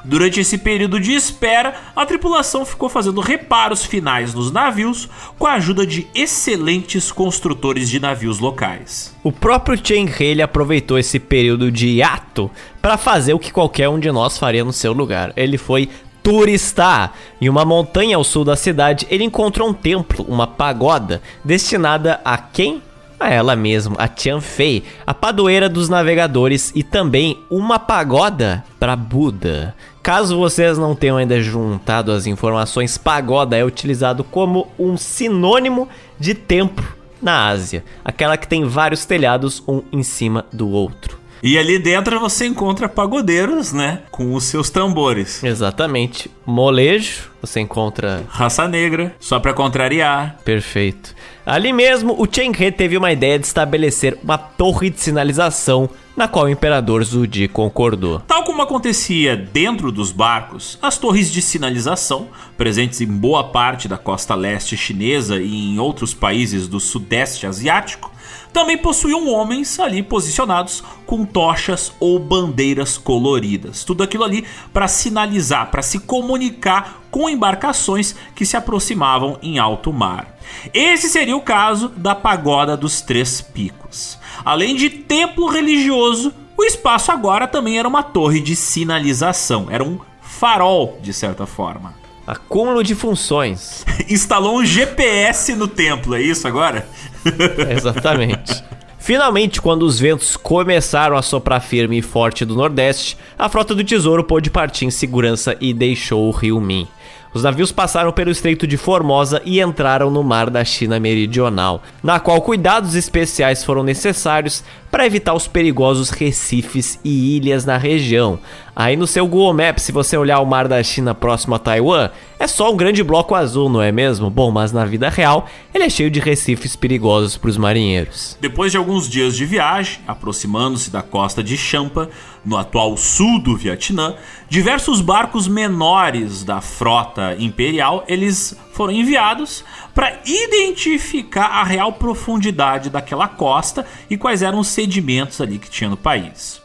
[0.04, 5.54] Durante esse período de espera, a tripulação ficou fazendo reparos finais nos navios com a
[5.54, 9.16] ajuda de excelentes construtores de navios locais.
[9.24, 12.50] O próprio Cheng He aproveitou esse período de hiato
[12.82, 15.34] para fazer o que qualquer um de nós faria no seu lugar.
[15.36, 15.90] Ele foi
[16.24, 17.14] turistar.
[17.42, 22.38] Em uma montanha ao sul da cidade, ele encontrou um templo, uma pagoda, destinada a
[22.38, 22.82] quem?
[23.20, 28.96] A ela mesma, a Tian Fei, a padroeira dos navegadores e também uma pagoda para
[28.96, 29.76] Buda.
[30.02, 36.34] Caso vocês não tenham ainda juntado as informações, pagoda é utilizado como um sinônimo de
[36.34, 36.88] templo
[37.22, 41.20] na Ásia, aquela que tem vários telhados um em cima do outro.
[41.42, 44.02] E ali dentro você encontra pagodeiros, né?
[44.12, 45.42] Com os seus tambores.
[45.42, 46.30] Exatamente.
[46.46, 48.24] Molejo, você encontra.
[48.28, 50.38] Raça negra, só pra contrariar.
[50.44, 51.16] Perfeito.
[51.50, 56.28] Ali mesmo, o Cheng He teve uma ideia de estabelecer uma torre de sinalização na
[56.28, 58.20] qual o imperador Zudi concordou.
[58.20, 63.98] Tal como acontecia dentro dos barcos, as torres de sinalização, presentes em boa parte da
[63.98, 68.12] costa leste chinesa e em outros países do sudeste asiático,
[68.54, 73.84] também possuíam homens ali posicionados com tochas ou bandeiras coloridas.
[73.84, 79.92] Tudo aquilo ali para sinalizar, para se comunicar com embarcações que se aproximavam em alto
[79.92, 80.39] mar.
[80.74, 84.18] Esse seria o caso da Pagoda dos Três Picos.
[84.44, 90.00] Além de templo religioso, o espaço agora também era uma torre de sinalização, era um
[90.22, 91.94] farol de certa forma.
[92.28, 93.86] Acúmulo de funções.
[94.10, 96.88] Instalou um GPS no templo, é isso agora?
[97.76, 98.64] Exatamente.
[99.00, 103.84] Finalmente, quando os ventos começaram a soprar firme e forte do Nordeste, a frota do
[103.84, 106.88] Tesouro pôde partir em segurança e deixou o rio Min.
[107.34, 112.20] Os navios passaram pelo Estreito de Formosa e entraram no mar da China Meridional, na
[112.20, 118.40] qual cuidados especiais foram necessários para evitar os perigosos recifes e ilhas na região.
[118.76, 122.10] Aí no seu Google Maps, se você olhar o mar da China próximo a Taiwan,
[122.40, 124.30] é só um grande bloco azul, não é mesmo?
[124.30, 128.38] Bom, mas na vida real, ele é cheio de recifes perigosos para os marinheiros.
[128.40, 132.10] Depois de alguns dias de viagem, aproximando-se da costa de Champa,
[132.46, 134.16] no atual sul do Vietnã,
[134.48, 143.28] diversos barcos menores da frota imperial, eles foram enviados para identificar a real profundidade daquela
[143.28, 146.62] costa e quais eram os sedimentos ali que tinha no país.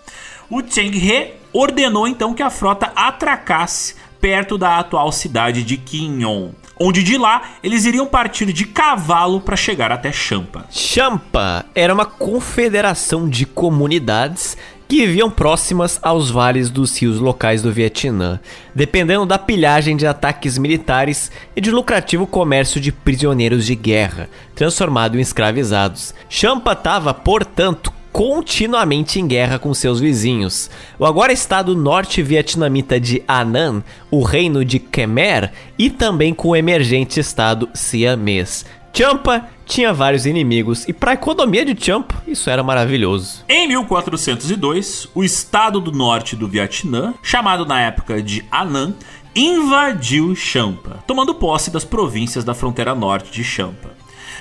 [0.48, 6.50] O Cheng He ordenou então que a frota atracasse perto da atual cidade de Quinhon,
[6.78, 10.66] onde de lá eles iriam partir de cavalo para chegar até Champa.
[10.70, 14.56] Champa era uma confederação de comunidades
[14.94, 18.38] que viviam próximas aos vales dos rios locais do Vietnã,
[18.72, 25.18] dependendo da pilhagem de ataques militares e de lucrativo comércio de prisioneiros de guerra, transformado
[25.18, 26.14] em escravizados.
[26.28, 30.70] Champa estava, portanto, continuamente em guerra com seus vizinhos.
[30.96, 37.18] O agora estado norte-vietnamita de Anan, o reino de Khmer e também com o emergente
[37.18, 38.64] estado siamês.
[38.96, 43.44] Champa tinha vários inimigos e para a economia de Champa isso era maravilhoso.
[43.48, 48.94] Em 1402, o estado do norte do Vietnã, chamado na época de Anan,
[49.34, 53.90] invadiu Champa, tomando posse das províncias da fronteira norte de Champa.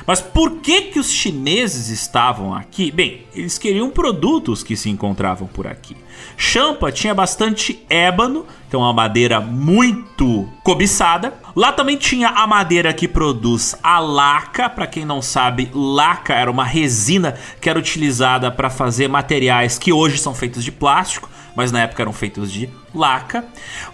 [0.06, 2.92] Mas por que que os chineses estavam aqui?
[2.92, 5.96] Bem, eles queriam produtos que se encontravam por aqui.
[6.38, 11.34] Champa tinha bastante ébano, que é uma madeira muito cobiçada.
[11.56, 14.70] Lá também tinha a madeira que produz a laca.
[14.70, 19.94] Para quem não sabe, laca era uma resina que era utilizada para fazer materiais que
[19.94, 23.46] hoje são feitos de plástico, mas na época eram feitos de laca.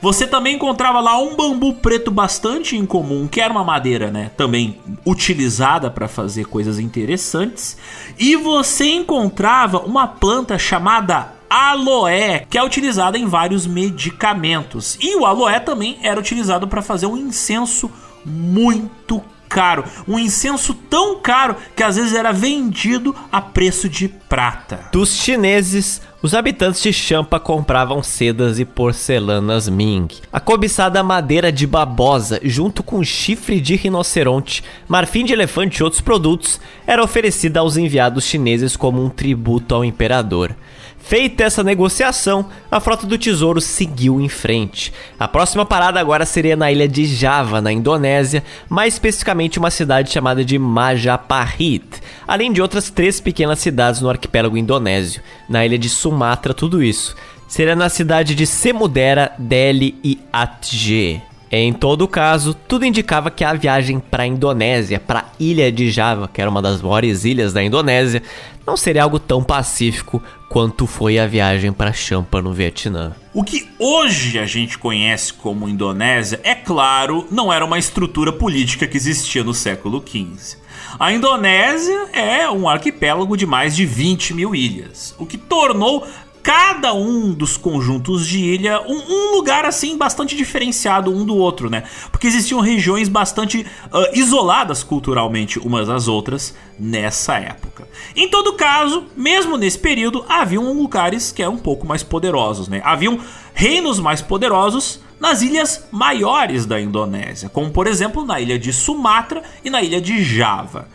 [0.02, 4.80] Você também encontrava lá um bambu preto bastante incomum, que era uma madeira, né, também
[5.06, 7.78] utilizada para fazer coisas interessantes.
[8.18, 14.98] E você encontrava uma planta chamada aloé, que é utilizada em vários medicamentos.
[15.02, 17.92] E o aloé também era utilizado para fazer um incenso
[18.26, 24.82] muito caro, um incenso tão caro que às vezes era vendido a preço de prata.
[24.92, 30.08] Dos chineses, os habitantes de Champa compravam sedas e porcelanas Ming.
[30.32, 36.02] A cobiçada madeira de babosa, junto com chifre de rinoceronte, marfim de elefante e outros
[36.02, 40.56] produtos, era oferecida aos enviados chineses como um tributo ao imperador.
[41.02, 44.94] Feita essa negociação, a frota do tesouro seguiu em frente.
[45.20, 50.12] A próxima parada agora seria na ilha de Java, na Indonésia, mais especificamente uma cidade
[50.12, 51.84] chamada de Majapahit,
[52.28, 57.16] além de outras três pequenas cidades no arquipélago indonésio, na ilha de Sumatra, tudo isso.
[57.48, 61.24] Seria na cidade de Semudera, Delhi e Atje.
[61.52, 65.90] Em todo caso, tudo indicava que a viagem para a Indonésia, para a ilha de
[65.90, 68.22] Java, que era uma das maiores ilhas da Indonésia,
[68.68, 73.16] não seria algo tão pacífico quanto foi a viagem para Champa no Vietnã.
[73.34, 78.86] O que hoje a gente conhece como Indonésia, é claro, não era uma estrutura política
[78.86, 80.58] que existia no século XV.
[81.00, 86.08] A Indonésia é um arquipélago de mais de 20 mil ilhas, o que tornou
[86.42, 91.70] cada um dos conjuntos de ilha um, um, lugar assim bastante diferenciado um do outro,
[91.70, 91.84] né?
[92.12, 97.88] Porque existiam regiões bastante uh, isoladas culturalmente umas das outras nessa época.
[98.16, 102.82] Em todo caso, mesmo nesse período, haviam lugares que eram um pouco mais poderosos, né?
[102.84, 103.20] Haviam
[103.54, 109.44] reinos mais poderosos nas ilhas maiores da Indonésia, como por exemplo na ilha de Sumatra
[109.64, 110.88] e na ilha de Java.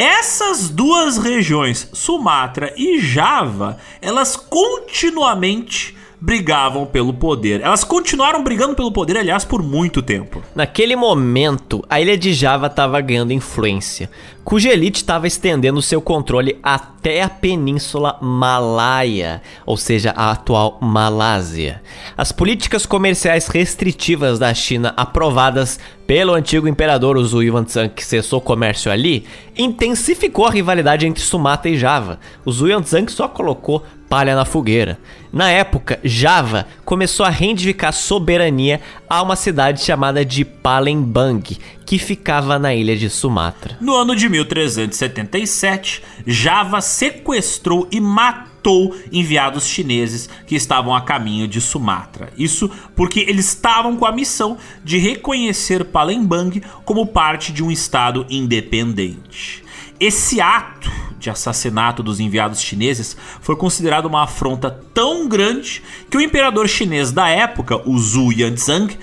[0.00, 7.60] Essas duas regiões, Sumatra e Java, elas continuamente brigavam pelo poder.
[7.60, 10.42] Elas continuaram brigando pelo poder, aliás, por muito tempo.
[10.54, 14.10] Naquele momento, a ilha de Java estava ganhando influência,
[14.44, 21.82] cuja elite estava estendendo seu controle até a península Malaya, ou seja, a atual Malásia.
[22.16, 28.42] As políticas comerciais restritivas da China aprovadas pelo antigo imperador Uzu Yuanzhang, que cessou o
[28.42, 29.26] comércio ali,
[29.56, 32.18] intensificou a rivalidade entre Sumatra e Java.
[32.44, 34.98] O Yuanzhang só colocou palha na fogueira.
[35.32, 41.42] Na época, Java começou a reivindicar soberania a uma cidade chamada de Palembang,
[41.84, 43.76] que ficava na ilha de Sumatra.
[43.80, 51.60] No ano de 1377, Java sequestrou e matou enviados chineses que estavam a caminho de
[51.60, 52.30] Sumatra.
[52.36, 58.26] Isso porque eles estavam com a missão de reconhecer Palembang como parte de um estado
[58.30, 59.67] independente.
[60.00, 66.20] Esse ato de assassinato dos enviados chineses foi considerado uma afronta tão grande que o
[66.20, 68.96] imperador chinês da época, o Zhu Yanzhang,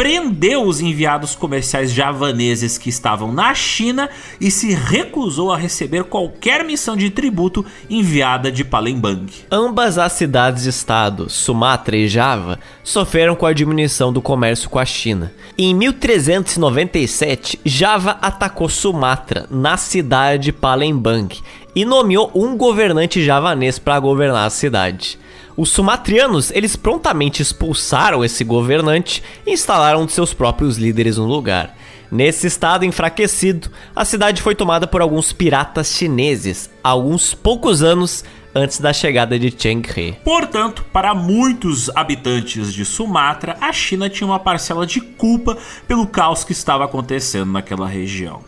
[0.00, 4.08] prendeu os enviados comerciais javaneses que estavam na China
[4.40, 9.26] e se recusou a receber qualquer missão de tributo enviada de Palembang.
[9.52, 15.34] Ambas as cidades-estado, Sumatra e Java, sofreram com a diminuição do comércio com a China.
[15.58, 21.28] Em 1397, Java atacou Sumatra, na cidade de Palembang,
[21.76, 25.18] e nomeou um governante javanês para governar a cidade.
[25.60, 31.76] Os sumatrianos, eles prontamente expulsaram esse governante e instalaram seus próprios líderes no lugar.
[32.10, 38.24] Nesse estado enfraquecido, a cidade foi tomada por alguns piratas chineses, alguns poucos anos
[38.54, 40.12] antes da chegada de Cheng He.
[40.24, 46.42] Portanto, para muitos habitantes de Sumatra, a China tinha uma parcela de culpa pelo caos
[46.42, 48.42] que estava acontecendo naquela região.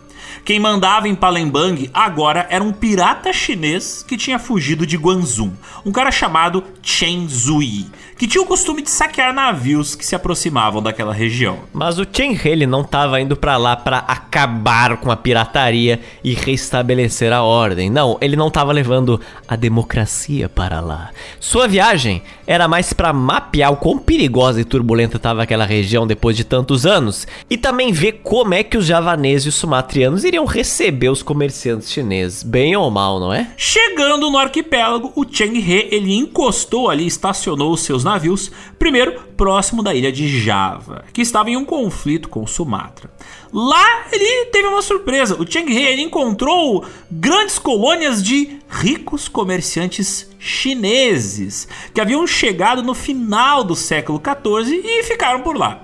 [0.44, 5.52] Quem mandava em Palembang agora era um pirata chinês que tinha fugido de Guangzhou,
[5.84, 7.86] um cara chamado Chen Zui,
[8.16, 11.60] que tinha o costume de saquear navios que se aproximavam daquela região.
[11.72, 16.00] Mas o Chen He ele não estava indo para lá para acabar com a pirataria
[16.22, 17.90] e restabelecer a ordem.
[17.90, 21.10] Não, ele não estava levando a democracia para lá.
[21.40, 26.36] Sua viagem era mais para mapear o quão perigosa e turbulenta estava aquela região depois
[26.36, 30.44] de tantos anos e também ver como é que os javaneses e os sumatrianos iriam
[30.44, 33.50] receber os comerciantes chineses, bem ou mal, não é?
[33.56, 39.82] Chegando no arquipélago, o Cheng He ele encostou ali, estacionou os seus navios, primeiro próximo
[39.82, 43.10] da ilha de Java, que estava em um conflito com Sumatra.
[43.52, 45.36] Lá ele teve uma surpresa.
[45.40, 53.62] O Cheng He encontrou grandes colônias de ricos comerciantes chineses que haviam chegado no final
[53.62, 55.82] do século 14 e ficaram por lá.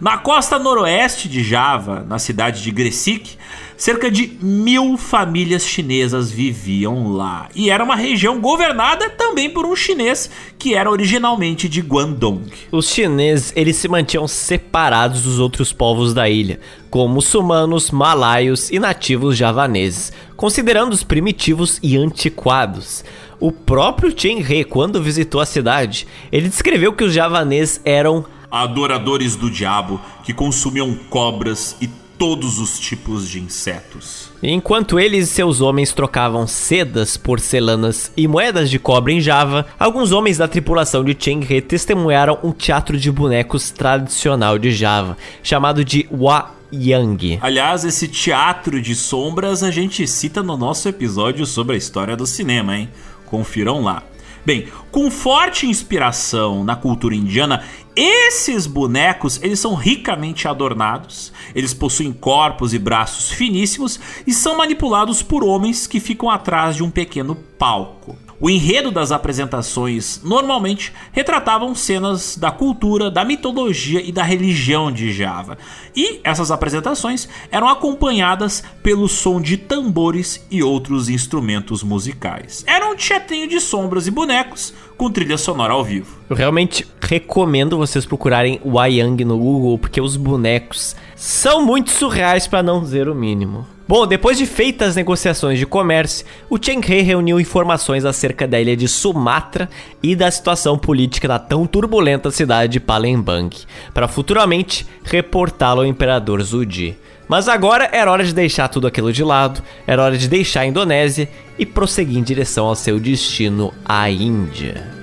[0.00, 3.36] Na costa noroeste de Java, na cidade de Gresik,
[3.80, 7.48] cerca de mil famílias chinesas viviam lá.
[7.54, 10.28] E era uma região governada também por um chinês
[10.58, 12.42] que era originalmente de Guangdong.
[12.70, 18.78] Os chineses eles se mantinham separados dos outros povos da ilha, como muçulmanos, malaios e
[18.78, 23.02] nativos javaneses, considerando-os primitivos e antiquados.
[23.40, 29.36] O próprio Chen He, quando visitou a cidade, ele descreveu que os javaneses eram adoradores
[29.36, 31.88] do diabo que consumiam cobras e
[32.20, 34.30] todos os tipos de insetos.
[34.42, 40.12] Enquanto eles e seus homens trocavam sedas, porcelanas e moedas de cobre em Java, alguns
[40.12, 45.82] homens da tripulação de Cheng He testemunharam um teatro de bonecos tradicional de Java, chamado
[45.82, 47.38] de Wa Yang.
[47.40, 52.26] Aliás, esse teatro de sombras a gente cita no nosso episódio sobre a história do
[52.26, 52.90] cinema, hein?
[53.24, 54.02] Confiram lá.
[54.44, 57.62] Bem, com forte inspiração na cultura indiana,
[58.00, 65.22] esses bonecos, eles são ricamente adornados, eles possuem corpos e braços finíssimos e são manipulados
[65.22, 68.16] por homens que ficam atrás de um pequeno palco.
[68.42, 75.12] O enredo das apresentações normalmente retratavam cenas da cultura, da mitologia e da religião de
[75.12, 75.58] Java.
[75.94, 82.64] E essas apresentações eram acompanhadas pelo som de tambores e outros instrumentos musicais.
[82.66, 86.18] Era um teatrinho de sombras e bonecos com trilha sonora ao vivo.
[86.30, 92.62] Eu realmente recomendo vocês procurarem Wayang no Google, porque os bonecos são muito surreais para
[92.62, 93.66] não dizer o mínimo.
[93.86, 98.58] Bom, depois de feitas as negociações de comércio, o Cheng He reuniu informações acerca da
[98.58, 99.68] ilha de Sumatra
[100.02, 103.54] e da situação política da tão turbulenta cidade de Palembang,
[103.92, 106.96] para futuramente reportá-lo ao imperador Zudi.
[107.28, 110.66] Mas agora era hora de deixar tudo aquilo de lado, era hora de deixar a
[110.66, 111.28] Indonésia
[111.58, 114.99] e prosseguir em direção ao seu destino, a Índia.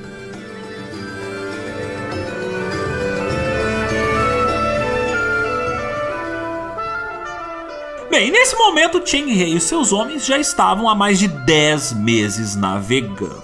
[8.18, 12.56] Bem, nesse momento, Cheng He e seus homens já estavam há mais de 10 meses
[12.56, 13.44] navegando.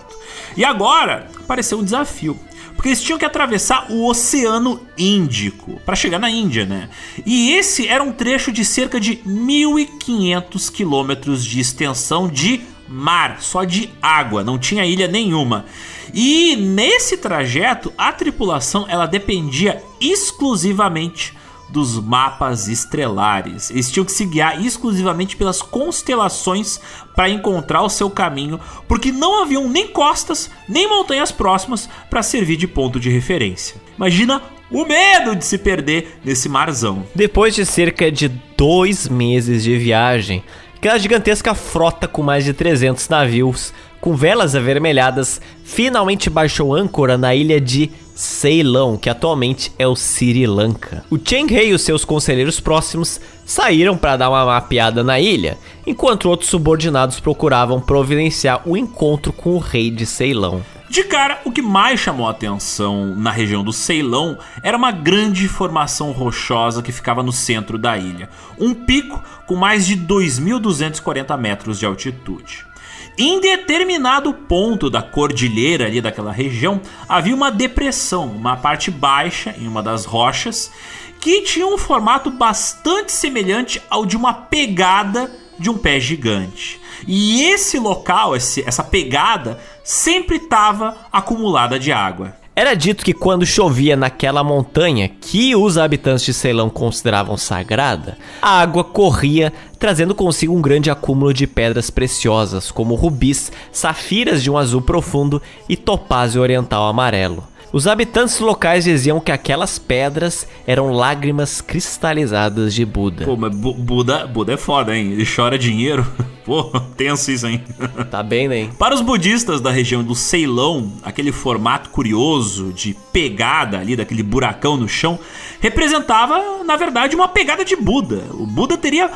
[0.57, 2.39] E agora apareceu um desafio.
[2.73, 6.89] Porque eles tinham que atravessar o Oceano Índico para chegar na Índia, né?
[7.23, 13.63] E esse era um trecho de cerca de 1.500 quilômetros de extensão de mar, só
[13.63, 15.65] de água, não tinha ilha nenhuma.
[16.11, 23.71] E nesse trajeto, a tripulação ela dependia exclusivamente dos mapas estrelares.
[23.71, 26.79] Eles tinham que se guiar exclusivamente pelas constelações
[27.15, 32.57] para encontrar o seu caminho, porque não haviam nem costas nem montanhas próximas para servir
[32.57, 33.75] de ponto de referência.
[33.97, 37.05] Imagina o medo de se perder nesse marzão.
[37.13, 38.27] Depois de cerca de
[38.57, 40.43] dois meses de viagem,
[40.75, 43.73] aquela gigantesca frota com mais de 300 navios,
[44.03, 50.45] com velas avermelhadas, finalmente baixou âncora na ilha de Ceilão, que atualmente é o Sri
[50.45, 51.05] Lanka.
[51.09, 55.57] O Cheng He e os seus conselheiros próximos saíram para dar uma mapeada na ilha,
[55.87, 60.61] enquanto outros subordinados procuravam providenciar o encontro com o rei de Ceilão.
[60.89, 65.47] De cara, o que mais chamou a atenção na região do Ceilão era uma grande
[65.47, 71.79] formação rochosa que ficava no centro da ilha, um pico com mais de 2.240 metros
[71.79, 72.72] de altitude.
[73.17, 79.67] Em determinado ponto da cordilheira ali daquela região, havia uma depressão, uma parte baixa em
[79.67, 80.71] uma das rochas,
[81.19, 86.81] que tinha um formato bastante semelhante ao de uma pegada de um pé gigante.
[87.07, 92.35] E esse local, esse, essa pegada, sempre estava acumulada de água.
[92.55, 98.61] Era dito que quando chovia naquela montanha, que os habitantes de Ceilão consideravam sagrada, a
[98.61, 104.57] água corria, trazendo consigo um grande acúmulo de pedras preciosas, como rubis, safiras de um
[104.57, 107.43] azul profundo e topázio oriental amarelo.
[107.73, 113.25] Os habitantes locais diziam que aquelas pedras eram lágrimas cristalizadas de Buda.
[113.25, 115.11] Pô, mas Buda, Buda é foda, hein?
[115.11, 116.05] Ele chora dinheiro.
[116.45, 117.63] Pô, tenso isso, hein?
[118.11, 118.69] Tá bem, né?
[118.77, 124.77] Para os budistas da região do Ceilão, aquele formato curioso de pegada ali, daquele buracão
[124.77, 125.17] no chão,
[125.59, 128.21] representava, na verdade, uma pegada de Buda.
[128.33, 129.09] O Buda teria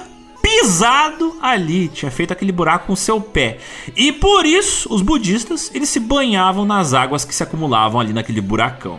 [0.47, 3.57] pisado ali, tinha feito aquele buraco com seu pé.
[3.95, 8.39] E por isso, os budistas, eles se banhavam nas águas que se acumulavam ali naquele
[8.39, 8.97] buracão.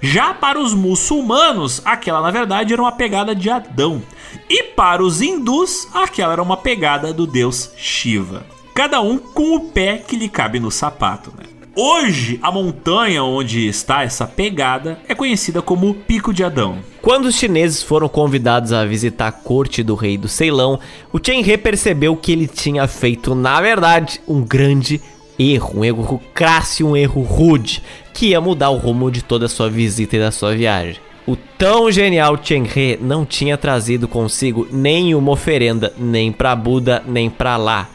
[0.00, 4.00] Já para os muçulmanos, aquela na verdade era uma pegada de Adão.
[4.48, 8.46] E para os hindus, aquela era uma pegada do deus Shiva.
[8.74, 11.57] Cada um com o pé que lhe cabe no sapato, né?
[11.80, 16.78] Hoje, a montanha onde está essa pegada é conhecida como Pico de Adão.
[17.00, 20.80] Quando os chineses foram convidados a visitar a corte do rei do Ceilão,
[21.12, 25.00] o Chen He percebeu que ele tinha feito, na verdade, um grande
[25.38, 27.80] erro, um erro crasso um erro rude,
[28.12, 31.00] que ia mudar o rumo de toda a sua visita e da sua viagem.
[31.28, 37.30] O tão genial Chen He não tinha trazido consigo nenhuma oferenda, nem para Buda, nem
[37.30, 37.88] para lá.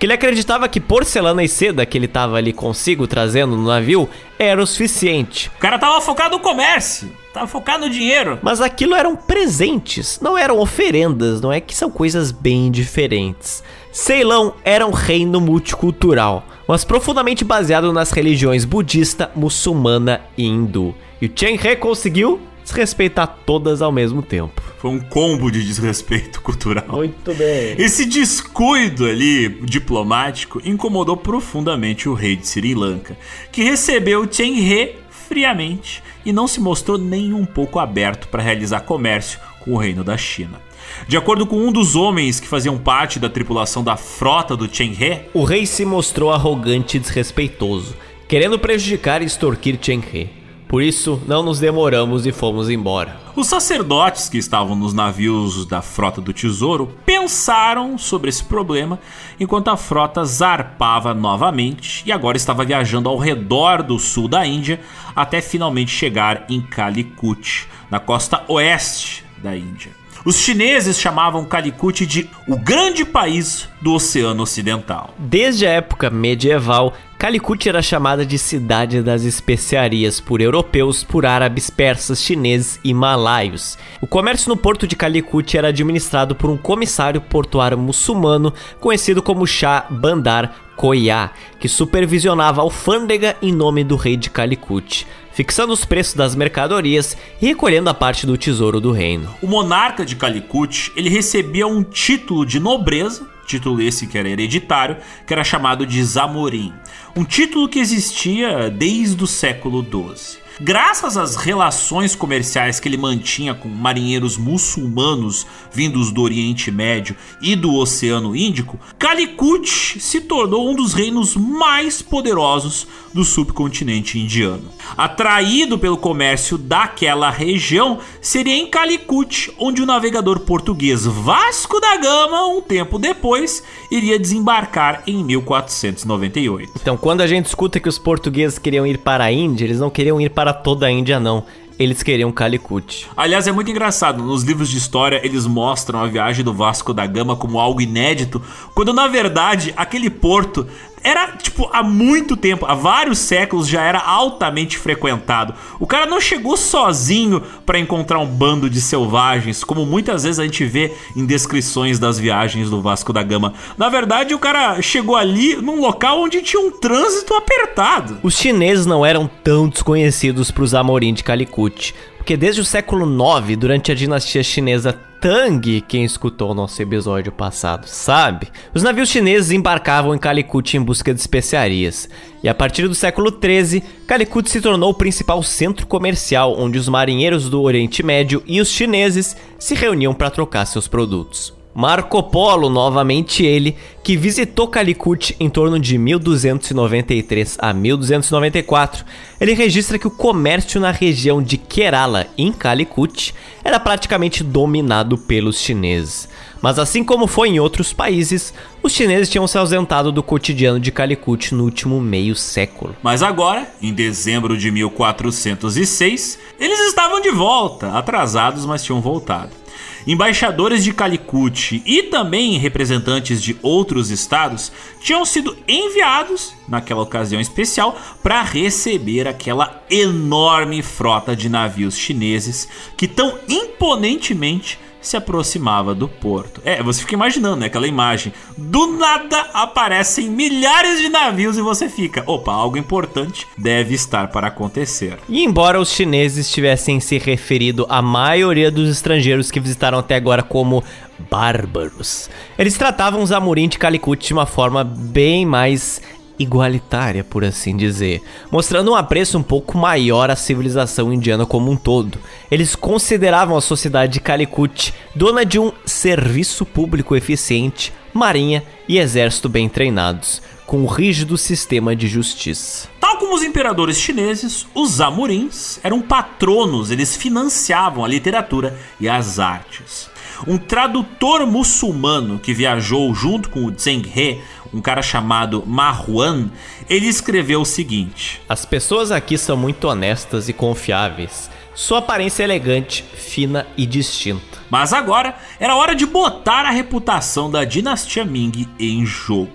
[0.00, 4.08] Porque ele acreditava que porcelana e seda que ele tava ali consigo trazendo no navio
[4.38, 5.50] era o suficiente.
[5.58, 8.38] O cara tava focado no comércio, tava focado no dinheiro.
[8.40, 13.62] Mas aquilo eram presentes, não eram oferendas, não é que são coisas bem diferentes.
[13.92, 20.94] Ceilão era um reino multicultural, mas profundamente baseado nas religiões budista, muçulmana e hindu.
[21.20, 24.59] E o Chen He conseguiu desrespeitar todas ao mesmo tempo.
[24.80, 26.86] Foi um combo de desrespeito cultural.
[26.88, 27.74] Muito bem.
[27.76, 33.14] Esse descuido ali diplomático incomodou profundamente o rei de Sri Lanka,
[33.52, 38.80] que recebeu Chen He friamente e não se mostrou nem um pouco aberto para realizar
[38.80, 40.58] comércio com o reino da China.
[41.06, 44.96] De acordo com um dos homens que faziam parte da tripulação da frota do Chen
[44.98, 47.94] He, o rei se mostrou arrogante e desrespeitoso,
[48.26, 50.39] querendo prejudicar e extorquir Chen He.
[50.70, 53.16] Por isso, não nos demoramos e fomos embora.
[53.34, 59.00] Os sacerdotes que estavam nos navios da frota do Tesouro pensaram sobre esse problema
[59.40, 64.78] enquanto a frota zarpava novamente e agora estava viajando ao redor do sul da Índia
[65.16, 69.99] até finalmente chegar em Calicut, na costa oeste da Índia.
[70.22, 75.14] Os chineses chamavam Calicut de o grande país do Oceano Ocidental.
[75.16, 81.70] Desde a época medieval, Calicut era chamada de cidade das especiarias por europeus, por árabes,
[81.70, 83.78] persas, chineses e malaios.
[83.98, 89.46] O comércio no porto de Calicut era administrado por um comissário portuário muçulmano conhecido como
[89.46, 95.06] Shah Bandar Koya, que supervisionava a alfândega em nome do rei de Calicut
[95.40, 99.34] fixando os preços das mercadorias e recolhendo a parte do tesouro do reino.
[99.40, 104.98] O monarca de Calicut, ele recebia um título de nobreza, título esse que era hereditário,
[105.26, 106.74] que era chamado de Zamorim,
[107.16, 110.42] um título que existia desde o século XII.
[110.62, 117.56] Graças às relações comerciais que ele mantinha com marinheiros muçulmanos vindos do Oriente Médio e
[117.56, 124.64] do Oceano Índico, Calicut se tornou um dos reinos mais poderosos do subcontinente indiano.
[124.98, 132.48] Atraído pelo comércio daquela região, seria em Calicut onde o navegador português Vasco da Gama,
[132.48, 136.72] um tempo depois, iria desembarcar em 1498.
[136.80, 139.88] Então, quando a gente escuta que os portugueses queriam ir para a Índia, eles não
[139.88, 141.44] queriam ir para toda a Índia, não
[141.80, 143.08] eles queriam Calicut.
[143.16, 144.22] Aliás, é muito engraçado.
[144.22, 148.42] Nos livros de história, eles mostram a viagem do Vasco da Gama como algo inédito,
[148.74, 150.66] quando na verdade aquele porto
[151.02, 155.54] era, tipo, há muito tempo, há vários séculos já era altamente frequentado.
[155.78, 160.44] O cara não chegou sozinho para encontrar um bando de selvagens, como muitas vezes a
[160.44, 163.54] gente vê em descrições das viagens do Vasco da Gama.
[163.78, 168.18] Na verdade, o cara chegou ali num local onde tinha um trânsito apertado.
[168.22, 173.06] Os chineses não eram tão desconhecidos para os Amorim de Calicut, porque desde o século
[173.06, 179.10] IX, durante a dinastia chinesa Tang, quem escutou o nosso episódio passado sabe, os navios
[179.10, 182.08] chineses embarcavam em Calicut em busca de especiarias.
[182.42, 186.88] E a partir do século XIII, Calicut se tornou o principal centro comercial onde os
[186.88, 191.59] marinheiros do Oriente Médio e os chineses se reuniam para trocar seus produtos.
[191.72, 199.04] Marco Polo, novamente ele, que visitou Calicut em torno de 1293 a 1294.
[199.40, 203.32] Ele registra que o comércio na região de Kerala, em Calicut,
[203.62, 206.28] era praticamente dominado pelos chineses.
[206.60, 208.52] Mas assim como foi em outros países,
[208.82, 212.94] os chineses tinham se ausentado do cotidiano de Calicut no último meio século.
[213.02, 219.59] Mas agora, em dezembro de 1406, eles estavam de volta, atrasados, mas tinham voltado.
[220.06, 227.98] Embaixadores de Calicut e também representantes de outros estados tinham sido enviados, naquela ocasião especial,
[228.22, 236.60] para receber aquela enorme frota de navios chineses que tão imponentemente se aproximava do porto.
[236.64, 238.32] É, você fica imaginando né, aquela imagem.
[238.56, 244.48] Do nada aparecem milhares de navios e você fica, opa, algo importante deve estar para
[244.48, 245.18] acontecer.
[245.28, 250.42] E embora os chineses tivessem se referido à maioria dos estrangeiros que visitaram até agora
[250.42, 250.84] como
[251.30, 256.00] bárbaros, eles tratavam os Amorim de Calicut de uma forma bem mais
[256.40, 261.76] igualitária, por assim dizer, mostrando um apreço um pouco maior à civilização indiana como um
[261.76, 262.18] todo.
[262.50, 269.48] Eles consideravam a sociedade de Calicut dona de um serviço público eficiente, marinha e exército
[269.48, 272.88] bem treinados, com um rígido sistema de justiça.
[272.98, 279.38] Tal como os imperadores chineses, os Amurins eram patronos, eles financiavam a literatura e as
[279.38, 280.08] artes.
[280.46, 284.38] Um tradutor muçulmano que viajou junto com o Zheng He
[284.72, 286.48] um cara chamado Marwan,
[286.88, 291.50] ele escreveu o seguinte: As pessoas aqui são muito honestas e confiáveis.
[291.74, 294.58] Sua aparência é elegante, fina e distinta.
[294.68, 299.52] Mas agora era hora de botar a reputação da dinastia Ming em jogo.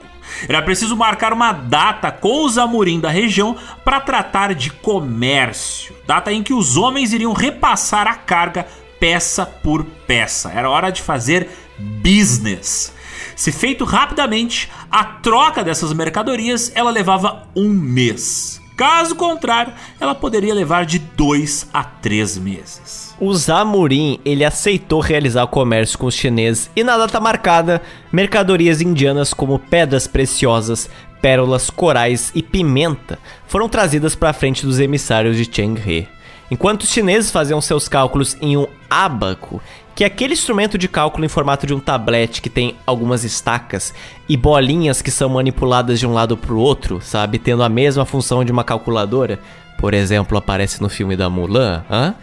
[0.47, 5.95] Era preciso marcar uma data com os Amorim da região para tratar de comércio.
[6.05, 8.65] Data em que os homens iriam repassar a carga
[8.99, 10.51] peça por peça.
[10.51, 12.94] Era hora de fazer business.
[13.35, 18.61] Se feito rapidamente, a troca dessas mercadorias ela levava um mês.
[18.75, 23.15] Caso contrário, ela poderia levar de dois a três meses.
[23.17, 27.81] O Zamurim ele aceitou realizar o comércio com os chineses e na data marcada,
[28.11, 30.89] mercadorias indianas como pedras preciosas,
[31.21, 36.07] pérolas, corais e pimenta foram trazidas para frente dos emissários de Cheng He.
[36.51, 39.61] Enquanto os chineses faziam seus cálculos em um ábaco,
[39.95, 43.93] que aquele instrumento de cálculo em formato de um tablete que tem algumas estacas
[44.27, 48.05] e bolinhas que são manipuladas de um lado para o outro, sabe, tendo a mesma
[48.05, 49.39] função de uma calculadora.
[49.77, 51.83] Por exemplo, aparece no filme da Mulan.
[51.89, 52.13] Hã?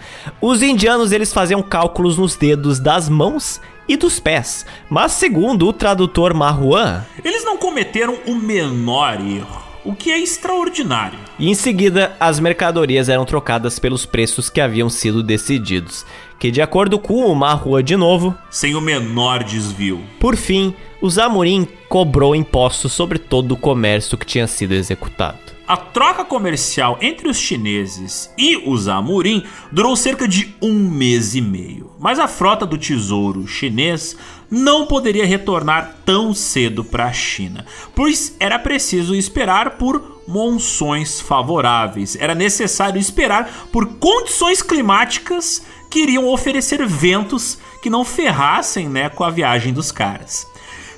[0.41, 5.73] Os indianos eles faziam cálculos nos dedos das mãos e dos pés, mas segundo o
[5.73, 9.72] tradutor Marwan, eles não cometeram o menor erro.
[9.85, 11.19] O que é extraordinário.
[11.39, 16.07] E em seguida, as mercadorias eram trocadas pelos preços que haviam sido decididos,
[16.39, 20.01] que de acordo com o Marrua de novo, sem o menor desvio.
[20.21, 25.53] Por fim, o Zamorin cobrou impostos sobre todo o comércio que tinha sido executado.
[25.67, 31.41] A troca comercial entre os chineses e os Amorim durou cerca de um mês e
[31.41, 34.17] meio, mas a frota do tesouro chinês
[34.53, 37.65] não poderia retornar tão cedo para a China,
[37.95, 46.29] pois era preciso esperar por monções favoráveis, era necessário esperar por condições climáticas que iriam
[46.29, 50.47] oferecer ventos que não ferrassem né, com a viagem dos caras.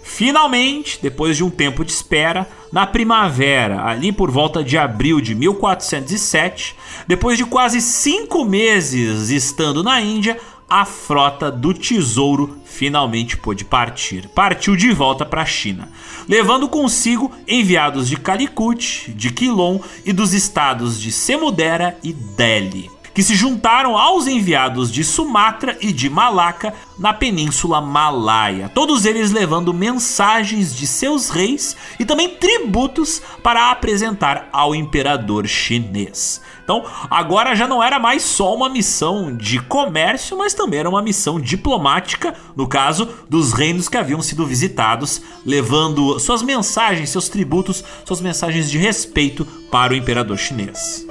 [0.03, 5.35] Finalmente, depois de um tempo de espera, na primavera, ali por volta de abril de
[5.35, 6.77] 1407,
[7.07, 10.39] depois de quase cinco meses estando na Índia,
[10.69, 14.29] a frota do Tesouro finalmente pôde partir.
[14.29, 15.89] Partiu de volta para a China,
[16.29, 23.23] levando consigo enviados de Calicut, de Quilon e dos estados de Semudera e Delhi que
[23.23, 29.73] se juntaram aos enviados de Sumatra e de Malaca na Península Malaia, todos eles levando
[29.73, 36.43] mensagens de seus reis e também tributos para apresentar ao imperador chinês.
[36.65, 41.03] Então, agora já não era mais só uma missão de comércio, mas também era uma
[41.03, 47.85] missão diplomática, no caso dos reinos que haviam sido visitados, levando suas mensagens, seus tributos,
[48.07, 51.07] suas mensagens de respeito para o imperador chinês.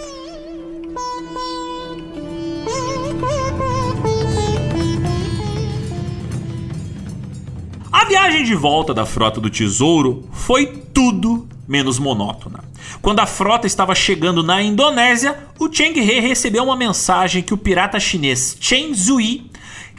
[7.91, 12.72] A viagem de volta da frota do Tesouro foi tudo menos monótona.
[13.01, 17.57] Quando a frota estava chegando na Indonésia, o Cheng He recebeu uma mensagem que o
[17.57, 19.45] pirata chinês Chen Zui,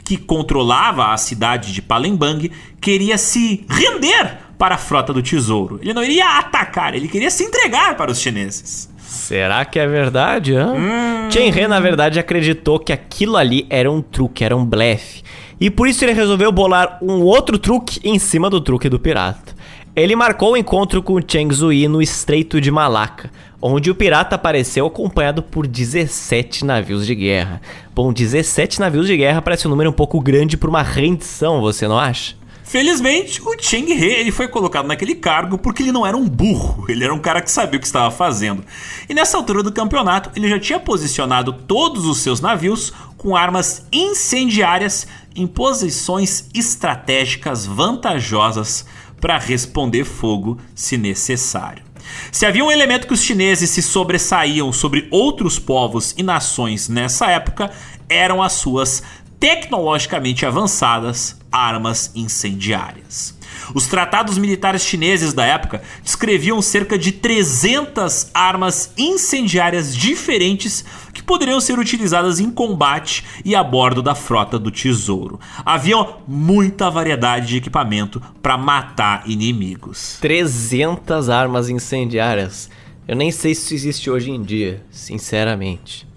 [0.03, 5.79] que controlava a cidade de Palembang, queria se render para a frota do Tesouro.
[5.81, 8.89] Ele não iria atacar, ele queria se entregar para os chineses.
[8.97, 10.53] Será que é verdade?
[10.55, 11.29] Hum.
[11.29, 15.23] Chen He, na verdade, acreditou que aquilo ali era um truque, era um blefe.
[15.59, 19.54] E por isso ele resolveu bolar um outro truque em cima do truque do pirata.
[19.95, 23.31] Ele marcou o encontro com Cheng Zui no Estreito de Malaca,
[23.61, 27.61] onde o pirata apareceu acompanhado por 17 navios de guerra.
[27.95, 31.87] Bom, 17 navios de guerra parece um número um pouco grande para uma rendição, você
[31.87, 32.35] não acha?
[32.65, 36.83] Felizmente, o Cheng He ele foi colocado naquele cargo porque ele não era um burro,
[36.89, 38.65] ele era um cara que sabia o que estava fazendo.
[39.07, 43.85] E nessa altura do campeonato, ele já tinha posicionado todos os seus navios com armas
[43.93, 48.85] incendiárias em posições estratégicas vantajosas
[49.19, 51.83] para responder fogo se necessário.
[52.31, 57.29] Se havia um elemento que os chineses se sobressaíam sobre outros povos e nações nessa
[57.31, 57.71] época,
[58.07, 59.01] eram as suas
[59.39, 63.34] tecnologicamente avançadas armas incendiárias.
[63.73, 71.59] Os tratados militares chineses da época descreviam cerca de 300 armas incendiárias diferentes que poderiam
[71.59, 75.39] ser utilizadas em combate e a bordo da frota do Tesouro.
[75.65, 75.97] Havia
[76.27, 80.17] muita variedade de equipamento para matar inimigos.
[80.21, 82.69] 300 armas incendiárias.
[83.07, 86.07] Eu nem sei se isso existe hoje em dia, sinceramente.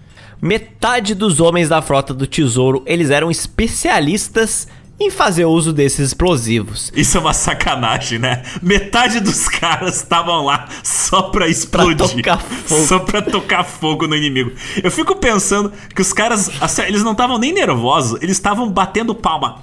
[0.41, 4.69] Metade dos homens da frota do Tesouro, eles eram especialistas
[5.01, 6.93] em fazer uso desses explosivos.
[6.95, 8.43] Isso é uma sacanagem, né?
[8.61, 12.23] Metade dos caras estavam lá só pra explodir.
[12.23, 12.87] Pra tocar fogo.
[12.87, 14.53] Só pra tocar fogo no inimigo.
[14.83, 19.15] Eu fico pensando que os caras, assim, eles não estavam nem nervosos, eles estavam batendo
[19.15, 19.63] palma.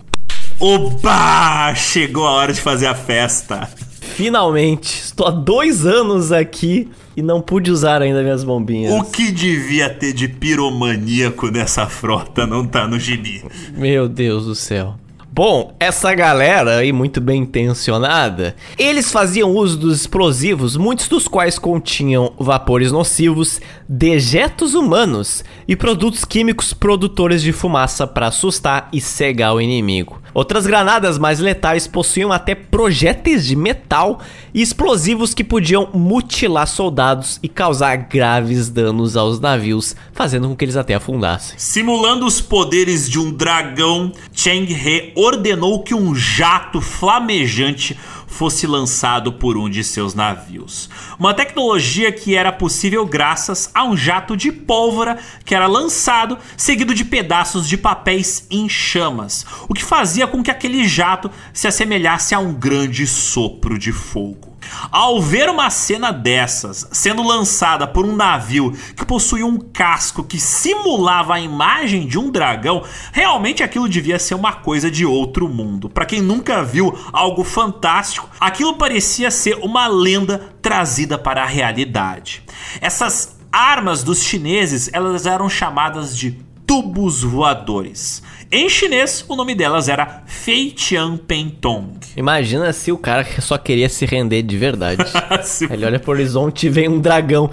[0.59, 1.75] Oba!
[1.75, 3.69] Chegou a hora de fazer a festa.
[4.15, 6.87] Finalmente, estou há dois anos aqui
[7.17, 8.93] e não pude usar ainda minhas bombinhas.
[8.93, 13.43] O que devia ter de piromaníaco nessa frota não tá no gibi.
[13.75, 14.95] Meu Deus do céu.
[15.37, 21.59] Bom, essa galera aí, muito bem intencionada, eles faziam uso dos explosivos, muitos dos quais
[21.59, 29.53] continham vapores nocivos, dejetos humanos e produtos químicos produtores de fumaça para assustar e cegar
[29.53, 30.21] o inimigo.
[30.33, 34.21] Outras granadas mais letais possuíam até projéteis de metal
[34.55, 40.63] e explosivos que podiam mutilar soldados e causar graves danos aos navios, fazendo com que
[40.63, 41.55] eles até afundassem.
[41.59, 47.99] Simulando os poderes de um dragão, Cheng He ordenou que um jato flamejante
[48.35, 50.89] fosse lançado por um de seus navios.
[51.17, 56.93] Uma tecnologia que era possível graças a um jato de pólvora que era lançado, seguido
[56.93, 62.35] de pedaços de papéis em chamas, o que fazia com que aquele jato se assemelhasse
[62.35, 64.54] a um grande sopro de fogo.
[64.91, 70.39] Ao ver uma cena dessas sendo lançada por um navio que possuía um casco que
[70.39, 75.89] simulava a imagem de um dragão, realmente aquilo devia ser uma coisa de outro mundo.
[75.89, 82.43] Para quem nunca viu algo fantástico, aquilo parecia ser uma lenda trazida para a realidade.
[82.81, 86.31] Essas armas dos chineses, elas eram chamadas de
[86.65, 88.21] tubos voadores.
[88.57, 91.99] Em chinês, o nome delas era Fei Tian Pen Tong.
[92.15, 95.03] Imagina se o cara só queria se render de verdade.
[95.69, 97.51] Ele olha pro horizonte e vem um dragão.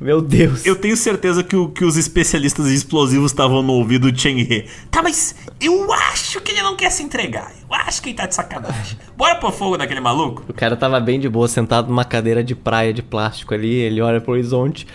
[0.00, 0.64] Meu Deus.
[0.64, 4.42] Eu tenho certeza que, o, que os especialistas em explosivos estavam no ouvido do Chen
[4.42, 4.68] He.
[4.88, 7.50] Tá, mas eu acho que ele não quer se entregar.
[7.68, 8.96] Eu acho que ele tá de sacanagem.
[9.16, 10.44] Bora pôr fogo naquele maluco?
[10.48, 13.74] O cara tava bem de boa, sentado numa cadeira de praia de plástico ali.
[13.74, 14.86] Ele olha pro horizonte.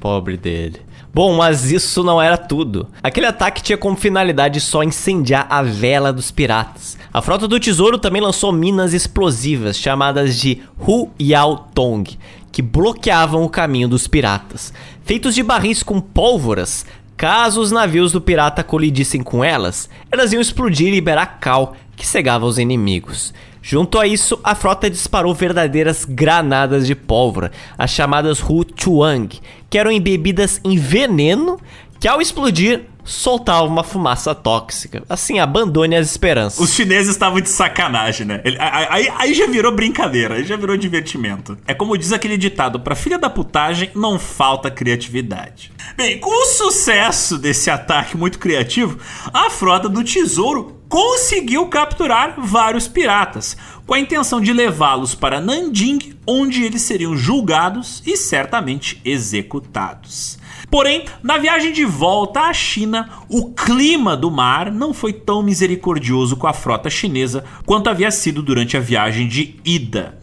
[0.00, 0.80] Pobre dele.
[1.14, 2.88] Bom, mas isso não era tudo.
[3.00, 6.98] Aquele ataque tinha como finalidade só incendiar a vela dos piratas.
[7.12, 12.18] A frota do tesouro também lançou minas explosivas chamadas de Hu Yao Tong,
[12.50, 14.72] que bloqueavam o caminho dos piratas.
[15.04, 16.84] Feitos de barris com pólvoras,
[17.16, 22.06] caso os navios do pirata colidissem com elas, elas iam explodir e liberar cal que
[22.06, 23.32] cegava os inimigos.
[23.62, 29.78] Junto a isso, a frota disparou verdadeiras granadas de pólvora, as chamadas Hu Chuang, que
[29.78, 31.58] eram embebidas em veneno
[31.98, 35.02] que ao explodir soltava uma fumaça tóxica.
[35.08, 36.58] Assim, abandone as esperanças.
[36.58, 38.40] Os chineses estavam de sacanagem, né?
[38.44, 41.56] Ele, aí, aí, já virou brincadeira, aí já virou divertimento.
[41.66, 45.72] É como diz aquele ditado: pra filha da putagem não falta criatividade.
[45.96, 48.98] Bem, com o sucesso desse ataque muito criativo,
[49.32, 53.56] a frota do Tesouro conseguiu capturar vários piratas,
[53.86, 60.38] com a intenção de levá-los para Nanjing, onde eles seriam julgados e certamente executados.
[60.74, 66.36] Porém, na viagem de volta à China, o clima do mar não foi tão misericordioso
[66.36, 70.18] com a frota chinesa quanto havia sido durante a viagem de ida.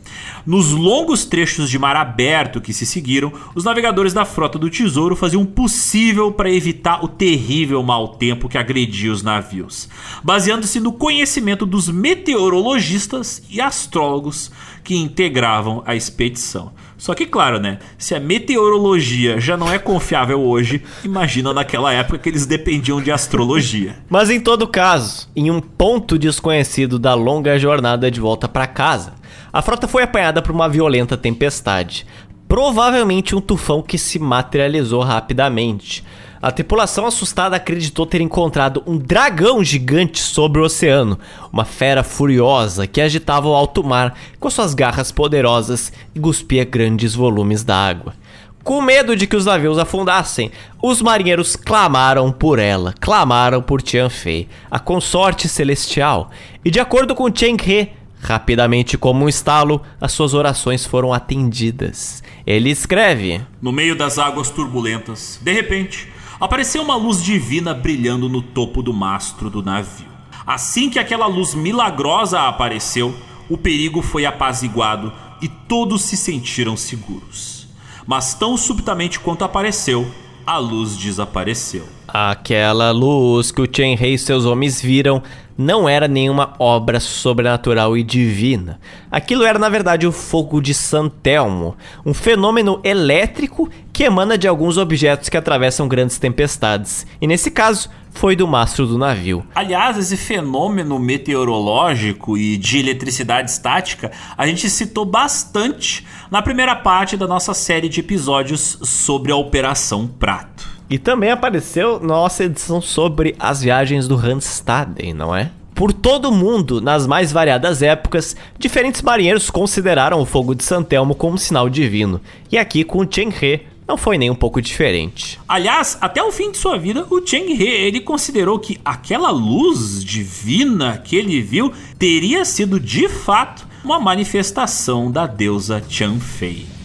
[0.46, 5.16] Nos longos trechos de mar aberto que se seguiram, os navegadores da frota do Tesouro
[5.16, 9.88] faziam o possível para evitar o terrível mau tempo que agredia os navios,
[10.22, 14.52] baseando-se no conhecimento dos meteorologistas e astrólogos
[14.84, 16.74] que integravam a expedição.
[17.02, 17.80] Só que, claro, né?
[17.98, 23.12] Se a meteorologia já não é confiável hoje, imagina naquela época que eles dependiam de
[23.12, 23.96] astrologia.
[24.08, 29.14] Mas em todo caso, em um ponto desconhecido da longa jornada de volta para casa,
[29.52, 32.06] a frota foi apanhada por uma violenta tempestade,
[32.48, 36.04] provavelmente um tufão que se materializou rapidamente.
[36.42, 41.20] A tripulação assustada acreditou ter encontrado um dragão gigante sobre o oceano,
[41.54, 47.14] uma fera furiosa que agitava o alto mar com suas garras poderosas e cuspia grandes
[47.14, 48.16] volumes d'água.
[48.64, 50.52] Com medo de que os navios afundassem,
[50.82, 56.32] os marinheiros clamaram por ela, clamaram por Tianfei, a consorte celestial,
[56.66, 62.22] e de acordo com Chen He, Rapidamente, como um estalo, as suas orações foram atendidas.
[62.46, 66.08] Ele escreve: No meio das águas turbulentas, de repente,
[66.42, 70.08] apareceu uma luz divina brilhando no topo do mastro do navio.
[70.46, 73.14] Assim que aquela luz milagrosa apareceu,
[73.48, 77.68] o perigo foi apaziguado e todos se sentiram seguros.
[78.08, 80.12] Mas tão subitamente quanto apareceu,
[80.44, 81.88] a luz desapareceu.
[82.08, 85.22] Aquela luz que o Chen Rei e seus homens viram
[85.62, 88.80] não era nenhuma obra sobrenatural e divina.
[89.10, 94.78] Aquilo era, na verdade, o fogo de Santelmo, um fenômeno elétrico que emana de alguns
[94.78, 97.06] objetos que atravessam grandes tempestades.
[97.22, 99.46] E nesse caso, foi do mastro do navio.
[99.56, 107.16] Aliás, esse fenômeno meteorológico e de eletricidade estática a gente citou bastante na primeira parte
[107.16, 110.71] da nossa série de episódios sobre a Operação Prato.
[110.92, 115.50] E também apareceu nossa edição sobre as viagens do Hans Staden, não é?
[115.74, 121.16] Por todo o mundo, nas mais variadas épocas, diferentes marinheiros consideraram o fogo de Santelmo
[121.16, 122.20] como um sinal divino.
[122.52, 125.40] E aqui com Chen He não foi nem um pouco diferente.
[125.48, 130.04] Aliás, até o fim de sua vida, o Cheng He ele considerou que aquela luz
[130.04, 135.82] divina que ele viu teria sido de fato uma manifestação da deusa
[136.20, 136.81] Fei.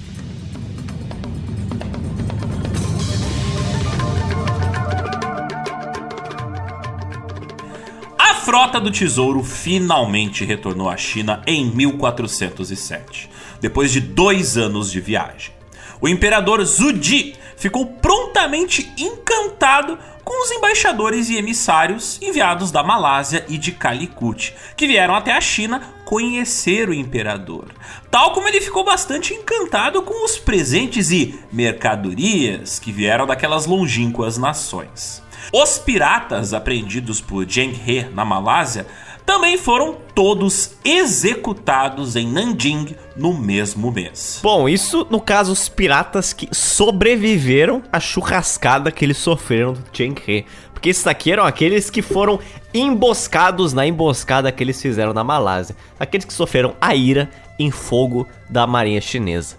[8.46, 13.28] Frota do Tesouro finalmente retornou à China em 1407,
[13.60, 15.52] depois de dois anos de viagem.
[16.00, 23.58] O imperador Zudi ficou prontamente encantado com os embaixadores e emissários enviados da Malásia e
[23.58, 27.74] de Calicut, que vieram até a China conhecer o imperador.
[28.12, 34.38] Tal como ele ficou bastante encantado com os presentes e mercadorias que vieram daquelas longínquas
[34.38, 35.25] nações.
[35.58, 38.86] Os piratas apreendidos por Zheng He na Malásia
[39.24, 44.38] também foram todos executados em Nanjing no mesmo mês.
[44.42, 50.20] Bom, isso no caso os piratas que sobreviveram à churrascada que eles sofreram do Cheng
[50.28, 50.44] He.
[50.74, 52.38] Porque esses aqui eram aqueles que foram
[52.74, 55.74] emboscados na emboscada que eles fizeram na Malásia.
[55.98, 59.56] Aqueles que sofreram a ira em fogo da marinha chinesa.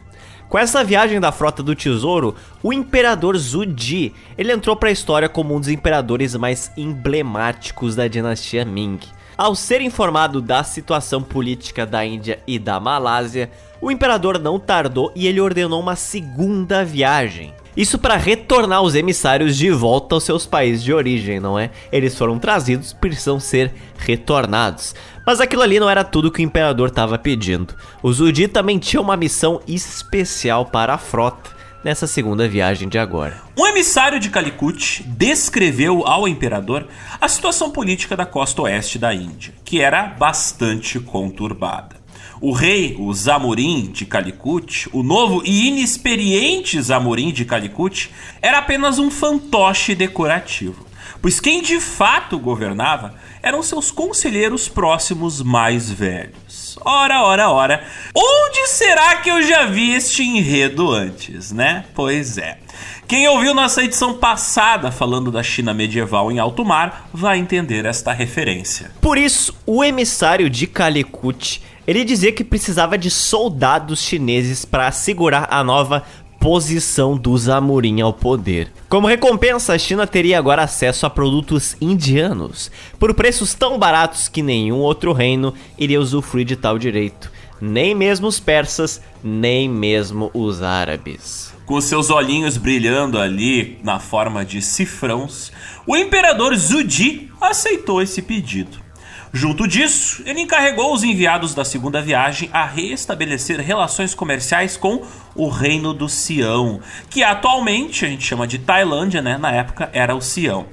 [0.50, 2.34] Com essa viagem da frota do tesouro,
[2.64, 8.08] o imperador Zudi, ele entrou para a história como um dos imperadores mais emblemáticos da
[8.08, 9.00] dinastia Ming.
[9.38, 13.52] Ao ser informado da situação política da Índia e da Malásia,
[13.82, 17.54] o imperador não tardou e ele ordenou uma segunda viagem.
[17.78, 21.70] Isso para retornar os emissários de volta aos seus países de origem, não é?
[21.92, 24.96] Eles foram trazidos, precisam ser retornados.
[25.24, 27.76] Mas aquilo ali não era tudo que o imperador estava pedindo.
[28.02, 31.52] O Zudi também tinha uma missão especial para a frota
[31.84, 33.40] nessa segunda viagem de agora.
[33.56, 36.88] Um emissário de Calicut descreveu ao imperador
[37.22, 41.97] a situação política da costa oeste da Índia, que era bastante conturbada.
[42.40, 48.12] O rei, o Zamorim de Calicut, o novo e inexperiente Zamorim de Calicut,
[48.42, 50.86] era apenas um fantoche decorativo,
[51.22, 56.78] pois quem de fato governava eram seus conselheiros próximos mais velhos.
[56.86, 57.84] Ora, ora, ora,
[58.14, 61.86] onde será que eu já vi este enredo antes, né?
[61.96, 62.60] Pois é.
[63.08, 68.12] Quem ouviu nossa edição passada falando da China medieval em alto mar vai entender esta
[68.12, 68.92] referência.
[69.02, 75.48] Por isso, o emissário de Calicut ele dizia que precisava de soldados chineses para assegurar
[75.50, 76.04] a nova
[76.38, 78.72] posição dos Amorim ao poder.
[78.90, 82.70] Como recompensa, a China teria agora acesso a produtos indianos
[83.00, 88.28] por preços tão baratos que nenhum outro reino iria usufruir de tal direito, nem mesmo
[88.28, 91.54] os persas, nem mesmo os árabes.
[91.66, 95.52] Com seus olhinhos brilhando ali na forma de cifrãos,
[95.86, 98.87] o imperador Zudi aceitou esse pedido.
[99.34, 105.02] Junto disso, ele encarregou os enviados da segunda viagem a reestabelecer relações comerciais com
[105.36, 106.80] o Reino do Sião,
[107.10, 109.38] que atualmente a gente chama de Tailândia, né?
[109.38, 110.68] Na época era o Sião.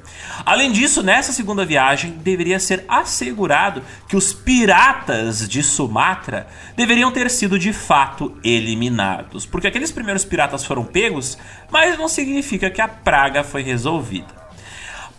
[0.47, 7.31] Além disso, nessa segunda viagem deveria ser assegurado que os piratas de Sumatra deveriam ter
[7.31, 11.36] sido de fato eliminados, porque aqueles primeiros piratas foram pegos,
[11.70, 14.44] mas não significa que a praga foi resolvida.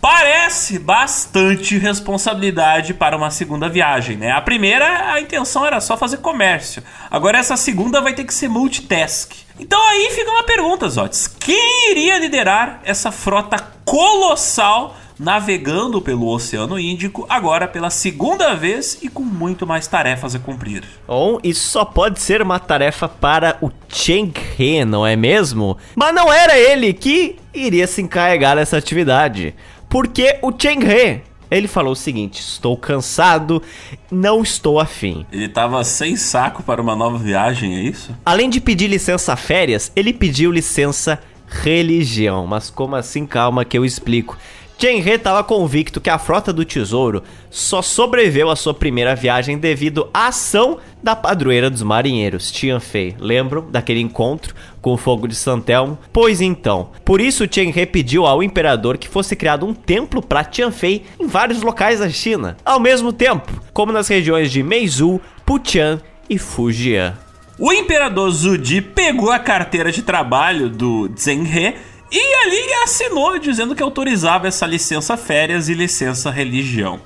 [0.07, 4.29] Parece bastante responsabilidade para uma segunda viagem, né?
[4.29, 6.83] A primeira, a intenção era só fazer comércio.
[7.09, 9.31] Agora essa segunda vai ter que ser multitask.
[9.59, 11.25] Então aí fica uma pergunta, Zotes.
[11.27, 19.07] Quem iria liderar essa frota colossal navegando pelo Oceano Índico, agora pela segunda vez e
[19.07, 20.83] com muito mais tarefas a cumprir.
[21.07, 25.77] Bom, isso só pode ser uma tarefa para o Cheng He, não é mesmo?
[25.95, 29.55] Mas não era ele que iria se encarregar dessa atividade.
[29.95, 33.63] Porque o Cheng He, ele falou o seguinte: estou cansado,
[34.11, 35.25] não estou afim.
[35.31, 38.13] Ele estava sem saco para uma nova viagem, é isso?
[38.25, 41.17] Além de pedir licença férias, ele pediu licença
[41.47, 42.45] religião.
[42.45, 43.25] Mas como assim?
[43.25, 44.37] Calma que eu explico.
[44.77, 49.57] Chen He estava convicto que a frota do tesouro só sobreviveu à sua primeira viagem
[49.57, 53.15] devido à ação da padroeira dos marinheiros, Tian Fei.
[53.17, 55.97] Lembram daquele encontro com o fogo de Santelmo?
[56.11, 60.43] Pois então, por isso Chen He pediu ao imperador que fosse criado um templo para
[60.43, 65.21] Tian Fei em vários locais da China, ao mesmo tempo, como nas regiões de Meizhou,
[65.45, 67.17] Puqian e Fujian.
[67.57, 71.75] O imperador Zudi pegou a carteira de trabalho do Zheng He
[72.17, 77.01] e ali assinou dizendo que autorizava essa licença férias e licença religião.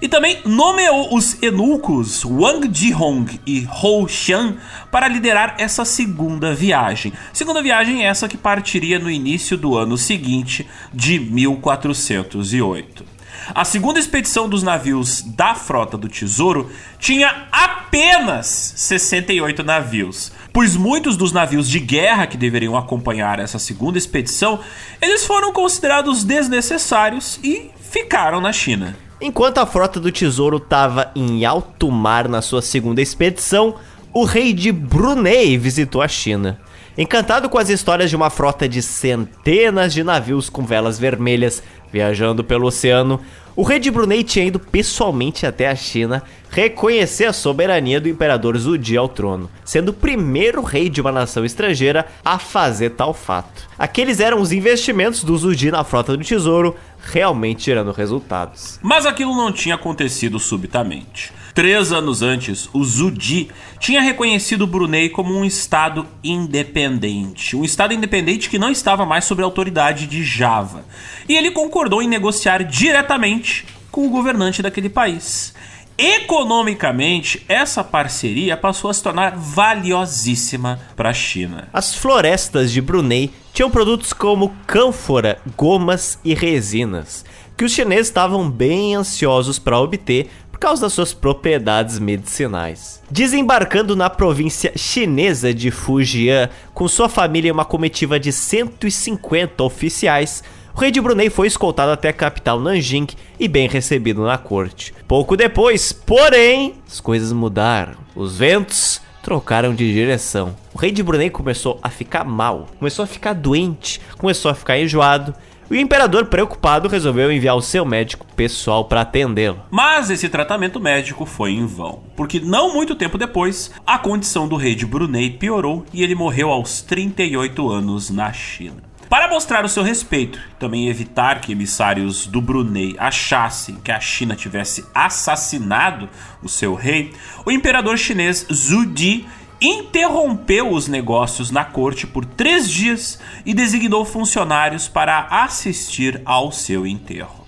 [0.00, 4.56] E também nomeou os eunucos Wang Jihong e Hou Xian
[4.90, 7.12] para liderar essa segunda viagem.
[7.32, 13.14] Segunda viagem essa que partiria no início do ano seguinte, de 1408.
[13.54, 21.16] A segunda expedição dos navios da Frota do Tesouro tinha apenas 68 navios, pois muitos
[21.16, 24.60] dos navios de guerra que deveriam acompanhar essa segunda expedição,
[25.02, 28.96] eles foram considerados desnecessários e ficaram na China.
[29.20, 33.74] Enquanto a Frota do Tesouro estava em alto mar na sua segunda expedição,
[34.12, 36.60] o rei de Brunei visitou a China.
[36.96, 41.62] Encantado com as histórias de uma frota de centenas de navios com velas vermelhas
[41.94, 43.20] Viajando pelo oceano,
[43.54, 48.58] o rei de Brunei tinha ido pessoalmente até a China reconhecer a soberania do imperador
[48.58, 53.68] Zudi ao trono, sendo o primeiro rei de uma nação estrangeira a fazer tal fato.
[53.78, 58.80] Aqueles eram os investimentos do Zudi na frota do tesouro, realmente gerando resultados.
[58.82, 61.32] Mas aquilo não tinha acontecido subitamente.
[61.54, 63.48] Três anos antes, o Zudi
[63.78, 67.54] tinha reconhecido Brunei como um estado independente.
[67.54, 70.84] Um estado independente que não estava mais sob a autoridade de Java.
[71.28, 75.54] E ele concordou em negociar diretamente com o governante daquele país.
[75.96, 81.68] Economicamente, essa parceria passou a se tornar valiosíssima para a China.
[81.72, 87.24] As florestas de Brunei tinham produtos como cânfora, gomas e resinas,
[87.56, 90.28] que os chineses estavam bem ansiosos para obter
[90.64, 93.02] causa das suas propriedades medicinais.
[93.10, 100.42] Desembarcando na província chinesa de Fujian com sua família e uma comitiva de 150 oficiais,
[100.74, 103.08] o rei de Brunei foi escoltado até a capital Nanjing
[103.38, 104.94] e bem recebido na corte.
[105.06, 107.98] Pouco depois, porém, as coisas mudaram.
[108.16, 110.56] Os ventos trocaram de direção.
[110.72, 114.78] O rei de Brunei começou a ficar mal, começou a ficar doente, começou a ficar
[114.78, 115.34] enjoado.
[115.74, 119.60] E o imperador, preocupado, resolveu enviar o seu médico pessoal para atendê-lo.
[119.72, 124.54] Mas esse tratamento médico foi em vão, porque não muito tempo depois, a condição do
[124.54, 128.84] rei de Brunei piorou e ele morreu aos 38 anos na China.
[129.10, 133.98] Para mostrar o seu respeito e também evitar que emissários do Brunei achassem que a
[133.98, 136.08] China tivesse assassinado
[136.40, 137.12] o seu rei,
[137.44, 139.26] o imperador chinês Zhu Di
[139.64, 146.86] interrompeu os negócios na corte por três dias e designou funcionários para assistir ao seu
[146.86, 147.44] enterro.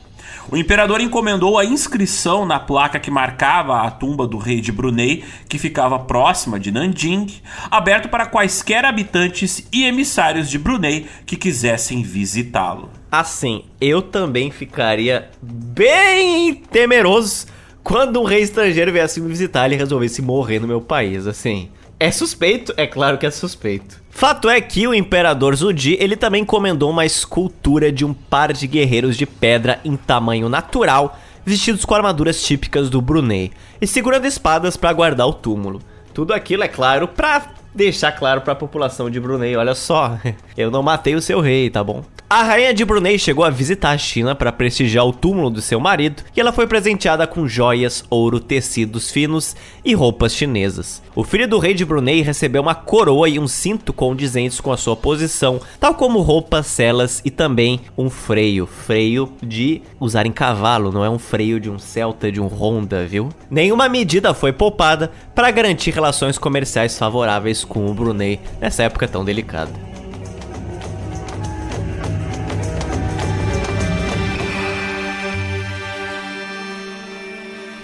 [0.49, 5.25] O imperador encomendou a inscrição na placa que marcava a tumba do rei de Brunei,
[5.49, 7.27] que ficava próxima de Nanjing,
[7.69, 12.91] aberto para quaisquer habitantes e emissários de Brunei que quisessem visitá-lo.
[13.11, 17.47] Assim, eu também ficaria bem temeroso
[17.83, 21.71] quando um rei estrangeiro viesse me visitar e resolvesse morrer no meu país, assim.
[21.99, 22.75] É suspeito?
[22.77, 24.03] É claro que é suspeito.
[24.11, 28.67] Fato é que o imperador Zudi, ele também encomendou uma escultura de um par de
[28.67, 33.51] guerreiros de pedra em tamanho natural, vestidos com armaduras típicas do Brunei,
[33.81, 35.81] e segurando espadas para guardar o túmulo.
[36.13, 37.41] Tudo aquilo, é claro, para
[37.77, 40.19] deixar claro para a população de Brunei, olha só,
[40.57, 42.03] eu não matei o seu rei, tá bom?
[42.29, 45.79] A rainha de Brunei chegou a visitar a China para prestigiar o túmulo do seu
[45.79, 49.55] marido e ela foi presenteada com joias, ouro, tecidos finos
[49.85, 51.01] e roupas chinesas.
[51.15, 54.77] O filho do rei de Brunei recebeu uma coroa e um cinto condizentes com a
[54.77, 58.67] sua posição, tal como roupas, celas e também um freio.
[58.67, 63.07] Freio de usar em cavalo, não é um freio de um Celta, de um Honda,
[63.07, 63.29] viu?
[63.49, 69.25] Nenhuma medida foi poupada para garantir relações comerciais favoráveis com o Brunei nessa época tão
[69.25, 69.87] delicada.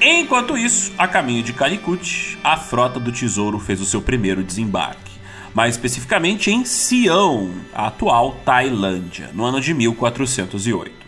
[0.00, 5.12] Enquanto isso, a caminho de Calicut, a frota do Tesouro fez o seu primeiro desembarque,
[5.54, 11.01] mais especificamente em Sião, a atual Tailândia, no ano de 1408.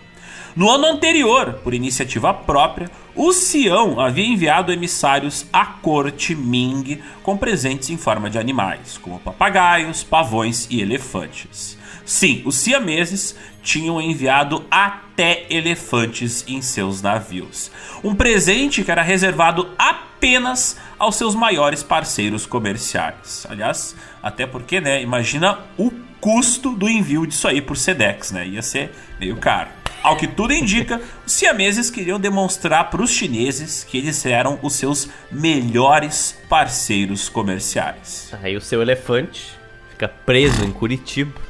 [0.57, 7.37] No ano anterior, por iniciativa própria, o Sião havia enviado emissários à corte Ming com
[7.37, 11.77] presentes em forma de animais, como papagaios, pavões e elefantes.
[12.05, 17.73] Sim, os siameses tinham enviado até elefantes em seus navios.
[18.05, 23.45] Um presente que era reservado apenas aos seus maiores parceiros comerciais.
[23.51, 25.91] Aliás, até porque, né, imagina o
[26.21, 28.47] custo do envio disso aí por Sedex, né?
[28.47, 29.71] Ia ser meio caro.
[30.05, 34.75] Ao que tudo indica, os siameses queriam demonstrar para os chineses que eles eram os
[34.75, 38.29] seus melhores parceiros comerciais.
[38.43, 39.59] Aí o seu elefante
[39.91, 41.41] fica preso em Curitiba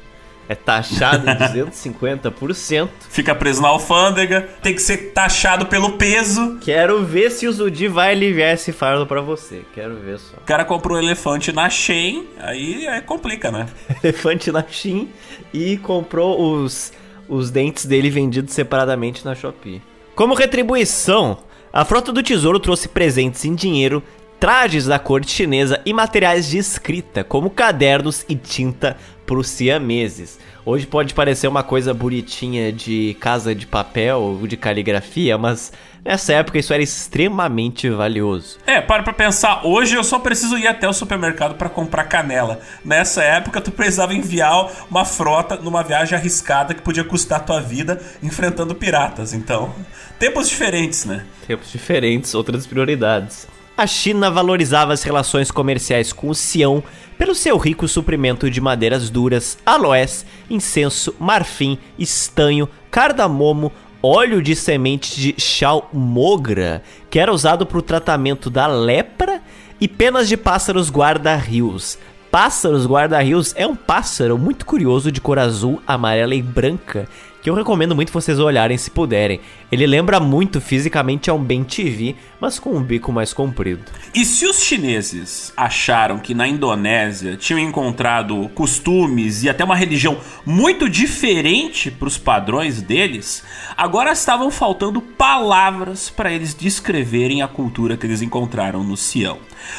[0.49, 2.89] é taxado em 250%.
[3.09, 6.59] Fica preso na alfândega, tem que ser taxado pelo peso.
[6.61, 9.63] Quero ver se o Zudi vai aliviar esse fardo para você.
[9.75, 10.37] Quero ver só.
[10.37, 13.67] O cara comprou um elefante na Shein, aí é complica, né?
[14.05, 15.09] elefante na Shein
[15.53, 16.93] e comprou os,
[17.29, 19.83] os dentes dele vendidos separadamente na Shopee.
[20.15, 21.39] Como retribuição,
[21.73, 24.03] a frota do tesouro trouxe presentes em dinheiro
[24.39, 30.39] trajes da corte chinesa e materiais de escrita, como cadernos e tinta para os siameses.
[30.67, 35.73] Hoje pode parecer uma coisa bonitinha de casa de papel ou de caligrafia, mas
[36.05, 38.59] nessa época isso era extremamente valioso.
[38.67, 42.61] É, para pra pensar, hoje eu só preciso ir até o supermercado para comprar canela.
[42.85, 48.01] Nessa época tu precisava enviar uma frota numa viagem arriscada que podia custar tua vida
[48.23, 49.33] enfrentando piratas.
[49.33, 49.75] Então,
[50.19, 51.25] tempos diferentes, né?
[51.47, 56.83] Tempos diferentes, outras prioridades a China valorizava as relações comerciais com o Sião
[57.19, 63.73] pelo seu rico suprimento de madeiras duras, aloés, incenso, marfim, estanho, cardamomo,
[64.05, 69.41] óleo de semente de chalmogra, que era usado para o tratamento da lepra,
[69.81, 71.99] e penas de pássaros guarda-rios.
[72.31, 77.09] Pássaros guarda-rios é um pássaro muito curioso de cor azul, amarela e branca
[77.45, 79.39] que eu recomendo muito vocês olharem se puderem.
[79.71, 83.83] Ele lembra muito fisicamente a um Ben TV, mas com um bico mais comprido.
[84.15, 90.17] E se os chineses acharam que na Indonésia tinham encontrado costumes e até uma religião
[90.47, 93.45] muito diferente para os padrões deles,
[93.77, 99.39] agora estavam faltando palavras para eles descreverem a cultura que eles encontraram no Sião.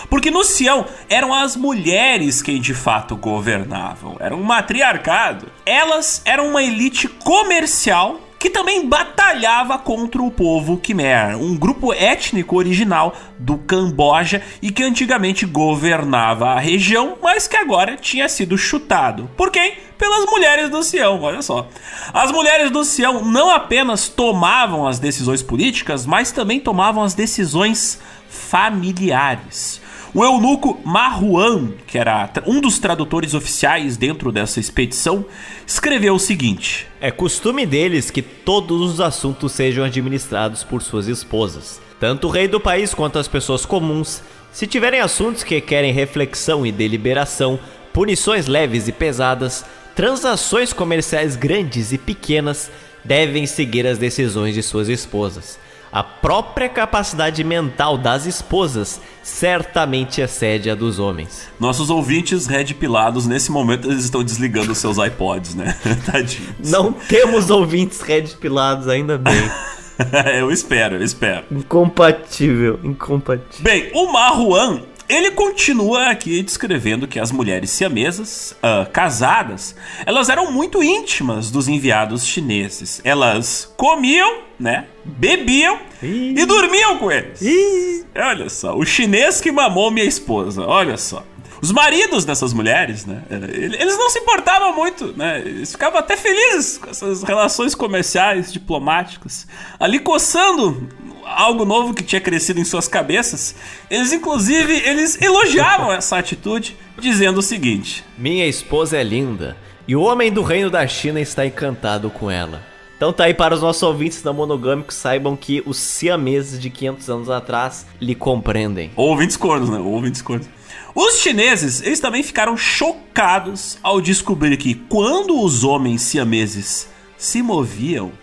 [0.09, 5.47] Porque no Sião eram as mulheres quem de fato governavam, era um matriarcado.
[5.65, 12.55] Elas eram uma elite comercial que também batalhava contra o povo Khmer, um grupo étnico
[12.55, 19.27] original do Camboja e que antigamente governava a região, mas que agora tinha sido chutado.
[19.35, 19.77] Por quem?
[19.97, 21.67] Pelas mulheres do Sião, olha só.
[22.13, 27.99] As mulheres do Sião não apenas tomavam as decisões políticas, mas também tomavam as decisões
[28.35, 29.81] familiares.
[30.13, 35.25] O eunuco Marruan, que era um dos tradutores oficiais dentro dessa expedição,
[35.67, 41.81] escreveu o seguinte: É costume deles que todos os assuntos sejam administrados por suas esposas.
[41.99, 46.65] Tanto o rei do país quanto as pessoas comuns, se tiverem assuntos que querem reflexão
[46.65, 47.59] e deliberação,
[47.91, 52.71] punições leves e pesadas, transações comerciais grandes e pequenas,
[53.03, 55.59] devem seguir as decisões de suas esposas
[55.95, 61.47] a própria capacidade mental das esposas certamente excede a dos homens.
[61.57, 65.73] Nossos ouvintes red pilados, nesse momento, eles estão desligando seus iPods, né?
[66.05, 66.69] Tadinhos.
[66.69, 69.41] Não temos ouvintes red pilados, ainda bem.
[70.37, 71.45] eu espero, eu espero.
[71.49, 73.63] Incompatível, incompatível.
[73.63, 79.75] Bem, o Marruan ele continua aqui descrevendo que as mulheres siamesas, uh, casadas,
[80.05, 83.01] elas eram muito íntimas dos enviados chineses.
[83.03, 84.85] Elas comiam, né?
[85.03, 86.33] Bebiam Ih.
[86.37, 87.41] e dormiam com eles.
[87.41, 88.05] Ih.
[88.15, 91.23] Olha só, o chinês que mamou minha esposa, olha só.
[91.61, 93.23] Os maridos dessas mulheres, né?
[93.29, 95.39] Eles não se importavam muito, né?
[95.39, 99.47] Eles ficavam até felizes com essas relações comerciais, diplomáticas.
[99.79, 100.87] Ali coçando
[101.25, 103.55] algo novo que tinha crescido em suas cabeças,
[103.89, 109.57] eles inclusive eles elogiavam essa atitude, dizendo o seguinte: Minha esposa é linda
[109.87, 112.63] e o homem do reino da China está encantado com ela.
[112.97, 117.09] Então tá aí para os nossos ouvintes da Monogâmico, saibam que os siameses de 500
[117.09, 118.91] anos atrás lhe compreendem.
[118.95, 119.77] Ou ouvintes cornos, né?
[119.77, 120.47] Ou ouvintes cornos.
[120.95, 126.87] Os chineses, eles também ficaram chocados ao descobrir que quando os homens siameses
[127.17, 128.13] se moviam,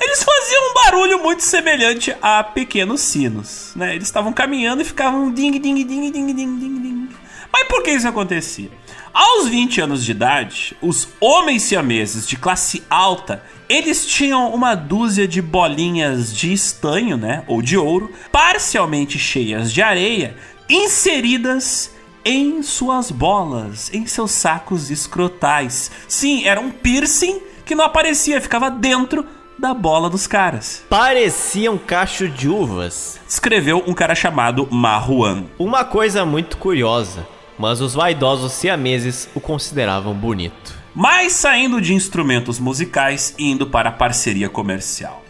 [0.00, 3.94] eles faziam um barulho muito semelhante a pequenos sinos, né?
[3.94, 7.08] Eles estavam caminhando e ficavam ding, ding, ding, ding, ding, ding, ding.
[7.52, 8.70] Mas por que isso acontecia?
[9.12, 15.26] Aos 20 anos de idade, os homens siameses de classe alta, eles tinham uma dúzia
[15.26, 20.36] de bolinhas de estanho, né, ou de ouro, parcialmente cheias de areia,
[20.68, 21.92] inseridas
[22.24, 25.90] em suas bolas, em seus sacos escrotais.
[26.06, 29.24] Sim, era um piercing que não aparecia, ficava dentro
[29.58, 30.84] da bola dos caras.
[30.88, 33.18] Parecia um cacho de uvas.
[33.28, 35.44] Escreveu um cara chamado Mahuan.
[35.58, 37.26] Uma coisa muito curiosa,
[37.58, 40.74] mas os vaidosos siameses o consideravam bonito.
[40.94, 45.22] Mas saindo de instrumentos musicais e indo para a parceria comercial.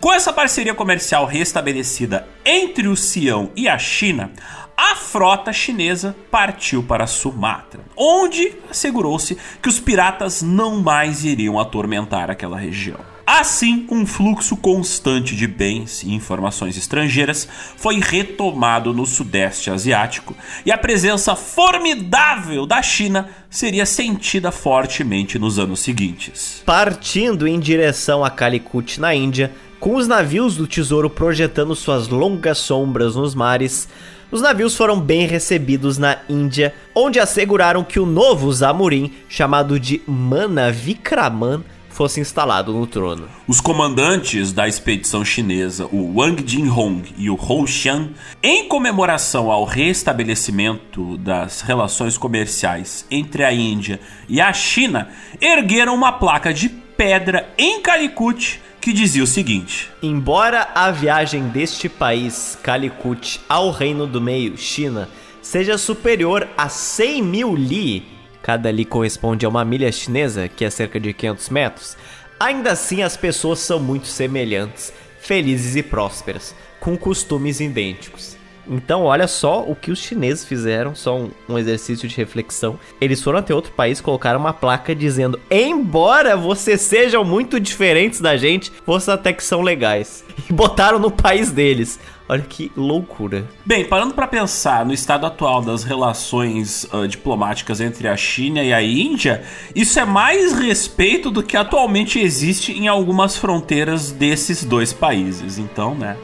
[0.00, 4.32] Com essa parceria comercial restabelecida entre o Sião e a China,
[4.74, 12.30] a frota chinesa partiu para Sumatra, onde assegurou-se que os piratas não mais iriam atormentar
[12.30, 13.09] aquela região.
[13.32, 17.46] Assim, um fluxo constante de bens e informações estrangeiras
[17.76, 20.34] foi retomado no Sudeste Asiático
[20.66, 26.60] e a presença formidável da China seria sentida fortemente nos anos seguintes.
[26.66, 32.58] Partindo em direção a Calicut, na Índia, com os navios do Tesouro projetando suas longas
[32.58, 33.88] sombras nos mares,
[34.32, 40.02] os navios foram bem recebidos na Índia, onde asseguraram que o novo Zamurim, chamado de
[40.04, 41.62] Mana Vikraman,
[42.00, 43.28] fosse instalado no trono.
[43.46, 48.08] Os comandantes da expedição chinesa, o Wang Jinhong e o Hou Xian,
[48.42, 54.00] em comemoração ao restabelecimento das relações comerciais entre a Índia
[54.30, 60.68] e a China, ergueram uma placa de pedra em Calicut que dizia o seguinte: Embora
[60.74, 65.06] a viagem deste país, Calicut, ao Reino do Meio, China,
[65.42, 70.70] seja superior a 100 mil li, cada li corresponde a uma milha chinesa, que é
[70.70, 71.96] cerca de 500 metros,
[72.38, 78.40] ainda assim as pessoas são muito semelhantes, felizes e prósperas, com costumes idênticos.
[78.72, 82.78] Então, olha só o que os chineses fizeram, só um, um, exercício de reflexão.
[83.00, 88.36] Eles foram até outro país, colocaram uma placa dizendo: Embora vocês sejam muito diferentes da
[88.36, 90.24] gente, vocês até que são legais.
[90.48, 92.00] E botaram no país deles.
[92.30, 93.44] Olha que loucura.
[93.66, 98.72] Bem, parando para pensar no estado atual das relações uh, diplomáticas entre a China e
[98.72, 99.42] a Índia,
[99.74, 105.58] isso é mais respeito do que atualmente existe em algumas fronteiras desses dois países.
[105.58, 106.16] Então, né?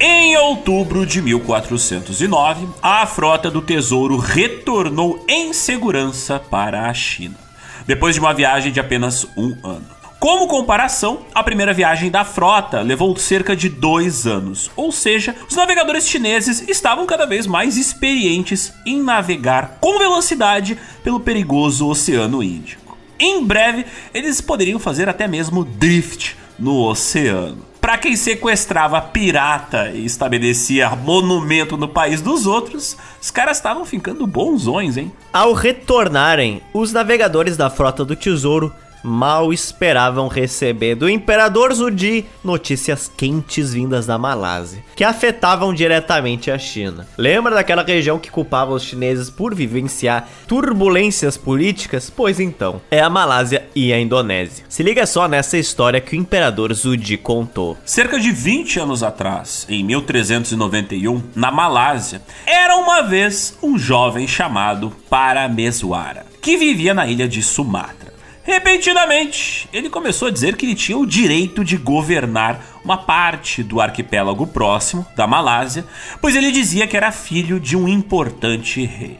[0.00, 7.45] Em outubro de 1409, a frota do Tesouro retornou em segurança para a China
[7.86, 9.96] depois de uma viagem de apenas um ano.
[10.18, 15.54] Como comparação, a primeira viagem da frota levou cerca de dois anos, ou seja, os
[15.54, 22.96] navegadores chineses estavam cada vez mais experientes em navegar com velocidade pelo perigoso Oceano Índico.
[23.18, 27.64] Em breve, eles poderiam fazer até mesmo drift no oceano.
[27.86, 34.26] Para quem sequestrava pirata e estabelecia monumento no país dos outros, os caras estavam ficando
[34.26, 35.12] bonzões, hein?
[35.32, 43.10] Ao retornarem, os navegadores da frota do Tesouro mal esperavam receber do imperador Zudi notícias
[43.16, 47.06] quentes vindas da Malásia, que afetavam diretamente a China.
[47.16, 52.10] Lembra daquela região que culpava os chineses por vivenciar turbulências políticas?
[52.10, 54.64] Pois então, é a Malásia e a Indonésia.
[54.68, 57.76] Se liga só nessa história que o imperador Zudi contou.
[57.84, 64.92] Cerca de 20 anos atrás, em 1391, na Malásia, era uma vez um jovem chamado
[65.08, 68.15] Parameswara, que vivia na ilha de Sumatra.
[68.46, 73.80] Repentinamente, ele começou a dizer que ele tinha o direito de governar uma parte do
[73.80, 75.84] arquipélago próximo, da Malásia,
[76.20, 79.18] pois ele dizia que era filho de um importante rei.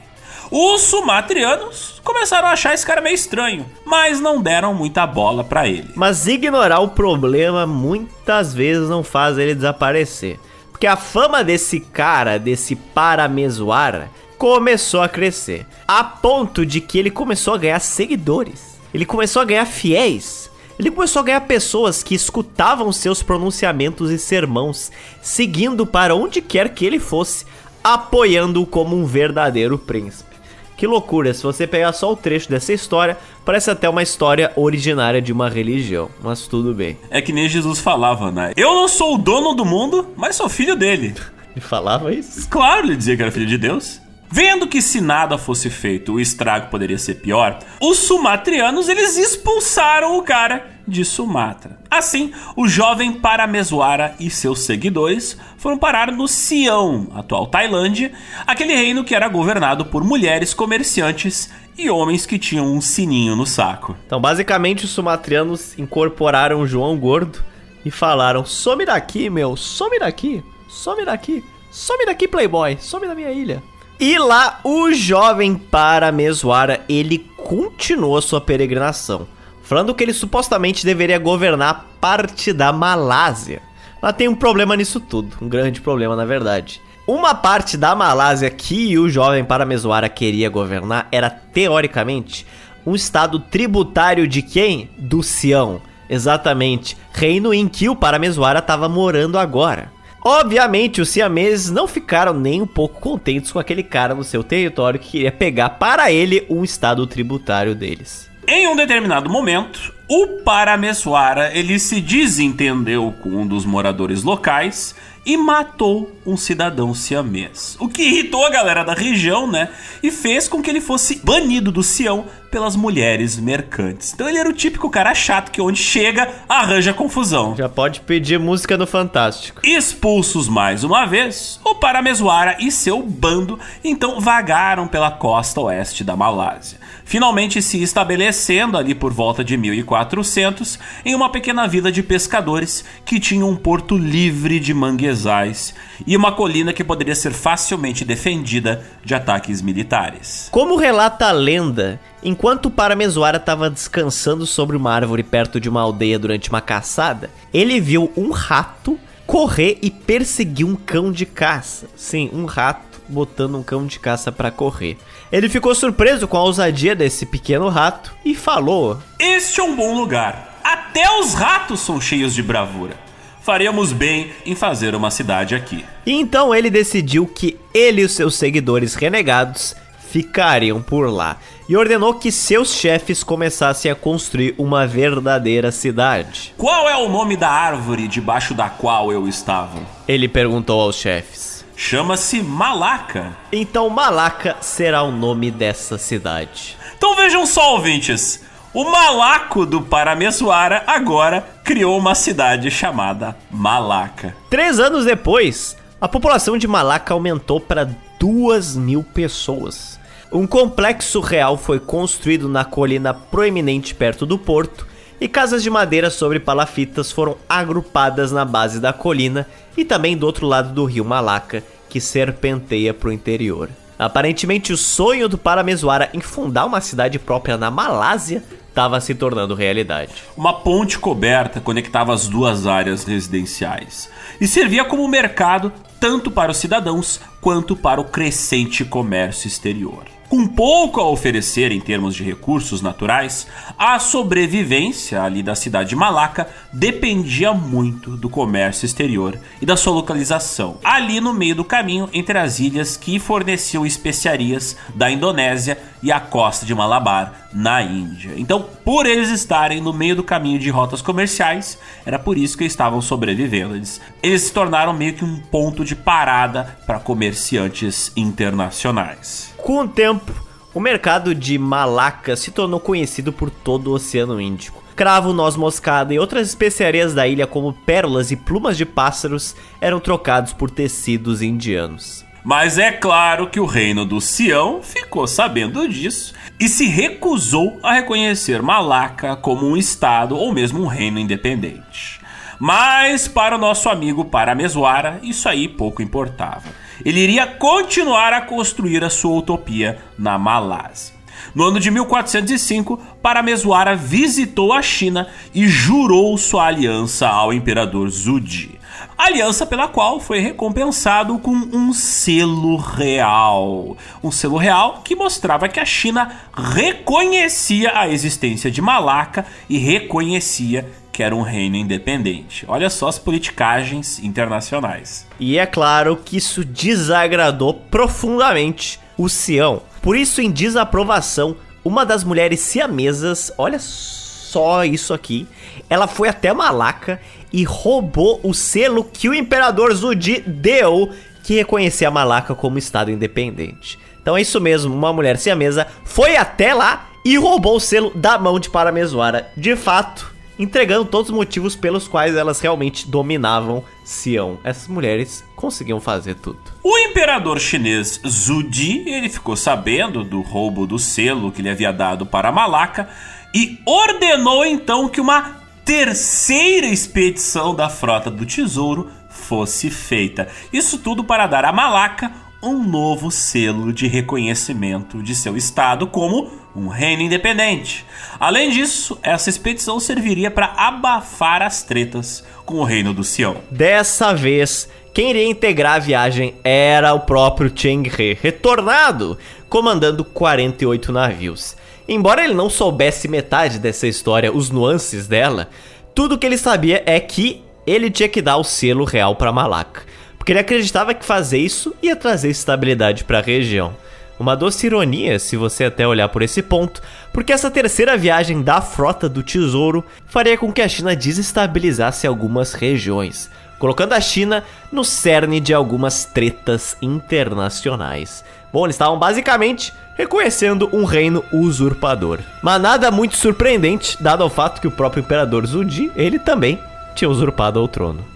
[0.49, 5.67] Os sumatrianos começaram a achar esse cara meio estranho, mas não deram muita bola para
[5.67, 5.91] ele.
[5.97, 10.39] Mas ignorar o problema muitas vezes não faz ele desaparecer.
[10.71, 14.09] Porque a fama desse cara, desse Paramesuara,
[14.39, 15.67] começou a crescer.
[15.89, 18.76] A ponto de que ele começou a ganhar seguidores.
[18.97, 20.51] Ele começou a ganhar fiéis.
[20.79, 24.91] Ele começou a ganhar pessoas que escutavam seus pronunciamentos e sermãos,
[25.21, 27.45] seguindo para onde quer que ele fosse,
[27.85, 30.35] apoiando-o como um verdadeiro príncipe.
[30.79, 35.21] Que loucura, se você pegar só o trecho dessa história, parece até uma história originária
[35.21, 36.97] de uma religião, mas tudo bem.
[37.11, 38.55] É que nem Jesus falava, né?
[38.57, 41.15] Eu não sou o dono do mundo, mas sou filho dele.
[41.55, 42.49] Ele falava isso?
[42.49, 44.01] Claro, ele dizia que era filho de Deus.
[44.29, 50.19] Vendo que se nada fosse feito, o estrago poderia ser pior, os sumatrianos eles expulsaram
[50.19, 51.79] o cara de Sumatra.
[51.91, 58.13] Assim, o jovem Parameswara e seus seguidores foram parar no Sião, atual Tailândia,
[58.47, 63.47] aquele reino que era governado por mulheres comerciantes e homens que tinham um sininho no
[63.47, 63.97] saco.
[64.07, 67.45] Então, basicamente, os sumatrianos incorporaram João Gordo
[67.85, 73.31] e falaram: "Some daqui, meu, some daqui, some daqui, some daqui, playboy, some da minha
[73.31, 73.63] ilha".
[73.99, 79.27] E lá, o jovem Parameswara, ele continuou sua peregrinação,
[79.63, 83.63] falando que ele supostamente deveria governar parte da Malásia.
[84.03, 86.81] Mas tem um problema nisso tudo, um grande problema na verdade.
[87.07, 92.47] Uma parte da Malásia que o jovem Parameswara queria governar era, teoricamente,
[92.85, 94.91] um estado tributário de quem?
[94.99, 95.81] Do Sião.
[96.09, 99.91] Exatamente, reino em que o Parameswara estava morando agora.
[100.29, 104.99] Obviamente, os siameses não ficaram nem um pouco contentes com aquele cara no seu território
[104.99, 108.29] que queria pegar para ele um estado tributário deles.
[108.49, 115.37] Em um determinado momento, o Parameswara ele se desentendeu com um dos moradores locais e
[115.37, 117.77] matou um cidadão siamês.
[117.79, 119.69] O que irritou a galera da região, né?
[120.03, 124.13] E fez com que ele fosse banido do Sião pelas mulheres mercantes.
[124.15, 127.55] Então ele era o típico cara chato que onde chega arranja confusão.
[127.57, 129.61] Já pode pedir música no Fantástico.
[129.65, 136.17] Expulsos mais uma vez, o Parameswara e seu bando então vagaram pela costa oeste da
[136.17, 142.85] Malásia, finalmente se estabelecendo ali por volta de 1400 em uma pequena vila de pescadores
[143.05, 145.75] que tinha um porto livre de manguezais
[146.07, 150.49] e uma colina que poderia ser facilmente defendida de ataques militares.
[150.51, 156.19] Como relata a lenda, enquanto Parameswara estava descansando sobre uma árvore perto de uma aldeia
[156.19, 161.87] durante uma caçada, ele viu um rato correr e perseguir um cão de caça.
[161.95, 164.99] Sim, um rato botando um cão de caça para correr.
[165.31, 169.97] Ele ficou surpreso com a ousadia desse pequeno rato e falou: Este é um bom
[169.97, 170.61] lugar.
[170.65, 173.07] Até os ratos são cheios de bravura
[173.47, 175.85] faríamos bem em fazer uma cidade aqui.
[176.05, 179.77] E então ele decidiu que ele e os seus seguidores renegados
[180.11, 181.37] ficariam por lá.
[181.69, 186.55] E ordenou que seus chefes começassem a construir uma verdadeira cidade.
[186.57, 189.81] Qual é o nome da árvore debaixo da qual eu estava?
[190.07, 191.65] Ele perguntou aos chefes.
[191.77, 193.37] Chama-se Malaca.
[193.53, 196.77] Então Malaca será o nome dessa cidade.
[196.97, 198.43] Então vejam só, ouvintes.
[198.73, 204.37] O malaco do Paramesuara agora criou uma cidade chamada Malaca.
[204.51, 207.89] Três anos depois, a população de Malaca aumentou para
[208.19, 209.99] duas mil pessoas.
[210.33, 214.87] Um complexo real foi construído na colina proeminente perto do porto
[215.21, 219.47] e casas de madeira sobre palafitas foram agrupadas na base da colina
[219.77, 223.71] e também do outro lado do rio Malaca, que serpenteia para o interior.
[223.99, 229.55] Aparentemente, o sonho do Paramesuara em fundar uma cidade própria na Malásia estava se tornando
[229.55, 230.13] realidade.
[230.37, 236.59] Uma ponte coberta conectava as duas áreas residenciais e servia como mercado tanto para os
[236.59, 240.16] cidadãos quanto para o crescente comércio exterior.
[240.29, 243.47] Com pouco a oferecer em termos de recursos naturais,
[243.79, 249.93] a sobrevivência ali da cidade de Malaca dependia muito do comércio exterior e da sua
[249.93, 256.11] localização, ali no meio do caminho entre as ilhas que forneciam especiarias da Indonésia e
[256.11, 258.33] a costa de Malabar, na Índia.
[258.37, 262.65] Então, por eles estarem no meio do caminho de rotas comerciais, era por isso que
[262.65, 263.75] estavam sobrevivendo.
[263.77, 269.56] Eles, eles se tornaram meio que um ponto de parada para comerciantes internacionais.
[269.67, 270.33] Com o tempo,
[270.73, 274.81] o mercado de Malaca se tornou conhecido por todo o Oceano Índico.
[274.95, 279.99] Cravo, noz moscada e outras especiarias da ilha, como pérolas e plumas de pássaros, eram
[279.99, 282.25] trocados por tecidos indianos.
[282.45, 287.95] Mas é claro que o reino do Sião ficou sabendo disso e se recusou a
[287.95, 292.21] reconhecer Malaca como um estado ou mesmo um reino independente.
[292.61, 299.05] Mas para o nosso amigo Paramesuara, isso aí pouco importava ele iria continuar a construir
[299.05, 301.17] a sua utopia na Malásia.
[301.55, 308.79] No ano de 1405, Paramesuara visitou a China e jurou sua aliança ao imperador Zudi.
[309.17, 313.97] Aliança pela qual foi recompensado com um selo real.
[314.23, 320.91] Um selo real que mostrava que a China reconhecia a existência de Malaca e reconhecia
[321.17, 322.67] que era um reino independente.
[322.69, 325.27] Olha só as politicagens internacionais.
[325.41, 329.81] E é claro que isso desagradou profundamente o Sião.
[330.03, 335.49] Por isso, em desaprovação, uma das mulheres siamesas, olha só isso aqui,
[335.89, 337.19] ela foi até Malaca
[337.51, 341.11] e roubou o selo que o imperador Zudi deu
[341.43, 343.99] que reconhecia Malaca como estado independente.
[344.21, 348.39] Então é isso mesmo, uma mulher siamesa foi até lá e roubou o selo da
[348.39, 349.49] mão de Paramesuara.
[349.57, 354.59] De fato, entregando todos os motivos pelos quais elas realmente dominavam Sião.
[354.65, 356.59] Essas mulheres conseguiam fazer tudo.
[356.83, 362.25] O imperador chinês Zudi, ele ficou sabendo do roubo do selo que ele havia dado
[362.25, 363.09] para Malaca
[363.55, 370.49] e ordenou então que uma terceira expedição da frota do tesouro fosse feita.
[370.73, 376.51] Isso tudo para dar a Malaca um novo selo de reconhecimento de seu estado como
[376.77, 378.05] um reino independente.
[378.39, 383.57] Além disso, essa expedição serviria para abafar as tretas com o reino do Sião.
[383.71, 389.39] Dessa vez, quem iria integrar a viagem era o próprio Cheng He, retornado,
[389.69, 391.75] comandando 48 navios.
[392.07, 395.71] Embora ele não soubesse metade dessa história, os nuances dela,
[396.15, 400.03] tudo que ele sabia é que ele tinha que dar o selo real para Malacca,
[400.37, 403.95] porque ele acreditava que fazer isso ia trazer estabilidade para a região.
[404.39, 407.01] Uma doce ironia, se você até olhar por esse ponto,
[407.33, 412.75] porque essa terceira viagem da frota do tesouro faria com que a China desestabilizasse algumas
[412.75, 418.45] regiões, colocando a China no cerne de algumas tretas internacionais.
[418.71, 422.41] Bom, eles estavam basicamente reconhecendo um reino usurpador.
[422.63, 426.79] Mas nada muito surpreendente, dado ao fato que o próprio imperador Zudi, ele também
[427.15, 428.36] tinha usurpado o trono.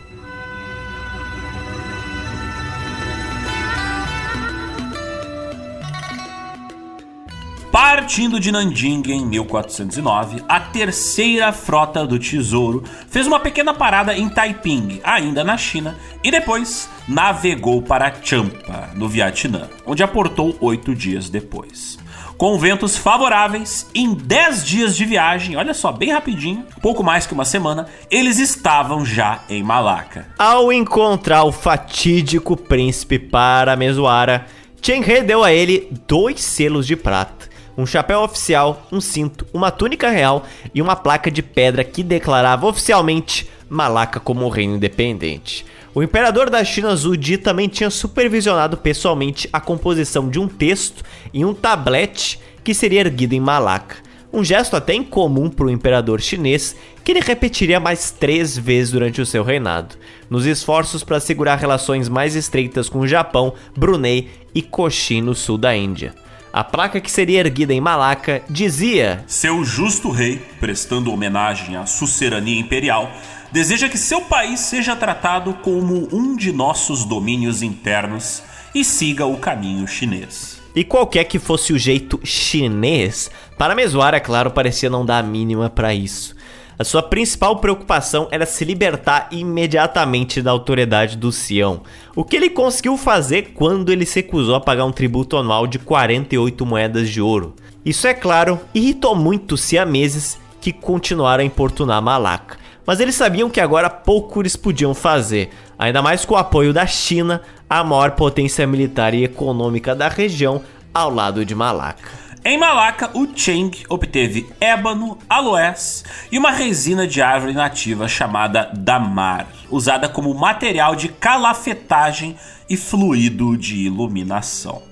[7.82, 14.28] Partindo de Nanjing em 1409, a terceira frota do Tesouro fez uma pequena parada em
[14.28, 21.30] Taiping, ainda na China, e depois navegou para Champa, no Vietnã, onde aportou oito dias
[21.30, 21.98] depois.
[22.36, 27.32] Com ventos favoráveis, em 10 dias de viagem, olha só, bem rapidinho, pouco mais que
[27.32, 30.28] uma semana, eles estavam já em Malaca.
[30.38, 34.44] Ao encontrar o fatídico príncipe Paramesuara,
[34.82, 37.49] Chen He deu a ele dois selos de prata
[37.80, 40.44] um chapéu oficial, um cinto, uma túnica real
[40.74, 45.64] e uma placa de pedra que declarava oficialmente Malaca como um reino independente.
[45.94, 51.02] O imperador da China Zhu também tinha supervisionado pessoalmente a composição de um texto
[51.32, 53.96] e um tablete que seria erguida em Malacca.
[54.32, 59.20] Um gesto até incomum para o imperador chinês, que ele repetiria mais três vezes durante
[59.20, 59.96] o seu reinado,
[60.28, 65.58] nos esforços para assegurar relações mais estreitas com o Japão, Brunei e Cochin no sul
[65.58, 66.14] da Índia.
[66.52, 72.58] A placa que seria erguida em Malaca dizia: Seu justo rei, prestando homenagem à sucerania
[72.58, 73.08] imperial,
[73.52, 78.42] deseja que seu país seja tratado como um de nossos domínios internos
[78.74, 80.60] e siga o caminho chinês.
[80.74, 85.26] E qualquer que fosse o jeito chinês, para Mesuar, é claro, parecia não dar a
[85.26, 86.34] mínima para isso.
[86.80, 91.82] A sua principal preocupação era se libertar imediatamente da autoridade do Sião,
[92.16, 95.78] o que ele conseguiu fazer quando ele se recusou a pagar um tributo anual de
[95.78, 97.54] 48 moedas de ouro.
[97.84, 103.50] Isso, é claro, irritou muito os siameses que continuaram a importunar Malaca, mas eles sabiam
[103.50, 108.12] que agora pouco eles podiam fazer, ainda mais com o apoio da China, a maior
[108.12, 110.62] potência militar e econômica da região,
[110.94, 112.29] ao lado de Malaca.
[112.42, 116.02] Em Malaca, o Cheng obteve ébano, aloés
[116.32, 122.34] e uma resina de árvore nativa chamada damar, usada como material de calafetagem
[122.66, 124.89] e fluido de iluminação.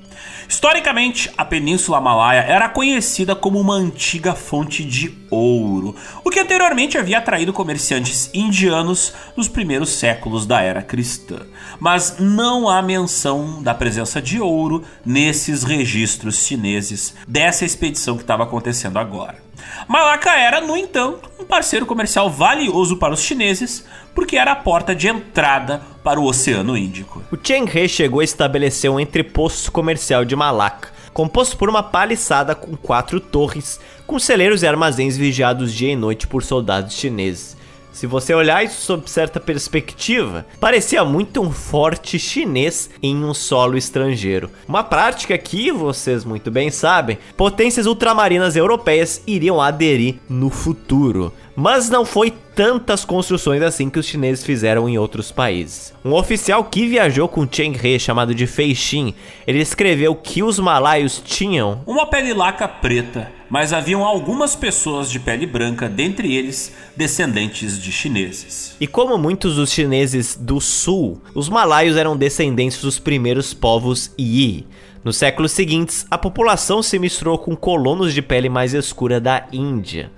[0.49, 5.95] Historicamente, a Península Malaya era conhecida como uma antiga fonte de ouro,
[6.25, 11.41] o que anteriormente havia atraído comerciantes indianos nos primeiros séculos da era cristã.
[11.79, 18.45] Mas não há menção da presença de ouro nesses registros chineses dessa expedição que estava
[18.45, 19.48] acontecendo agora.
[19.87, 24.95] Malaca era, no entanto, um parceiro comercial valioso para os chineses, porque era a porta
[24.95, 27.23] de entrada para o Oceano Índico.
[27.31, 32.55] O Cheng He chegou a estabelecer um entreposto comercial de Malaca, composto por uma paliçada
[32.55, 37.58] com quatro torres, com celeiros e armazéns vigiados dia e noite por soldados chineses.
[37.99, 43.77] Se você olhar isso sob certa perspectiva, parecia muito um forte chinês em um solo
[43.77, 44.49] estrangeiro.
[44.69, 51.33] Uma prática que, vocês muito bem sabem, potências ultramarinas europeias iriam aderir no futuro.
[51.57, 55.93] Mas não foi tantas construções assim que os chineses fizeram em outros países.
[56.05, 59.13] Um oficial que viajou com Cheng He, chamado de Fei Xin,
[59.45, 65.19] ele escreveu que os malaios tinham uma pele laca preta, mas haviam algumas pessoas de
[65.19, 68.77] pele branca, dentre eles descendentes de chineses.
[68.81, 74.67] E como muitos dos chineses do sul, os malaios eram descendentes dos primeiros povos Yi.
[75.03, 80.11] Nos séculos seguintes, a população se misturou com colonos de pele mais escura da Índia.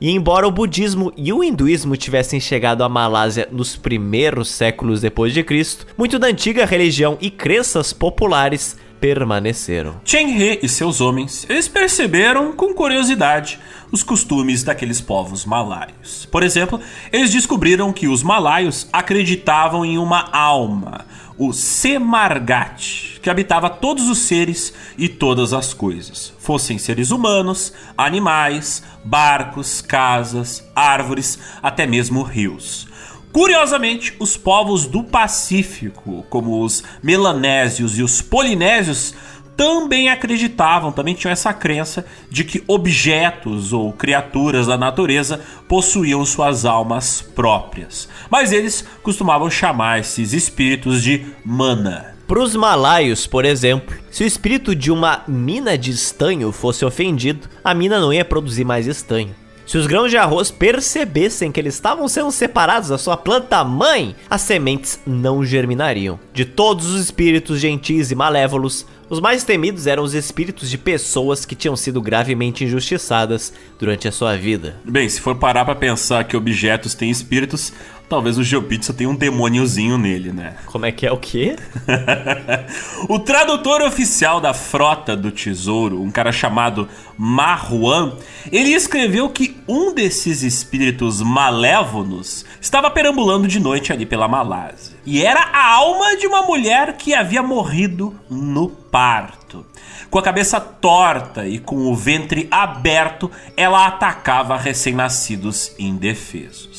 [0.00, 5.32] E embora o budismo e o hinduísmo tivessem chegado à Malásia nos primeiros séculos depois
[5.32, 10.00] de Cristo, muito da antiga religião e crenças populares permaneceram.
[10.02, 13.60] Cheng He e seus homens, eles perceberam com curiosidade
[13.92, 16.26] os costumes daqueles povos malaios.
[16.32, 16.80] Por exemplo,
[17.12, 21.04] eles descobriram que os malaios acreditavam em uma alma,
[21.36, 28.82] o Semargat, que habitava todos os seres e todas as coisas, fossem seres humanos, animais,
[29.04, 32.88] barcos, casas, árvores, até mesmo rios.
[33.34, 39.12] Curiosamente, os povos do Pacífico, como os melanésios e os polinésios,
[39.56, 46.64] também acreditavam, também tinham essa crença de que objetos ou criaturas da natureza possuíam suas
[46.64, 48.08] almas próprias.
[48.30, 52.14] Mas eles costumavam chamar esses espíritos de mana.
[52.28, 57.48] Para os malaios, por exemplo, se o espírito de uma mina de estanho fosse ofendido,
[57.64, 59.34] a mina não ia produzir mais estanho.
[59.66, 64.14] Se os grãos de arroz percebessem que eles estavam sendo separados da sua planta mãe,
[64.28, 66.20] as sementes não germinariam.
[66.34, 71.44] De todos os espíritos gentis e malévolos, os mais temidos eram os espíritos de pessoas
[71.44, 74.76] que tinham sido gravemente injustiçadas durante a sua vida.
[74.84, 77.72] Bem, se for parar para pensar que objetos têm espíritos,
[78.08, 80.56] talvez o Geopizza tenha um demôniozinho nele, né?
[80.66, 81.56] Como é que é o quê?
[83.08, 88.12] o tradutor oficial da Frota do Tesouro, um cara chamado Marwan,
[88.52, 94.96] ele escreveu que um desses espíritos malévolos estava perambulando de noite ali pela Malásia.
[95.06, 99.66] E era a alma de uma mulher que havia morrido no parto.
[100.10, 106.73] Com a cabeça torta e com o ventre aberto, ela atacava recém-nascidos indefesos.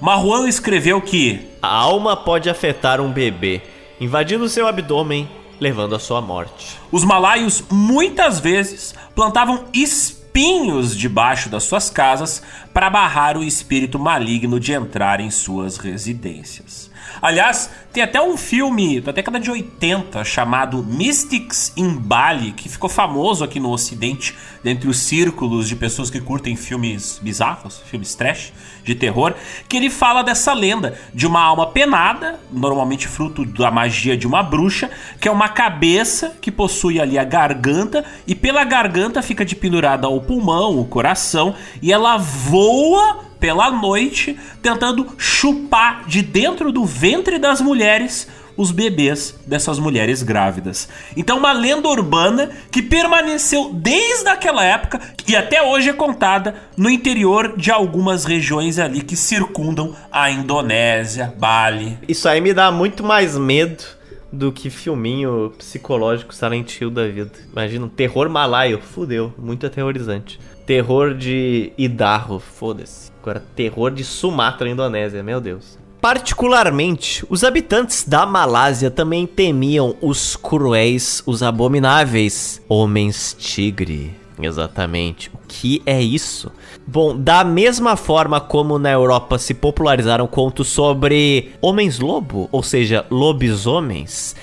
[0.00, 3.60] Marwan escreveu que a alma pode afetar um bebê,
[4.00, 5.28] invadindo seu abdômen,
[5.60, 6.78] levando à sua morte.
[6.90, 14.58] Os malaios muitas vezes plantavam espinhos debaixo das suas casas para barrar o espírito maligno
[14.58, 16.89] de entrar em suas residências.
[17.22, 22.88] Aliás, tem até um filme da década de 80 chamado Mystics in Bali, que ficou
[22.88, 28.52] famoso aqui no ocidente, dentre os círculos de pessoas que curtem filmes bizarros, filmes trash,
[28.82, 29.34] de terror,
[29.68, 34.42] que ele fala dessa lenda de uma alma penada, normalmente fruto da magia de uma
[34.42, 34.90] bruxa,
[35.20, 40.06] que é uma cabeça que possui ali a garganta e pela garganta fica de pendurada
[40.06, 47.38] ao pulmão, o coração, e ela voa pela noite, tentando chupar de dentro do ventre
[47.38, 50.86] das mulheres os bebês dessas mulheres grávidas.
[51.16, 56.90] Então, uma lenda urbana que permaneceu desde aquela época e até hoje é contada no
[56.90, 61.98] interior de algumas regiões ali que circundam a Indonésia, Bali.
[62.06, 63.82] Isso aí me dá muito mais medo
[64.32, 67.32] do que filminho psicológico Silent Hill da vida.
[67.50, 70.38] Imagina um terror malaio, fudeu, muito aterrorizante.
[70.66, 73.09] Terror de Idaho, foda-se.
[73.20, 75.78] Agora, terror de Sumatra, Indonésia, meu Deus.
[76.00, 84.18] Particularmente, os habitantes da Malásia também temiam os cruéis, os abomináveis homens tigre.
[84.40, 85.28] Exatamente.
[85.34, 86.50] O que é isso?
[86.86, 94.34] Bom, da mesma forma como na Europa se popularizaram contos sobre homens-lobo, ou seja, lobisomens,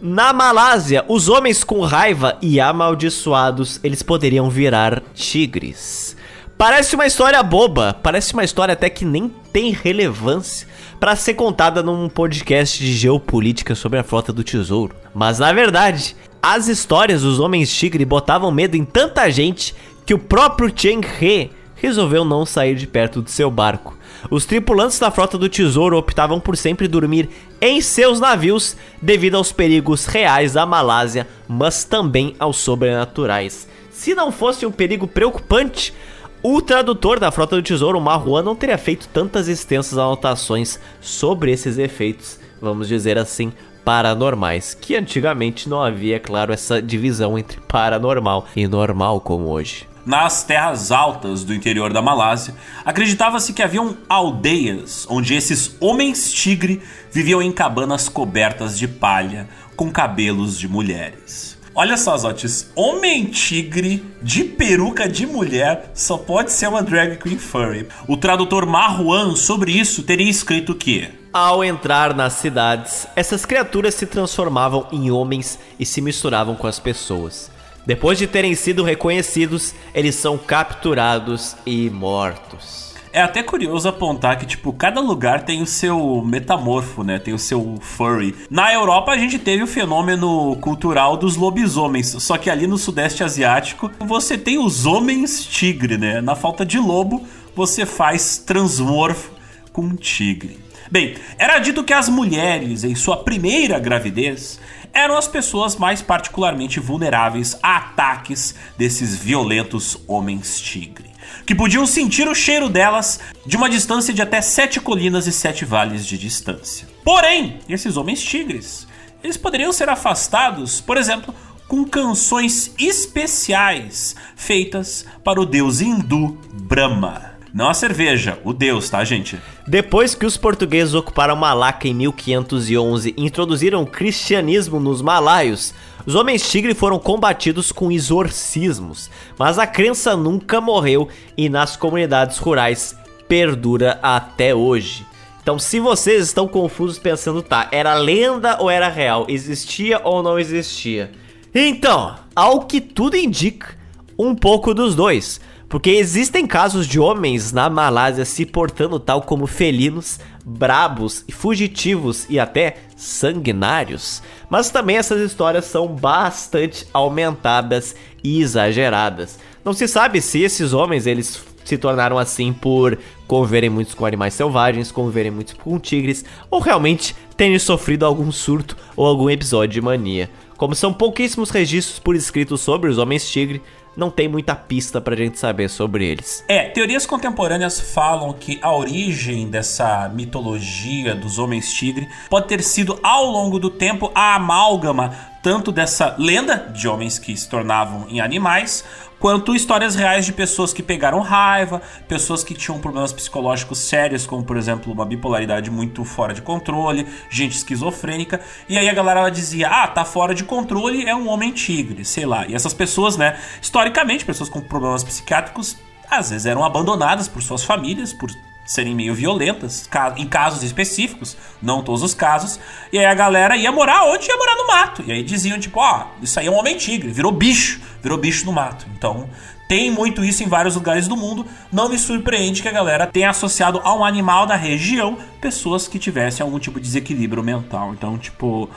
[0.00, 6.16] na Malásia, os homens com raiva e amaldiçoados, eles poderiam virar tigres.
[6.60, 10.68] Parece uma história boba, parece uma história até que nem tem relevância
[11.00, 14.94] para ser contada num podcast de geopolítica sobre a frota do tesouro.
[15.14, 19.74] Mas na verdade, as histórias dos homens tigre botavam medo em tanta gente
[20.04, 23.96] que o próprio Cheng He resolveu não sair de perto do seu barco.
[24.30, 29.50] Os tripulantes da frota do Tesouro optavam por sempre dormir em seus navios devido aos
[29.50, 33.66] perigos reais da Malásia, mas também aos sobrenaturais.
[33.90, 35.94] Se não fosse um perigo preocupante,
[36.42, 41.76] o tradutor da Frota do Tesouro, Marruan, não teria feito tantas extensas anotações sobre esses
[41.76, 43.52] efeitos, vamos dizer assim,
[43.84, 49.86] paranormais, que antigamente não havia, claro, essa divisão entre paranormal e normal como hoje.
[50.06, 52.54] Nas terras altas do interior da Malásia,
[52.86, 56.80] acreditava-se que haviam aldeias onde esses homens tigre
[57.12, 59.46] viviam em cabanas cobertas de palha
[59.76, 61.59] com cabelos de mulheres.
[61.80, 67.38] Olha só, Zotis, homem tigre de peruca de mulher só pode ser uma drag queen
[67.38, 67.88] furry.
[68.06, 74.04] O tradutor Marwan sobre isso teria escrito que ao entrar nas cidades, essas criaturas se
[74.04, 77.50] transformavam em homens e se misturavam com as pessoas.
[77.86, 82.89] Depois de terem sido reconhecidos, eles são capturados e mortos.
[83.12, 87.18] É até curioso apontar que, tipo, cada lugar tem o seu metamorfo, né?
[87.18, 88.36] Tem o seu furry.
[88.48, 92.14] Na Europa, a gente teve o fenômeno cultural dos lobisomens.
[92.22, 96.20] Só que ali no Sudeste Asiático, você tem os homens tigre, né?
[96.20, 99.32] Na falta de lobo, você faz transmorfo
[99.72, 100.60] com tigre.
[100.88, 104.60] Bem, era dito que as mulheres, em sua primeira gravidez,
[104.92, 111.09] eram as pessoas mais particularmente vulneráveis a ataques desses violentos homens tigre
[111.50, 115.64] que podiam sentir o cheiro delas de uma distância de até sete colinas e sete
[115.64, 116.86] vales de distância.
[117.02, 118.86] Porém, esses homens tigres,
[119.20, 121.34] eles poderiam ser afastados, por exemplo,
[121.66, 127.32] com canções especiais feitas para o deus hindu Brahma.
[127.52, 129.36] Não a cerveja, o deus, tá, gente?
[129.66, 135.74] Depois que os portugueses ocuparam Malaca em 1511 e introduziram o cristianismo nos malaios,
[136.06, 142.38] os homens tigre foram combatidos com exorcismos, mas a crença nunca morreu e nas comunidades
[142.38, 142.96] rurais
[143.28, 145.06] perdura até hoje.
[145.42, 149.26] Então, se vocês estão confusos pensando, tá, era lenda ou era real?
[149.28, 151.12] Existia ou não existia?
[151.54, 153.76] Então, ao que tudo indica,
[154.18, 155.40] um pouco dos dois.
[155.68, 160.18] Porque existem casos de homens na Malásia se portando tal como felinos,
[160.58, 164.22] brabos, fugitivos e até sanguinários.
[164.48, 169.38] Mas também essas histórias são bastante aumentadas e exageradas.
[169.64, 174.34] Não se sabe se esses homens eles se tornaram assim por conviverem muito com animais
[174.34, 179.80] selvagens, conviverem muito com tigres, ou realmente terem sofrido algum surto ou algum episódio de
[179.80, 180.28] mania.
[180.56, 183.62] Como são pouquíssimos registros por escrito sobre os homens tigre,
[183.96, 186.44] não tem muita pista pra gente saber sobre eles.
[186.48, 192.98] É, teorias contemporâneas falam que a origem dessa mitologia dos homens tigre pode ter sido
[193.02, 198.20] ao longo do tempo a amálgama tanto dessa lenda de homens que se tornavam em
[198.20, 198.84] animais,
[199.20, 204.42] quanto histórias reais de pessoas que pegaram raiva, pessoas que tinham problemas psicológicos sérios, como
[204.42, 209.68] por exemplo uma bipolaridade muito fora de controle, gente esquizofrênica, e aí a galera dizia:
[209.68, 212.46] "Ah, tá fora de controle, é um homem tigre", sei lá.
[212.48, 215.76] E essas pessoas, né, historicamente, pessoas com problemas psiquiátricos
[216.10, 218.30] às vezes eram abandonadas por suas famílias, por
[218.70, 222.60] serem meio violentas, em casos específicos, não todos os casos.
[222.92, 225.02] E aí a galera ia morar onde ia morar no mato.
[225.04, 228.16] E aí diziam, tipo, ó, oh, isso aí é um homem tigre, virou bicho, virou
[228.16, 228.86] bicho no mato.
[228.96, 229.28] Então,
[229.68, 231.44] tem muito isso em vários lugares do mundo.
[231.72, 235.98] Não me surpreende que a galera tenha associado a um animal da região pessoas que
[235.98, 237.92] tivessem algum tipo de desequilíbrio mental.
[237.92, 238.70] Então, tipo,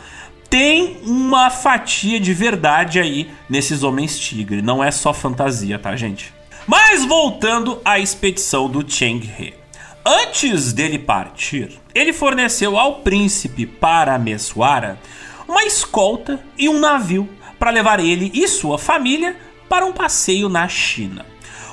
[0.49, 4.63] tem uma fatia de verdade aí nesses homens tigre.
[4.63, 6.33] Não é só fantasia, tá, gente?
[6.65, 9.62] Mas voltando à expedição do Cheng He.
[10.05, 14.99] Antes dele partir, ele forneceu ao príncipe Parameswara
[15.47, 19.37] uma escolta e um navio para levar ele e sua família
[19.69, 21.25] para um passeio na China.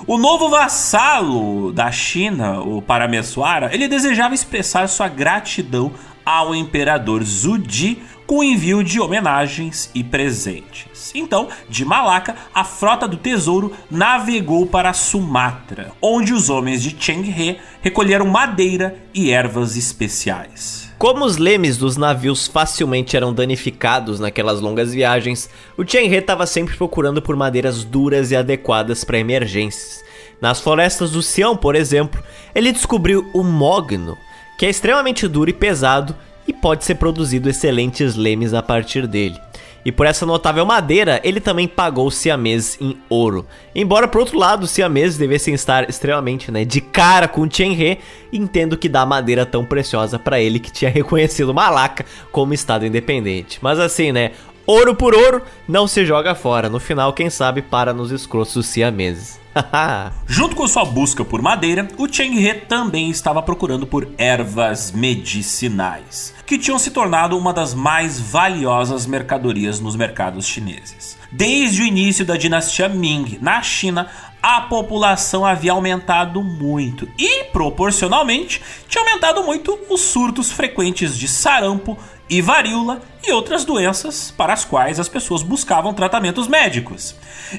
[0.07, 5.92] O novo vassalo da China, o Parameswara, ele desejava expressar sua gratidão
[6.25, 8.00] ao imperador Zudi
[8.31, 11.10] com envio de homenagens e presentes.
[11.17, 17.28] Então, de Malaca, a frota do tesouro navegou para Sumatra, onde os homens de Cheng
[17.28, 20.92] He recolheram madeira e ervas especiais.
[20.97, 26.47] Como os lemes dos navios facilmente eram danificados naquelas longas viagens, o Cheng He estava
[26.47, 30.05] sempre procurando por madeiras duras e adequadas para emergências.
[30.41, 32.23] Nas florestas do Sião, por exemplo,
[32.55, 34.17] ele descobriu o mogno,
[34.57, 36.15] que é extremamente duro e pesado
[36.51, 39.41] e pode ser produzido excelentes lemes a partir dele.
[39.85, 43.47] E por essa notável madeira, ele também pagou o siamês em ouro.
[43.73, 47.99] Embora, por outro lado, os siameses devessem estar extremamente né, de cara com o He,
[48.33, 53.59] entendo que dá madeira tão preciosa para ele que tinha reconhecido Malaca como estado independente.
[53.62, 54.33] Mas assim, né,
[54.67, 56.69] ouro por ouro não se joga fora.
[56.69, 59.40] No final, quem sabe, para nos escrotos siameses.
[60.27, 66.35] Junto com sua busca por madeira, o Cheng He também estava procurando por ervas medicinais,
[66.47, 71.19] que tinham se tornado uma das mais valiosas mercadorias nos mercados chineses.
[71.33, 74.09] Desde o início da dinastia Ming na China,
[74.43, 81.99] a população havia aumentado muito e, proporcionalmente, tinha aumentado muito os surtos frequentes de sarampo
[82.28, 87.15] e varíola e outras doenças para as quais as pessoas buscavam tratamentos médicos.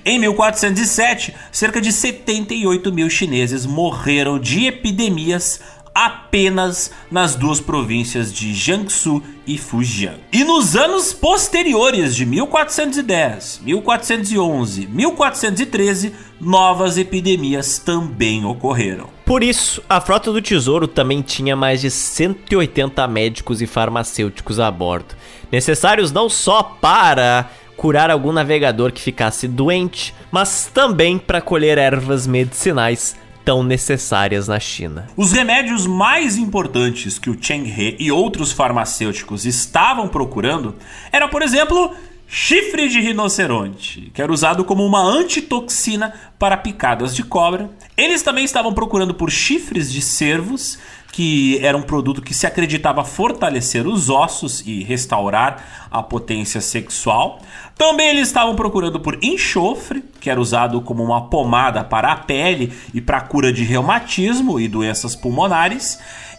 [0.05, 5.59] Em 1407, cerca de 78 mil chineses morreram de epidemias
[5.93, 10.15] apenas nas duas províncias de Jiangsu e Fujian.
[10.31, 19.09] E nos anos posteriores de 1410, 1411, 1413, novas epidemias também ocorreram.
[19.25, 24.69] Por isso, a frota do Tesouro também tinha mais de 180 médicos e farmacêuticos a
[24.69, 25.15] bordo,
[25.51, 32.27] necessários não só para curar algum navegador que ficasse doente, mas também para colher ervas
[32.27, 35.09] medicinais tão necessárias na China.
[35.15, 40.75] Os remédios mais importantes que o Cheng He e outros farmacêuticos estavam procurando
[41.11, 41.93] era, por exemplo,
[42.27, 47.69] chifre de rinoceronte, que era usado como uma antitoxina para picadas de cobra.
[47.97, 50.79] Eles também estavam procurando por chifres de cervos,
[51.11, 57.41] que era um produto que se acreditava fortalecer os ossos e restaurar a potência sexual.
[57.81, 62.71] Também eles estavam procurando por enxofre, que era usado como uma pomada para a pele
[62.93, 65.97] e para cura de reumatismo e doenças pulmonares.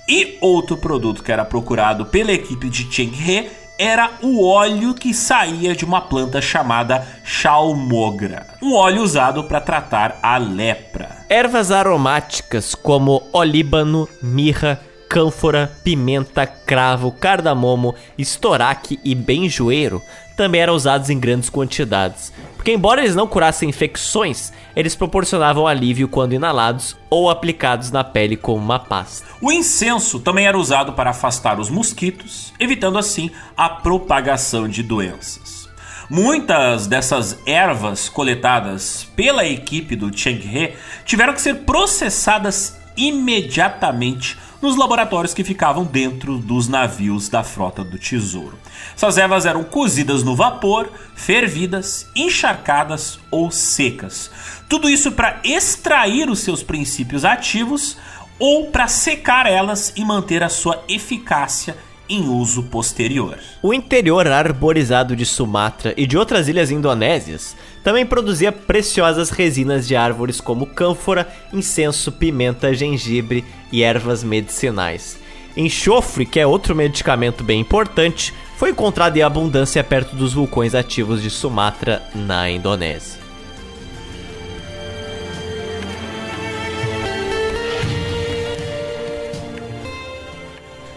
[0.08, 5.12] E outro produto que era procurado pela equipe de Cheng He era o óleo que
[5.12, 11.26] saía de uma planta chamada chalmogra, um óleo usado para tratar a lepra.
[11.28, 20.00] Ervas aromáticas como olíbano, mirra, cânfora, pimenta, cravo, cardamomo, estoraque e benjoeiro
[20.42, 26.08] também eram usados em grandes quantidades, porque embora eles não curassem infecções, eles proporcionavam alívio
[26.08, 29.24] quando inalados ou aplicados na pele como uma pasta.
[29.40, 35.68] O incenso também era usado para afastar os mosquitos, evitando assim a propagação de doenças.
[36.10, 44.76] Muitas dessas ervas coletadas pela equipe do Cheng He tiveram que ser processadas imediatamente nos
[44.76, 48.58] laboratórios que ficavam dentro dos navios da frota do Tesouro.
[48.94, 54.30] Essas ervas eram cozidas no vapor, fervidas, encharcadas ou secas.
[54.68, 57.96] Tudo isso para extrair os seus princípios ativos
[58.38, 61.76] ou para secar elas e manter a sua eficácia
[62.08, 63.38] em uso posterior.
[63.62, 69.96] O interior arborizado de Sumatra e de outras ilhas indonésias também produzia preciosas resinas de
[69.96, 75.18] árvores como cânfora, incenso, pimenta, gengibre e ervas medicinais.
[75.56, 78.32] Enxofre, que é outro medicamento bem importante,
[78.62, 83.20] foi encontrado em abundância perto dos vulcões ativos de Sumatra, na Indonésia.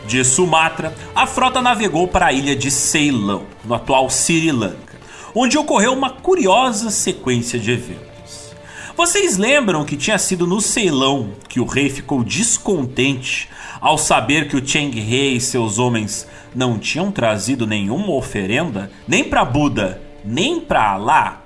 [0.06, 4.86] De Sumatra, a frota navegou para a ilha de Ceilão, no atual Sri Lanka
[5.34, 8.56] onde ocorreu uma curiosa sequência de eventos.
[8.96, 13.50] Vocês lembram que tinha sido no Ceilão que o rei ficou descontente
[13.82, 19.24] ao saber que o Cheng He e seus homens não tinham trazido nenhuma oferenda, nem
[19.24, 21.42] para Buda, nem para Alá?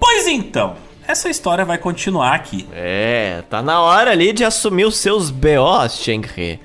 [0.00, 0.76] Pois então,
[1.06, 2.66] essa história vai continuar aqui.
[2.72, 6.58] É, tá na hora ali de assumir os seus BOs, Cheng He.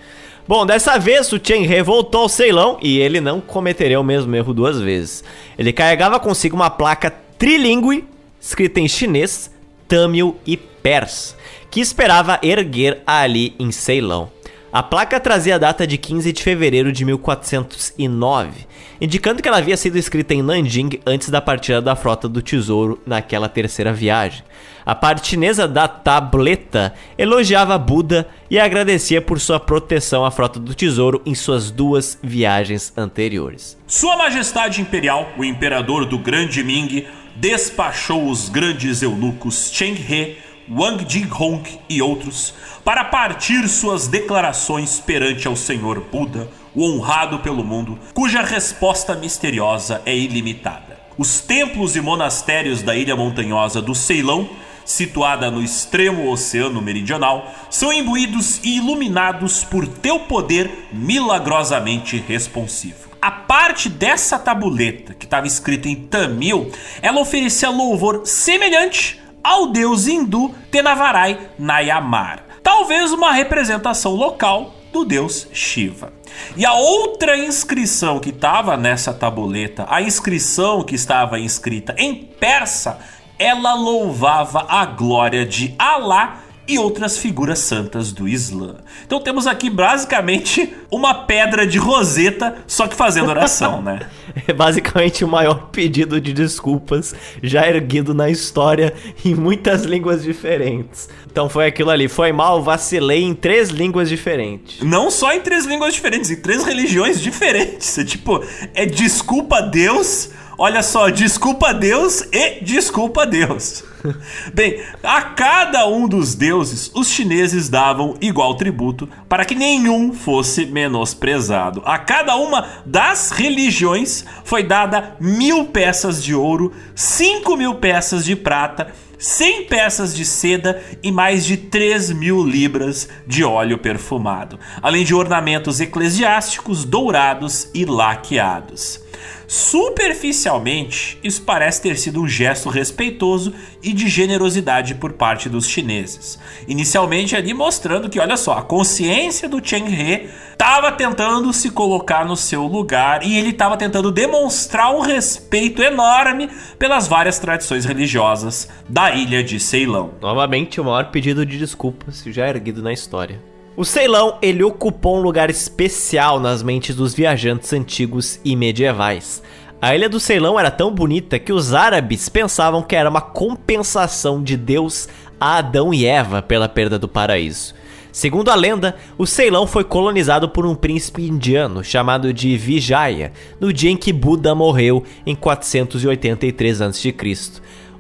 [0.48, 4.36] Bom, dessa vez o Cheng He voltou ao Ceilão e ele não cometeria o mesmo
[4.36, 5.24] erro duas vezes.
[5.58, 8.08] Ele carregava consigo uma placa trilingue
[8.40, 9.52] escrita em chinês,
[9.88, 11.36] tâmil e persa,
[11.70, 14.32] que esperava erguer ali em Ceilão.
[14.72, 18.68] A placa trazia a data de 15 de fevereiro de 1409,
[19.02, 23.02] indicando que ela havia sido escrita em Nanjing antes da partida da frota do Tesouro
[23.04, 24.44] naquela terceira viagem.
[24.86, 30.76] A parte chinesa da tableta elogiava Buda e agradecia por sua proteção à frota do
[30.76, 33.76] Tesouro em suas duas viagens anteriores.
[33.88, 40.38] Sua Majestade Imperial, o Imperador do Grande Ming, despachou os grandes eunucos Cheng He,
[40.72, 47.64] Wang Jinghong e outros para partir suas declarações perante ao Senhor Buda, o honrado pelo
[47.64, 51.00] mundo, cuja resposta misteriosa é ilimitada.
[51.18, 54.50] Os templos e monastérios da ilha montanhosa do Ceilão,
[54.86, 63.10] situada no extremo oceano meridional, são imbuídos e iluminados por teu poder milagrosamente responsivo.
[63.22, 70.08] A parte dessa tabuleta, que estava escrita em tamil, ela oferecia louvor semelhante ao deus
[70.08, 76.14] hindu Tenavarai Nayamar, talvez uma representação local do deus Shiva.
[76.56, 83.00] E a outra inscrição que estava nessa tabuleta, a inscrição que estava inscrita em persa,
[83.38, 88.76] ela louvava a glória de Alá e outras figuras santas do Islã.
[89.04, 94.00] Então temos aqui basicamente uma pedra de roseta, só que fazendo oração, né?
[94.48, 98.94] É basicamente o maior pedido de desculpas já erguido na história
[99.26, 101.10] em muitas línguas diferentes.
[101.30, 104.82] Então foi aquilo ali, foi mal, vacilei em três línguas diferentes.
[104.82, 107.98] Não só em três línguas diferentes, em três religiões diferentes.
[107.98, 108.44] É tipo,
[108.76, 110.30] é desculpa a Deus
[110.62, 113.82] Olha só, desculpa Deus e desculpa Deus.
[114.54, 120.66] Bem, a cada um dos deuses, os chineses davam igual tributo para que nenhum fosse
[120.66, 121.82] menosprezado.
[121.86, 128.36] A cada uma das religiões foi dada mil peças de ouro, cinco mil peças de
[128.36, 135.04] prata 100 peças de seda e mais de 3 mil libras de óleo perfumado, além
[135.04, 139.09] de ornamentos eclesiásticos dourados e laqueados.
[139.48, 146.38] Superficialmente, isso parece ter sido um gesto respeitoso e de generosidade por parte dos chineses.
[146.68, 152.26] Inicialmente ali mostrando que, olha só, a consciência do Cheng He estava tentando se colocar
[152.26, 158.68] no seu lugar e ele estava tentando demonstrar um respeito enorme pelas várias tradições religiosas
[158.88, 160.12] da ilha de Ceilão.
[160.22, 163.42] Novamente, o maior pedido de desculpas já erguido na história.
[163.80, 169.42] O Ceilão, ele ocupou um lugar especial nas mentes dos viajantes antigos e medievais.
[169.82, 174.44] A ilha do Ceilão era tão bonita que os árabes pensavam que era uma compensação
[174.44, 175.08] de Deus
[175.40, 177.74] a Adão e Eva pela perda do paraíso.
[178.12, 183.72] Segundo a lenda, o Ceilão foi colonizado por um príncipe indiano chamado de Vijaya, no
[183.72, 187.16] dia em que Buda morreu em 483 a.C.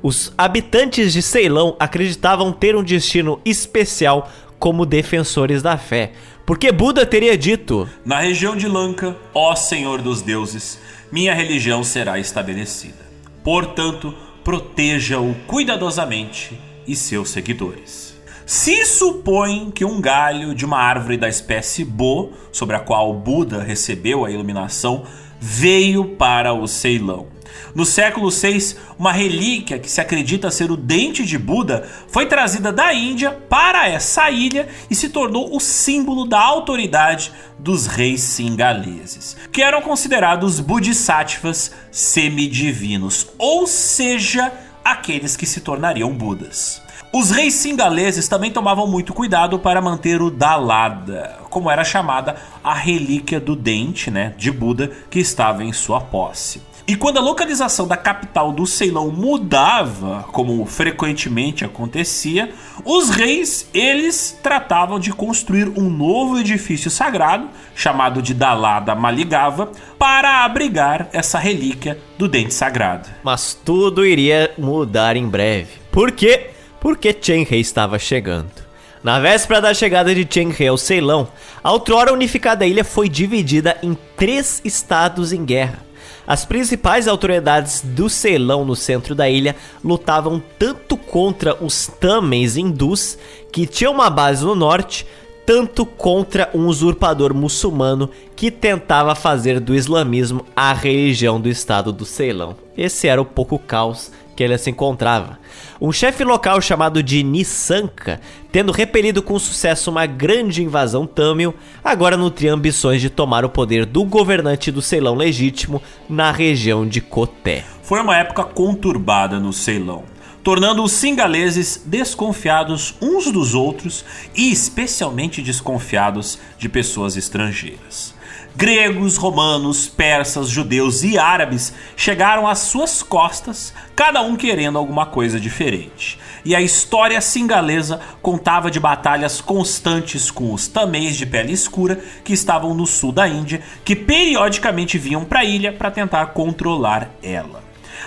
[0.03, 4.30] Os habitantes de Ceilão acreditavam ter um destino especial
[4.60, 6.12] como defensores da fé.
[6.46, 10.80] Porque Buda teria dito: Na região de Lanka, ó Senhor dos deuses,
[11.12, 13.08] minha religião será estabelecida.
[13.44, 14.14] Portanto,
[14.44, 18.20] proteja-o cuidadosamente e seus seguidores.
[18.46, 23.62] Se supõe que um galho de uma árvore da espécie Bo, sobre a qual Buda
[23.62, 25.04] recebeu a iluminação,
[25.40, 27.39] veio para o Ceilão
[27.76, 32.72] no século VI, uma relíquia que se acredita ser o dente de Buda foi trazida
[32.72, 39.38] da Índia para essa ilha e se tornou o símbolo da autoridade dos reis singaleses,
[39.52, 44.52] que eram considerados bodhisattvas semidivinos, ou seja,
[44.84, 46.82] aqueles que se tornariam Budas.
[47.12, 52.74] Os reis singaleses também tomavam muito cuidado para manter o Dalada, como era chamada a
[52.76, 56.62] relíquia do dente né, de Buda que estava em sua posse.
[56.90, 62.51] E quando a localização da capital do Ceilão mudava, como frequentemente acontecia,
[62.84, 70.43] os reis eles tratavam de construir um novo edifício sagrado, chamado de Dalada Maligava, para
[70.43, 73.08] abrigar essa relíquia do dente sagrado.
[73.24, 75.74] Mas tudo iria mudar em breve.
[75.92, 76.50] Por quê?
[76.82, 78.68] Porque Chen Rei estava chegando.
[79.03, 81.27] Na véspera da chegada de Chen He ao Ceilão,
[81.64, 85.88] a outrora unificada ilha foi dividida em três estados em guerra
[86.30, 93.17] As principais autoridades do Ceilão no centro da ilha lutavam tanto contra os Tamens hindus,
[93.51, 95.08] que tinham uma base no norte,
[95.43, 102.06] tanto contra um usurpador muçulmano que tentava fazer do islamismo a religião do estado do
[102.06, 102.56] Ceilão.
[102.77, 105.38] Esse era o pouco caos que ele se encontrava.
[105.82, 108.22] Um chefe local chamado de Nissanka,
[108.53, 111.53] tendo repelido com sucesso uma grande invasão tâmil,
[111.84, 117.01] agora nutria ambições de tomar o poder do governante do Ceilão legítimo na região de
[117.01, 117.66] Koté.
[117.84, 120.06] Foi uma época conturbada no Ceilão
[120.42, 128.16] tornando os singaleses desconfiados uns dos outros e especialmente desconfiados de pessoas estrangeiras.
[128.60, 135.40] Gregos, romanos, persas, judeus e árabes chegaram às suas costas, cada um querendo alguma coisa
[135.40, 136.20] diferente.
[136.44, 142.34] E a história singalesa contava de batalhas constantes com os tameis de pele escura que
[142.34, 147.64] estavam no sul da Índia, que periodicamente vinham para a ilha para tentar controlar ela.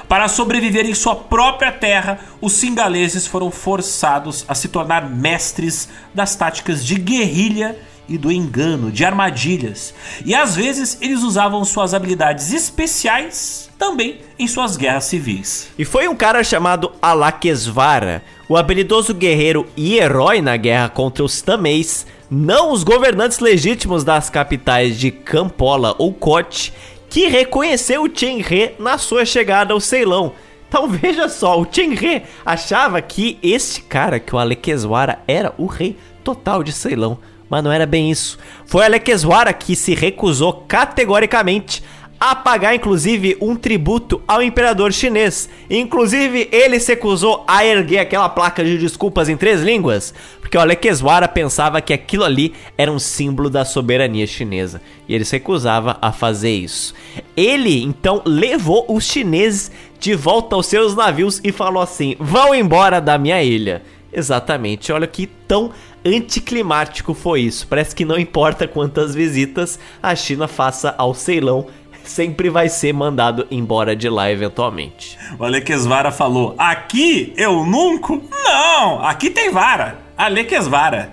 [0.06, 6.36] Para sobreviver em sua própria terra, os singaleses foram forçados a se tornar mestres das
[6.36, 7.74] táticas de guerrilha
[8.08, 9.94] e do engano, de armadilhas.
[10.24, 15.68] E às vezes eles usavam suas habilidades especiais também em suas guerras civis.
[15.78, 21.40] E foi um cara chamado Alakesvara, o habilidoso guerreiro e herói na guerra contra os
[21.40, 26.72] Tameis, não os governantes legítimos das capitais de Campola ou Kote,
[27.08, 30.32] que reconheceu o He na sua chegada ao Ceilão.
[30.68, 35.96] Então veja só, o He achava que este cara, que o Alekeswara, era o rei
[36.24, 37.18] total de Ceilão
[37.52, 38.38] mas não era bem isso.
[38.64, 41.84] Foi Alekeswara que se recusou categoricamente
[42.18, 45.50] a pagar inclusive um tributo ao imperador chinês.
[45.68, 50.60] Inclusive, ele se recusou a erguer aquela placa de desculpas em três línguas, porque o
[50.62, 55.98] Alekeswara pensava que aquilo ali era um símbolo da soberania chinesa, e ele se recusava
[56.00, 56.94] a fazer isso.
[57.36, 62.98] Ele então levou os chineses de volta aos seus navios e falou assim: "Vão embora
[62.98, 63.82] da minha ilha".
[64.10, 65.70] Exatamente, olha que tão
[66.04, 67.66] anticlimático foi isso.
[67.66, 71.66] Parece que não importa quantas visitas a China faça ao Ceilão,
[72.04, 75.18] sempre vai ser mandado embora de lá eventualmente.
[75.38, 78.20] O Alequesvara falou: Aqui eu nunca?
[78.44, 79.98] Não, aqui tem vara.
[80.16, 81.12] Alequesvara.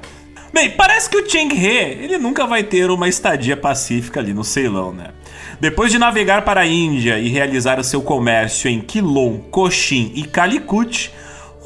[0.52, 4.44] Bem, parece que o Cheng He, ele nunca vai ter uma estadia pacífica ali no
[4.44, 5.10] Ceilão, né?
[5.60, 10.24] Depois de navegar para a Índia e realizar o seu comércio em Quilon, Cochin e
[10.24, 11.14] Calicut,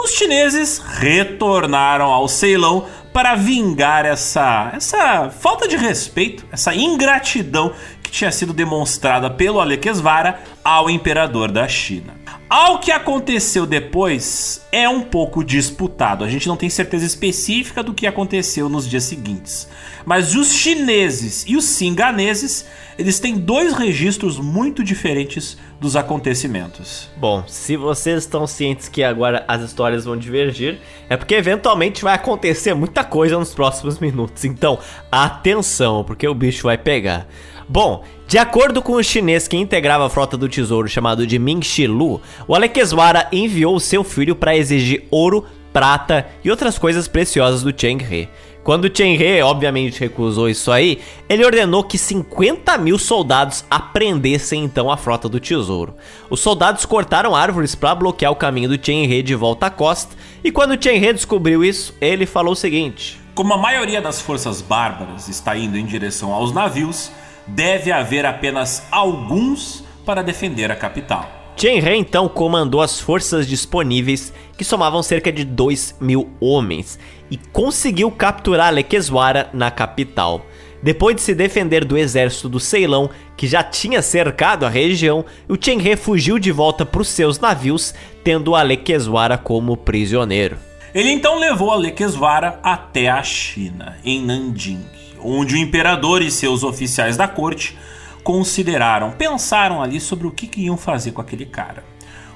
[0.03, 8.11] os chineses retornaram ao Ceilão para vingar essa, essa falta de respeito, essa ingratidão que
[8.11, 12.22] tinha sido demonstrada pelo Alequesvara ao imperador da China.
[12.55, 16.23] Ao que aconteceu depois é um pouco disputado.
[16.23, 19.67] A gente não tem certeza específica do que aconteceu nos dias seguintes.
[20.05, 27.09] Mas os chineses e os singaneses, eles têm dois registros muito diferentes dos acontecimentos.
[27.17, 32.13] Bom, se vocês estão cientes que agora as histórias vão divergir, é porque eventualmente vai
[32.13, 34.45] acontecer muita coisa nos próximos minutos.
[34.45, 34.77] Então,
[35.11, 37.27] atenção, porque o bicho vai pegar.
[37.67, 38.03] Bom,
[38.33, 42.19] de acordo com o chinês que integrava a frota do tesouro chamado de Ming Shilu,
[42.47, 48.03] o Alekeswara enviou seu filho para exigir ouro, prata e outras coisas preciosas do Cheng
[48.03, 48.27] He.
[48.63, 54.89] Quando Chen He obviamente recusou isso aí, ele ordenou que 50 mil soldados apreendessem então
[54.89, 55.93] a frota do tesouro.
[56.27, 60.15] Os soldados cortaram árvores para bloquear o caminho do Chen He de volta à costa,
[60.43, 64.59] e quando Chen He descobriu isso, ele falou o seguinte: Como a maioria das forças
[64.59, 67.11] bárbaras está indo em direção aos navios,
[67.47, 71.43] deve haver apenas alguns para defender a capital.
[71.55, 76.99] Chen He então comandou as forças disponíveis, que somavam cerca de 2 mil homens,
[77.29, 80.45] e conseguiu capturar Lequeswara na capital.
[80.81, 85.55] Depois de se defender do exército do Ceilão, que já tinha cercado a região, o
[85.55, 90.57] Chen He fugiu de volta para os seus navios, tendo Alequeswara como prisioneiro.
[90.93, 97.17] Ele então levou Alequeswara até a China, em Nanjing onde o imperador e seus oficiais
[97.17, 97.77] da corte
[98.23, 101.83] consideraram, pensaram ali sobre o que, que iam fazer com aquele cara.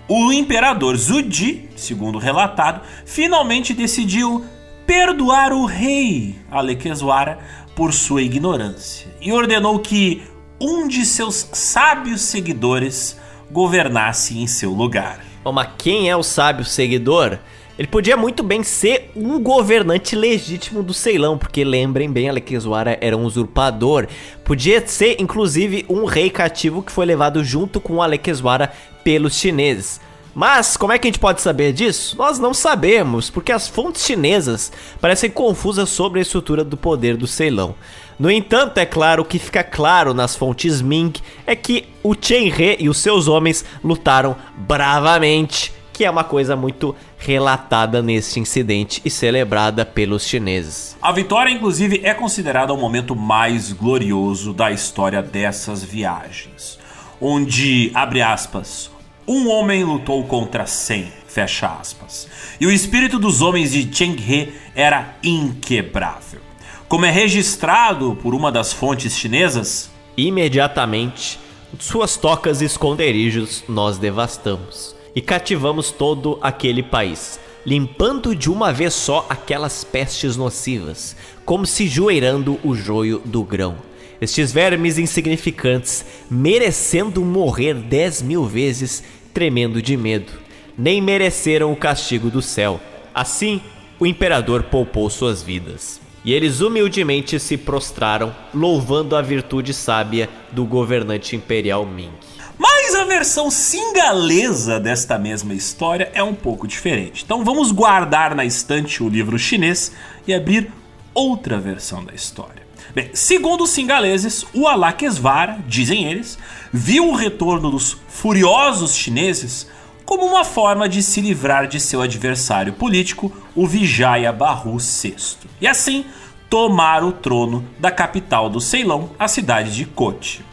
[0.08, 4.46] O imperador Zudi, segundo relatado, finalmente decidiu
[4.86, 7.40] perdoar o rei Alequeswara
[7.76, 10.24] por sua ignorância e ordenou que
[10.60, 13.20] um de seus sábios seguidores
[13.52, 15.20] governasse em seu lugar.
[15.54, 17.38] Mas quem é o sábio seguidor?
[17.78, 23.16] Ele podia muito bem ser um governante legítimo do Ceilão, porque lembrem bem, Alequezuara era
[23.16, 24.08] um usurpador.
[24.44, 28.72] Podia ser, inclusive, um rei cativo que foi levado junto com Alequezuara
[29.04, 30.02] pelos chineses.
[30.34, 32.16] Mas como é que a gente pode saber disso?
[32.18, 37.26] Nós não sabemos, porque as fontes chinesas parecem confusas sobre a estrutura do poder do
[37.26, 37.76] Ceilão.
[38.20, 41.14] No entanto, é claro, o que fica claro nas fontes Ming
[41.46, 46.56] é que o Chen He e os seus homens lutaram bravamente, que é uma coisa
[46.56, 50.96] muito relatada neste incidente e celebrada pelos chineses.
[51.02, 56.78] A vitória, inclusive, é considerada o momento mais glorioso da história dessas viagens,
[57.20, 58.92] onde, abre aspas,
[59.28, 62.28] um homem lutou contra cem, fecha aspas,
[62.62, 66.42] e o espírito dos homens de Cheng He era inquebrável.
[66.88, 71.40] Como é registrado por uma das fontes chinesas, imediatamente
[71.80, 78.94] suas tocas e esconderijos nós devastamos e cativamos todo aquele país, limpando de uma vez
[78.94, 83.78] só aquelas pestes nocivas, como se joeirando o joio do grão.
[84.22, 90.34] Estes vermes insignificantes, merecendo morrer dez mil vezes, tremendo de medo,
[90.78, 92.80] nem mereceram o castigo do céu.
[93.12, 93.60] Assim,
[94.00, 96.00] o imperador poupou suas vidas.
[96.24, 102.12] E eles humildemente se prostraram, louvando a virtude sábia do governante imperial Ming.
[102.58, 107.24] Mas a versão singalesa desta mesma história é um pouco diferente.
[107.24, 109.92] Então vamos guardar na estante o livro chinês
[110.26, 110.72] e abrir
[111.14, 112.66] outra versão da história.
[112.96, 116.38] Bem, segundo os singaleses, o Alakesvara, dizem eles,
[116.74, 119.68] viu o retorno dos furiosos chineses
[120.06, 125.16] como uma forma de se livrar de seu adversário político, o Vijaya Bahu VI,
[125.60, 126.06] e assim
[126.50, 130.46] tomar o trono da capital do Ceilão, a cidade de Kochi.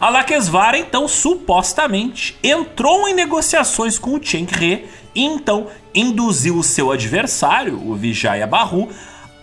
[0.00, 6.92] Alakesvara então supostamente entrou em negociações com o Chen He e então induziu o seu
[6.92, 8.88] adversário, o Vijaya Bahu,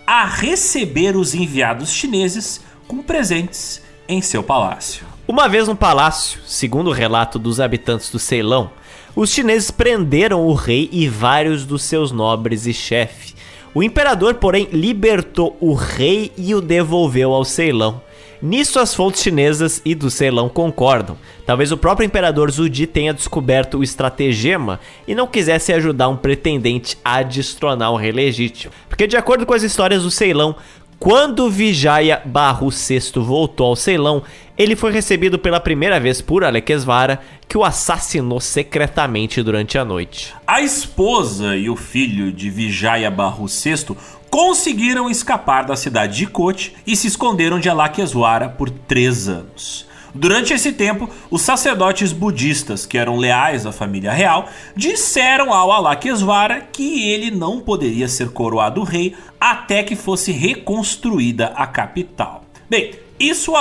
[0.06, 5.04] a receber os enviados chineses com presentes em seu palácio.
[5.28, 8.70] Uma vez no palácio, segundo o relato dos habitantes do Ceilão,
[9.14, 13.34] os chineses prenderam o rei e vários dos seus nobres e chefes.
[13.74, 18.00] O imperador, porém, libertou o rei e o devolveu ao Ceilão.
[18.40, 21.16] Nisso as fontes chinesas e do Ceilão concordam.
[21.44, 26.98] Talvez o próprio imperador Zudi tenha descoberto o estratagema e não quisesse ajudar um pretendente
[27.04, 28.72] a destronar o rei legítimo.
[28.88, 30.56] Porque de acordo com as histórias do Ceilão,
[30.98, 34.22] quando Vijaya Barro VI voltou ao Ceilão,
[34.56, 40.34] ele foi recebido pela primeira vez por Alekesvara, que o assassinou secretamente durante a noite.
[40.46, 43.94] A esposa e o filho de Vijaya Barro VI
[44.36, 49.86] conseguiram escapar da cidade de Kochi e se esconderam de Alakesvara por três anos.
[50.14, 56.68] Durante esse tempo, os sacerdotes budistas, que eram leais à família real, disseram ao Alakesvara
[56.70, 62.44] que ele não poderia ser coroado rei até que fosse reconstruída a capital.
[62.68, 63.56] Bem, isso o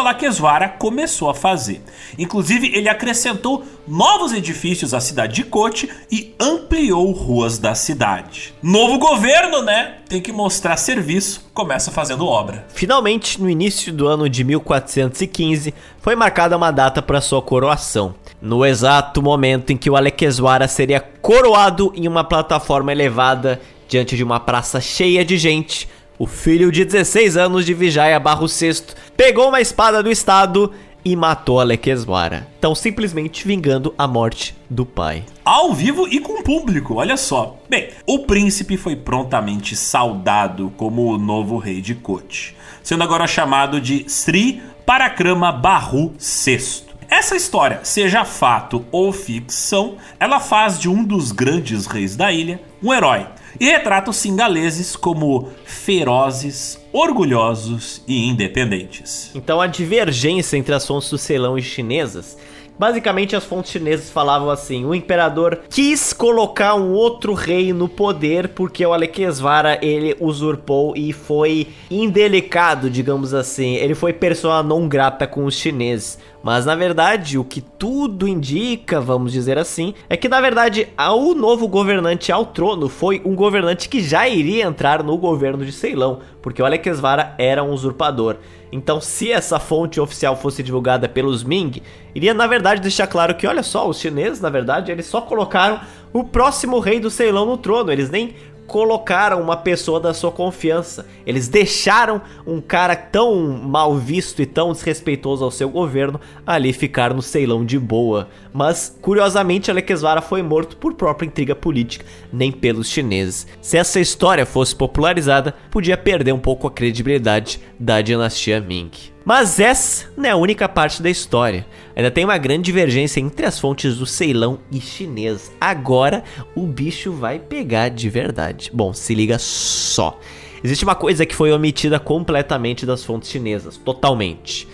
[0.78, 1.82] começou a fazer.
[2.18, 8.54] Inclusive, ele acrescentou novos edifícios à cidade de Kochi e ampliou ruas da cidade.
[8.62, 9.96] Novo governo, né?
[10.08, 12.66] Tem que mostrar serviço, começa fazendo obra.
[12.74, 18.14] Finalmente, no início do ano de 1415, foi marcada uma data para sua coroação.
[18.42, 24.24] No exato momento em que o Alekesvara seria coroado em uma plataforma elevada diante de
[24.24, 25.88] uma praça cheia de gente,
[26.18, 28.82] o filho de 16 anos de Vijaya Barro VI
[29.18, 30.72] pegou uma espada do Estado
[31.04, 35.24] e matou Alekeswara, tão simplesmente vingando a morte do pai.
[35.44, 37.58] Ao vivo e com público, olha só.
[37.70, 43.80] Bem, o príncipe foi prontamente saudado como o novo rei de Kochi, sendo agora chamado
[43.80, 46.86] de Sri Parakrama Bahu VI.
[47.08, 52.60] Essa história, seja fato ou ficção, ela faz de um dos grandes reis da ilha
[52.82, 53.28] um herói
[53.60, 59.32] e retrata os singaleses como ferozes, orgulhosos e independentes.
[59.36, 62.38] Então a divergência entre as fontes do Ceilão e chinesas
[62.78, 68.50] Basicamente, as fontes chinesas falavam assim: o imperador quis colocar um outro rei no poder
[68.50, 73.76] porque o Alekesvara ele usurpou e foi indelicado, digamos assim.
[73.76, 76.20] Ele foi persona não grata com os chineses.
[76.46, 81.34] Mas na verdade, o que tudo indica, vamos dizer assim, é que na verdade o
[81.34, 86.20] novo governante ao trono foi um governante que já iria entrar no governo de Ceilão,
[86.44, 88.36] porque o Alekesvara era um usurpador.
[88.72, 91.82] Então, se essa fonte oficial fosse divulgada pelos Ming,
[92.14, 95.80] iria na verdade deixar claro que, olha só, os chineses, na verdade, eles só colocaram
[96.14, 98.36] o próximo rei do Ceilão no trono, eles nem
[98.68, 101.06] colocaram uma pessoa da sua confiança.
[101.26, 107.14] Eles deixaram um cara tão mal visto e tão desrespeitoso ao seu governo ali ficar
[107.14, 108.30] no Ceilão de boa.
[108.54, 113.48] Mas, curiosamente, Alekesvara foi morto por própria intriga política, nem pelos chineses.
[113.62, 119.15] Se essa história fosse popularizada, podia perder um pouco a credibilidade da dinastia Ming.
[119.26, 121.66] Mas essa não é a única parte da história.
[121.96, 125.52] Ainda tem uma grande divergência entre as fontes do Ceilão e chinês.
[125.60, 126.24] Agora
[126.56, 128.70] o bicho vai pegar de verdade.
[128.72, 130.20] Bom, se liga só.
[130.64, 134.68] existe uma coisa que foi omitida completamente das fontes chinesas, totalmente.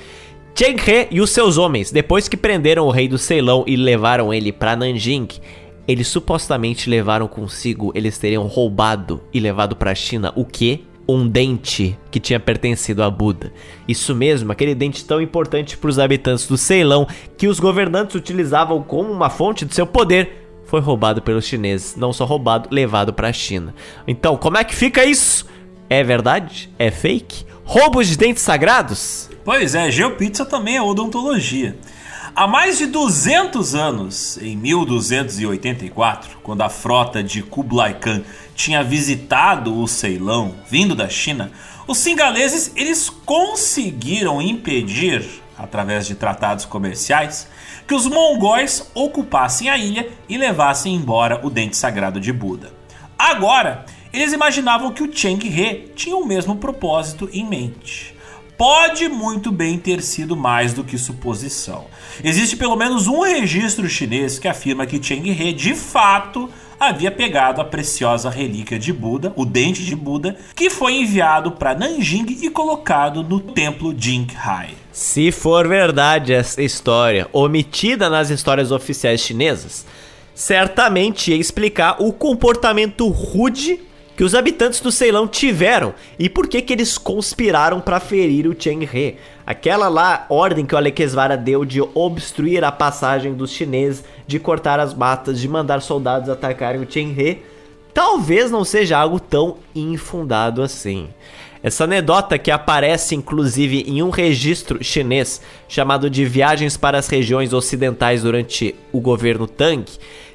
[0.53, 4.33] Cheng He e os seus homens, depois que prenderam o rei do Ceilão e levaram
[4.33, 5.29] ele para Nanjing,
[5.87, 10.81] eles supostamente levaram consigo, eles teriam roubado e levado para a China o quê?
[11.07, 13.51] Um dente que tinha pertencido a Buda.
[13.87, 17.07] Isso mesmo, aquele dente tão importante para os habitantes do Ceilão
[17.37, 22.13] que os governantes utilizavam como uma fonte de seu poder foi roubado pelos chineses, não
[22.13, 23.75] só roubado, levado para a China.
[24.07, 25.45] Então, como é que fica isso?
[25.89, 26.69] É verdade?
[26.79, 27.45] É fake?
[27.65, 29.29] Roubos de dentes sagrados?
[29.43, 31.77] Pois é, geopizza também é odontologia.
[32.33, 38.21] Há mais de 200 anos, em 1284, quando a frota de Kublai Khan
[38.61, 41.51] tinha visitado o Ceilão, vindo da China,
[41.87, 47.47] os singaleses eles conseguiram impedir, através de tratados comerciais,
[47.87, 52.71] que os mongóis ocupassem a ilha e levassem embora o dente sagrado de Buda.
[53.17, 53.83] Agora,
[54.13, 58.15] eles imaginavam que o Cheng He tinha o mesmo propósito em mente
[58.61, 61.87] pode muito bem ter sido mais do que suposição.
[62.23, 66.47] Existe pelo menos um registro chinês que afirma que Cheng He de fato
[66.81, 71.75] havia pegado a preciosa relíquia de Buda, o dente de Buda, que foi enviado para
[71.75, 74.71] Nanjing e colocado no templo Jinghai.
[74.91, 79.85] Se for verdade essa história, omitida nas histórias oficiais chinesas,
[80.33, 83.79] certamente ia explicar o comportamento rude
[84.21, 88.55] que os habitantes do Ceilão tiveram e por que que eles conspiraram para ferir o
[88.55, 89.15] Cheng He.
[89.43, 94.79] Aquela lá ordem que o Alequesvara deu de obstruir a passagem dos chineses, de cortar
[94.79, 97.39] as matas, de mandar soldados atacarem o Cheng He,
[97.95, 101.09] talvez não seja algo tão infundado assim.
[101.63, 107.53] Essa anedota que aparece inclusive em um registro chinês chamado de Viagens para as Regiões
[107.53, 109.83] Ocidentais durante o governo Tang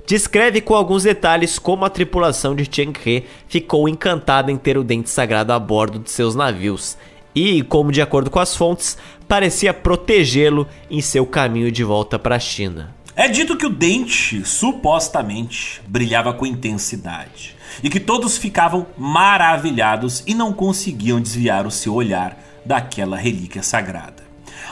[0.06, 4.84] descreve com alguns detalhes como a tripulação de Cheng He ficou encantada em ter o
[4.84, 6.96] dente sagrado a bordo de seus navios
[7.34, 8.96] e, como de acordo com as fontes,
[9.28, 12.94] parecia protegê-lo em seu caminho de volta para a China.
[13.14, 20.34] É dito que o dente, supostamente, brilhava com intensidade e que todos ficavam maravilhados e
[20.34, 24.15] não conseguiam desviar o seu olhar daquela relíquia sagrada.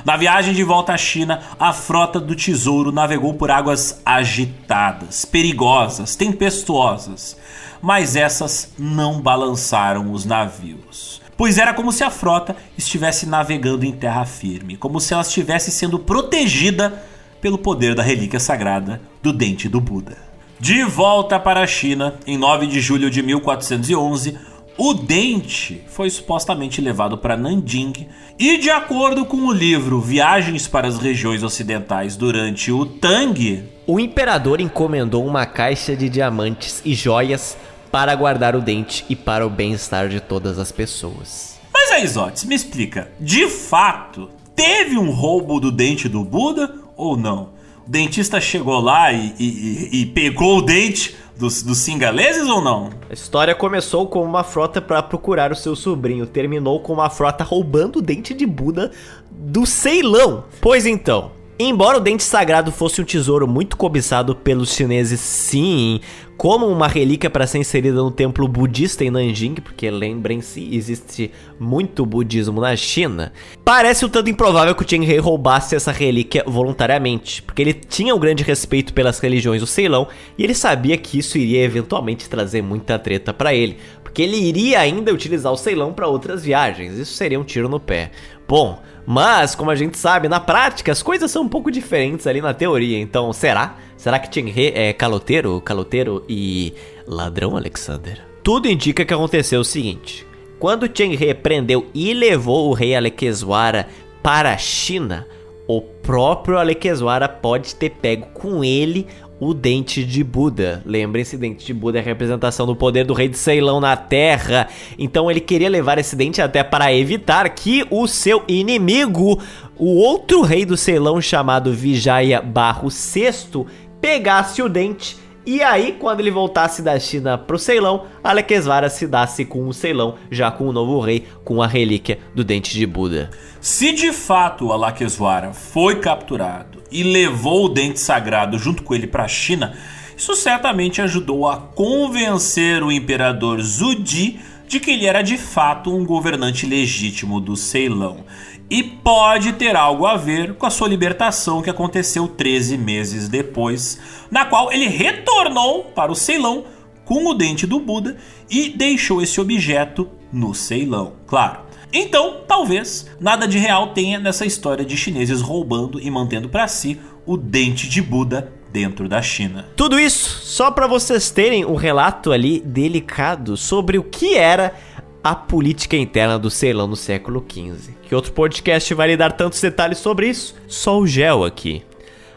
[0.03, 6.17] Na viagem de volta à China, a frota do Tesouro navegou por águas agitadas, perigosas,
[6.17, 7.37] tempestuosas,
[7.83, 11.23] mas essas não balançaram os navios.
[11.37, 15.71] Pois era como se a frota estivesse navegando em terra firme, como se ela estivesse
[15.71, 17.03] sendo protegida
[17.41, 20.17] pelo poder da relíquia sagrada do dente do Buda.
[20.59, 24.39] De volta para a China, em 9 de julho de 1411,
[24.77, 30.89] o dente foi supostamente levado para Nanjing e, de acordo com o livro Viagens para
[30.89, 37.57] as Regiões Ocidentais durante o Tang, o imperador encomendou uma caixa de diamantes e joias
[37.93, 41.61] para guardar o dente e para o bem-estar de todas as pessoas.
[41.73, 47.17] Mas aí, Zotes, me explica, de fato, teve um roubo do dente do Buda ou
[47.17, 47.51] não?
[47.87, 52.91] O dentista chegou lá e, e, e pegou o dente dos, dos singaleses ou não?
[53.09, 57.43] A história começou com uma frota para procurar o seu sobrinho, terminou com uma frota
[57.45, 58.91] roubando o dente de Buda
[59.31, 60.45] do Ceilão.
[60.61, 66.01] Pois então, Embora o dente sagrado fosse um tesouro muito cobiçado pelos chineses, sim,
[66.37, 72.05] como uma relíquia para ser inserida no templo budista em Nanjing, porque lembrem-se, existe muito
[72.05, 73.33] budismo na China,
[73.65, 78.15] parece um tanto improvável que o Cheng He roubasse essa relíquia voluntariamente, porque ele tinha
[78.15, 82.63] um grande respeito pelas religiões do Ceilão e ele sabia que isso iria eventualmente trazer
[82.63, 87.15] muita treta para ele, porque ele iria ainda utilizar o Ceilão para outras viagens, isso
[87.15, 88.11] seria um tiro no pé.
[88.55, 92.41] Bom, mas, como a gente sabe, na prática as coisas são um pouco diferentes ali
[92.41, 93.01] na teoria.
[93.01, 93.79] Então, será?
[93.97, 96.73] Será que Cheng He é caloteiro, caloteiro e
[97.05, 98.25] ladrão, Alexander?
[98.45, 100.25] Tudo indica que aconteceu o seguinte:
[100.61, 103.89] quando Cheng He prendeu e levou o rei Alequeswara
[104.23, 105.27] para a China,
[105.67, 109.09] o próprio Alequeswara pode ter pego com ele
[109.45, 110.83] o dente de Buda.
[110.87, 114.69] Lembrem-se, dente de Buda é a representação do poder do rei de Ceilão na Terra.
[114.99, 119.41] Então ele queria levar esse dente até para evitar que o seu inimigo,
[119.77, 123.67] o outro rei do Ceilão chamado Vijaya Barro VI,
[124.01, 129.45] pegasse o dente e aí, quando ele voltasse da China pro Ceilão, Alekesvara se dasse
[129.45, 133.29] com o Ceilão, já com o novo rei, com a relíquia do dente de Buda.
[133.61, 139.25] Se de fato Alakesvara foi capturado e levou o dente sagrado junto com ele para
[139.25, 139.77] a China,
[140.17, 146.07] isso certamente ajudou a convencer o imperador Zudi de que ele era de fato um
[146.07, 148.25] governante legítimo do Ceilão
[148.71, 153.99] e pode ter algo a ver com a sua libertação que aconteceu 13 meses depois,
[154.31, 156.65] na qual ele retornou para o Ceilão
[157.05, 158.17] com o dente do Buda
[158.49, 161.64] e deixou esse objeto no Ceilão, claro.
[161.97, 167.01] Então, talvez nada de real tenha nessa história de chineses roubando e mantendo para si
[167.25, 169.69] o dente de Buda dentro da China.
[169.77, 174.75] Tudo isso só para vocês terem um relato ali delicado sobre o que era
[175.23, 177.95] a política interna do Ceilão no século XV.
[178.03, 180.57] Que outro podcast vai lhe dar tantos detalhes sobre isso?
[180.67, 181.85] Só o Gel aqui.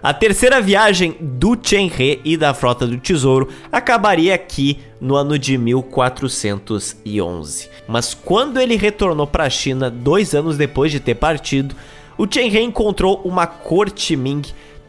[0.01, 5.39] A terceira viagem do Chen He e da Frota do Tesouro acabaria aqui no ano
[5.39, 7.67] de 1411.
[7.87, 11.75] Mas quando ele retornou para a China, dois anos depois de ter partido,
[12.15, 14.43] o Chen He encontrou uma corte Ming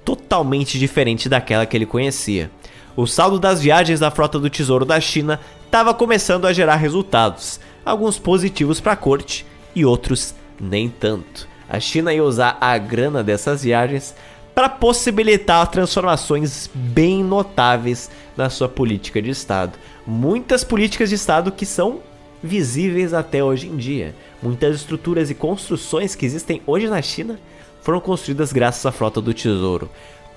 [0.05, 2.51] totalmente diferente daquela que ele conhecia.
[2.95, 7.59] O saldo das viagens da Frota do Tesouro da China estava começando a gerar resultados,
[7.83, 11.49] alguns positivos para a corte e outros nem tanto.
[11.69, 14.15] A China ia usar a grana dessas viagens
[14.59, 19.79] para possibilitar transformações bem notáveis na sua política de Estado.
[20.05, 22.01] Muitas políticas de Estado que são
[22.43, 24.17] visíveis até hoje em dia.
[24.43, 27.39] Muitas estruturas e construções que existem hoje na China
[27.83, 29.89] foram construídas graças à frota do Tesouro.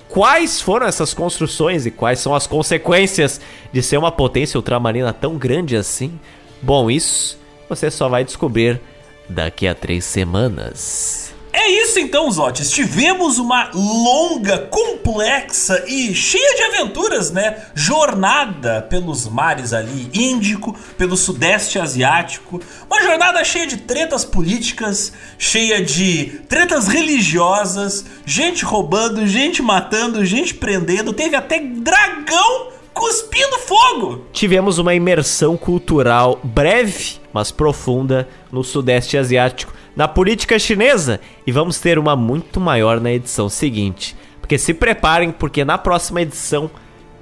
[0.08, 3.41] Quais foram essas construções e quais são as consequências
[3.74, 6.19] de ser uma potência ultramarina tão grande assim?
[6.61, 8.80] Bom, isso você só vai descobrir
[9.27, 11.31] daqui a três semanas.
[11.54, 12.72] É isso então, Zotes.
[12.72, 17.66] Tivemos uma longa, complexa e cheia de aventuras, né?
[17.76, 22.62] Jornada pelos mares ali, Índico, pelo Sudeste Asiático.
[22.90, 30.54] Uma jornada cheia de tretas políticas, cheia de tretas religiosas, gente roubando, gente matando, gente
[30.54, 31.12] prendendo.
[31.12, 34.26] Teve até dragão cuspindo fogo.
[34.32, 41.80] Tivemos uma imersão cultural breve, mas profunda no Sudeste Asiático na política chinesa e vamos
[41.80, 44.16] ter uma muito maior na edição seguinte.
[44.40, 46.70] Porque se preparem, porque na próxima edição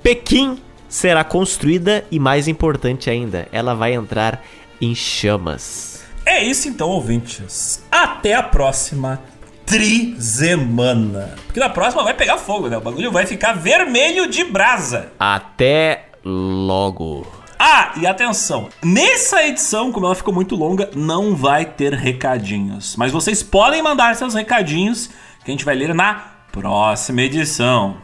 [0.01, 4.43] Pequim será construída e mais importante ainda, ela vai entrar
[4.81, 6.03] em chamas.
[6.25, 7.83] É isso então, ouvintes.
[7.91, 9.21] Até a próxima
[9.65, 11.35] trizemana.
[11.45, 12.77] Porque na próxima vai pegar fogo, né?
[12.77, 15.11] O bagulho vai ficar vermelho de brasa.
[15.19, 17.38] Até logo.
[17.61, 22.95] Ah, e atenção, nessa edição, como ela ficou muito longa, não vai ter recadinhos.
[22.95, 25.07] Mas vocês podem mandar seus recadinhos
[25.43, 26.13] que a gente vai ler na
[26.53, 27.97] próxima edição.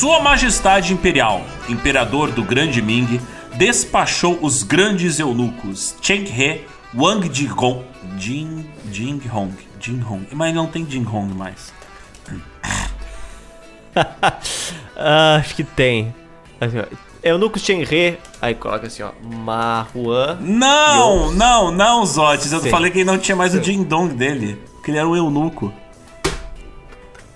[0.00, 3.20] Sua Majestade Imperial, Imperador do Grande Ming,
[3.56, 6.62] despachou os grandes eunucos Cheng He,
[6.94, 7.84] Wang Jinghong,
[8.16, 11.70] Jin, Jinghong, Jinghong, mas não tem Jinghong mais.
[14.96, 16.14] ah, acho que tem.
[17.22, 20.38] Eunuco Cheng He, aí coloca assim, ó, Mahuan.
[20.40, 22.70] Não, não, não, Zotes, eu Sim.
[22.70, 25.70] falei que não tinha mais o Jindong dele, porque ele era um eunuco.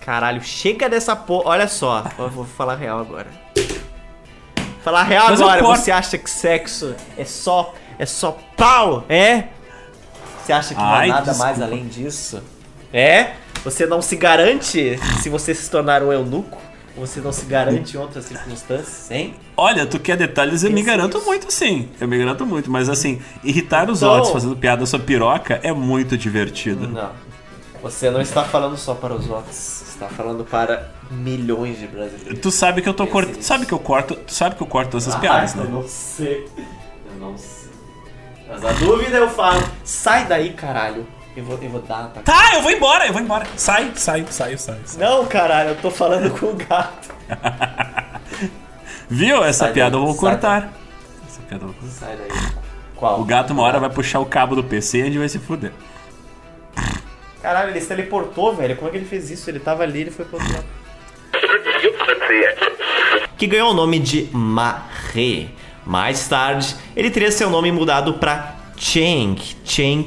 [0.05, 1.49] Caralho, chega dessa porra.
[1.51, 3.27] Olha só, eu vou falar real agora.
[4.83, 7.75] Falar real Mas agora, você acha que sexo é só.
[7.99, 9.07] É só pau?
[9.09, 9.45] É?
[10.45, 11.45] Você acha que não há nada desculpa.
[11.45, 12.43] mais além disso?
[12.93, 13.31] É?
[13.65, 16.59] Você não se garante se você se tornar um eunuco?
[16.99, 19.35] Você não se garante em outras circunstâncias, hein?
[19.57, 21.27] Olha, tu quer detalhes, eu me garanto isso.
[21.27, 21.89] muito, sim.
[21.99, 24.13] Eu me garanto muito, mas assim, irritar os então...
[24.13, 26.87] outros fazendo piada sobre piroca é muito divertido.
[26.87, 27.11] Não.
[27.83, 32.41] Você não está falando só para os outros está falando para milhões de brasileiros.
[32.41, 33.43] Tu sabe que eu tô cortando.
[33.43, 34.15] sabe que eu corto.
[34.17, 35.65] Tu sabe que eu corto essas ah, piadas, né?
[35.65, 36.49] Eu não sei.
[36.57, 37.71] Eu não sei.
[38.49, 39.63] Mas a dúvida eu falo.
[39.85, 41.07] Sai daí, caralho.
[41.37, 42.09] Eu vou, eu vou dar.
[42.09, 43.47] Tá, tá eu vou embora, eu vou embora.
[43.57, 44.79] Sai, sai, sai, sai.
[44.85, 45.05] sai.
[45.05, 47.15] Não, caralho, eu tô falando com o gato.
[49.09, 49.43] Viu?
[49.45, 50.61] Essa sai piada daí, eu vou cortar.
[50.61, 50.71] Daí.
[51.29, 51.95] Essa piada eu vou cortar.
[51.95, 52.29] Sai daí.
[52.95, 53.21] Qual?
[53.21, 55.39] O gato uma hora vai puxar o cabo do PC e a gente vai se
[55.39, 55.73] fuder.
[57.45, 58.75] Caralho, ele se teleportou, velho.
[58.75, 59.51] Como é que ele fez isso?
[59.51, 60.65] Ele tava ali, ele foi pro outro lado.
[63.37, 65.49] Que ganhou o nome de Mahé.
[65.85, 69.37] Mais tarde, ele teria seu nome mudado para Cheng.
[69.63, 70.07] Cheng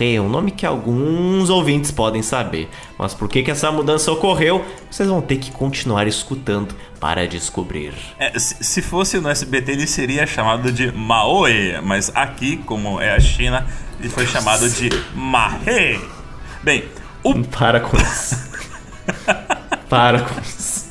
[0.00, 2.68] He, um nome que alguns ouvintes podem saber.
[2.98, 7.94] Mas por que, que essa mudança ocorreu, vocês vão ter que continuar escutando para descobrir.
[8.18, 13.20] É, se fosse no SBT, ele seria chamado de Maoe, mas aqui, como é a
[13.20, 13.68] China,
[14.00, 16.21] ele foi chamado de Mahé.
[16.62, 16.84] Bem,
[17.22, 17.42] o.
[17.44, 18.36] Para com isso.
[19.88, 20.90] Para com isso.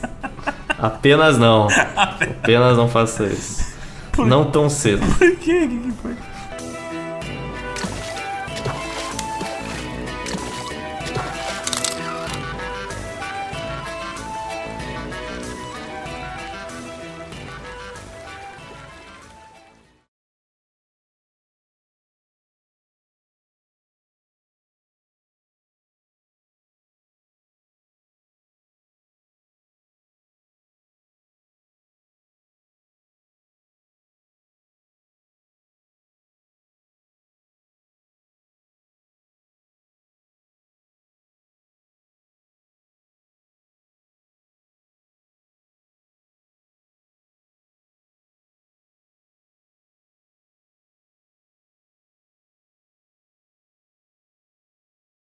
[0.78, 1.68] Apenas não.
[1.96, 3.66] Apenas não faça isso.
[4.12, 4.26] Por...
[4.26, 5.06] Não tão cedo.
[5.18, 5.64] Por quê?
[5.66, 6.16] O que foi?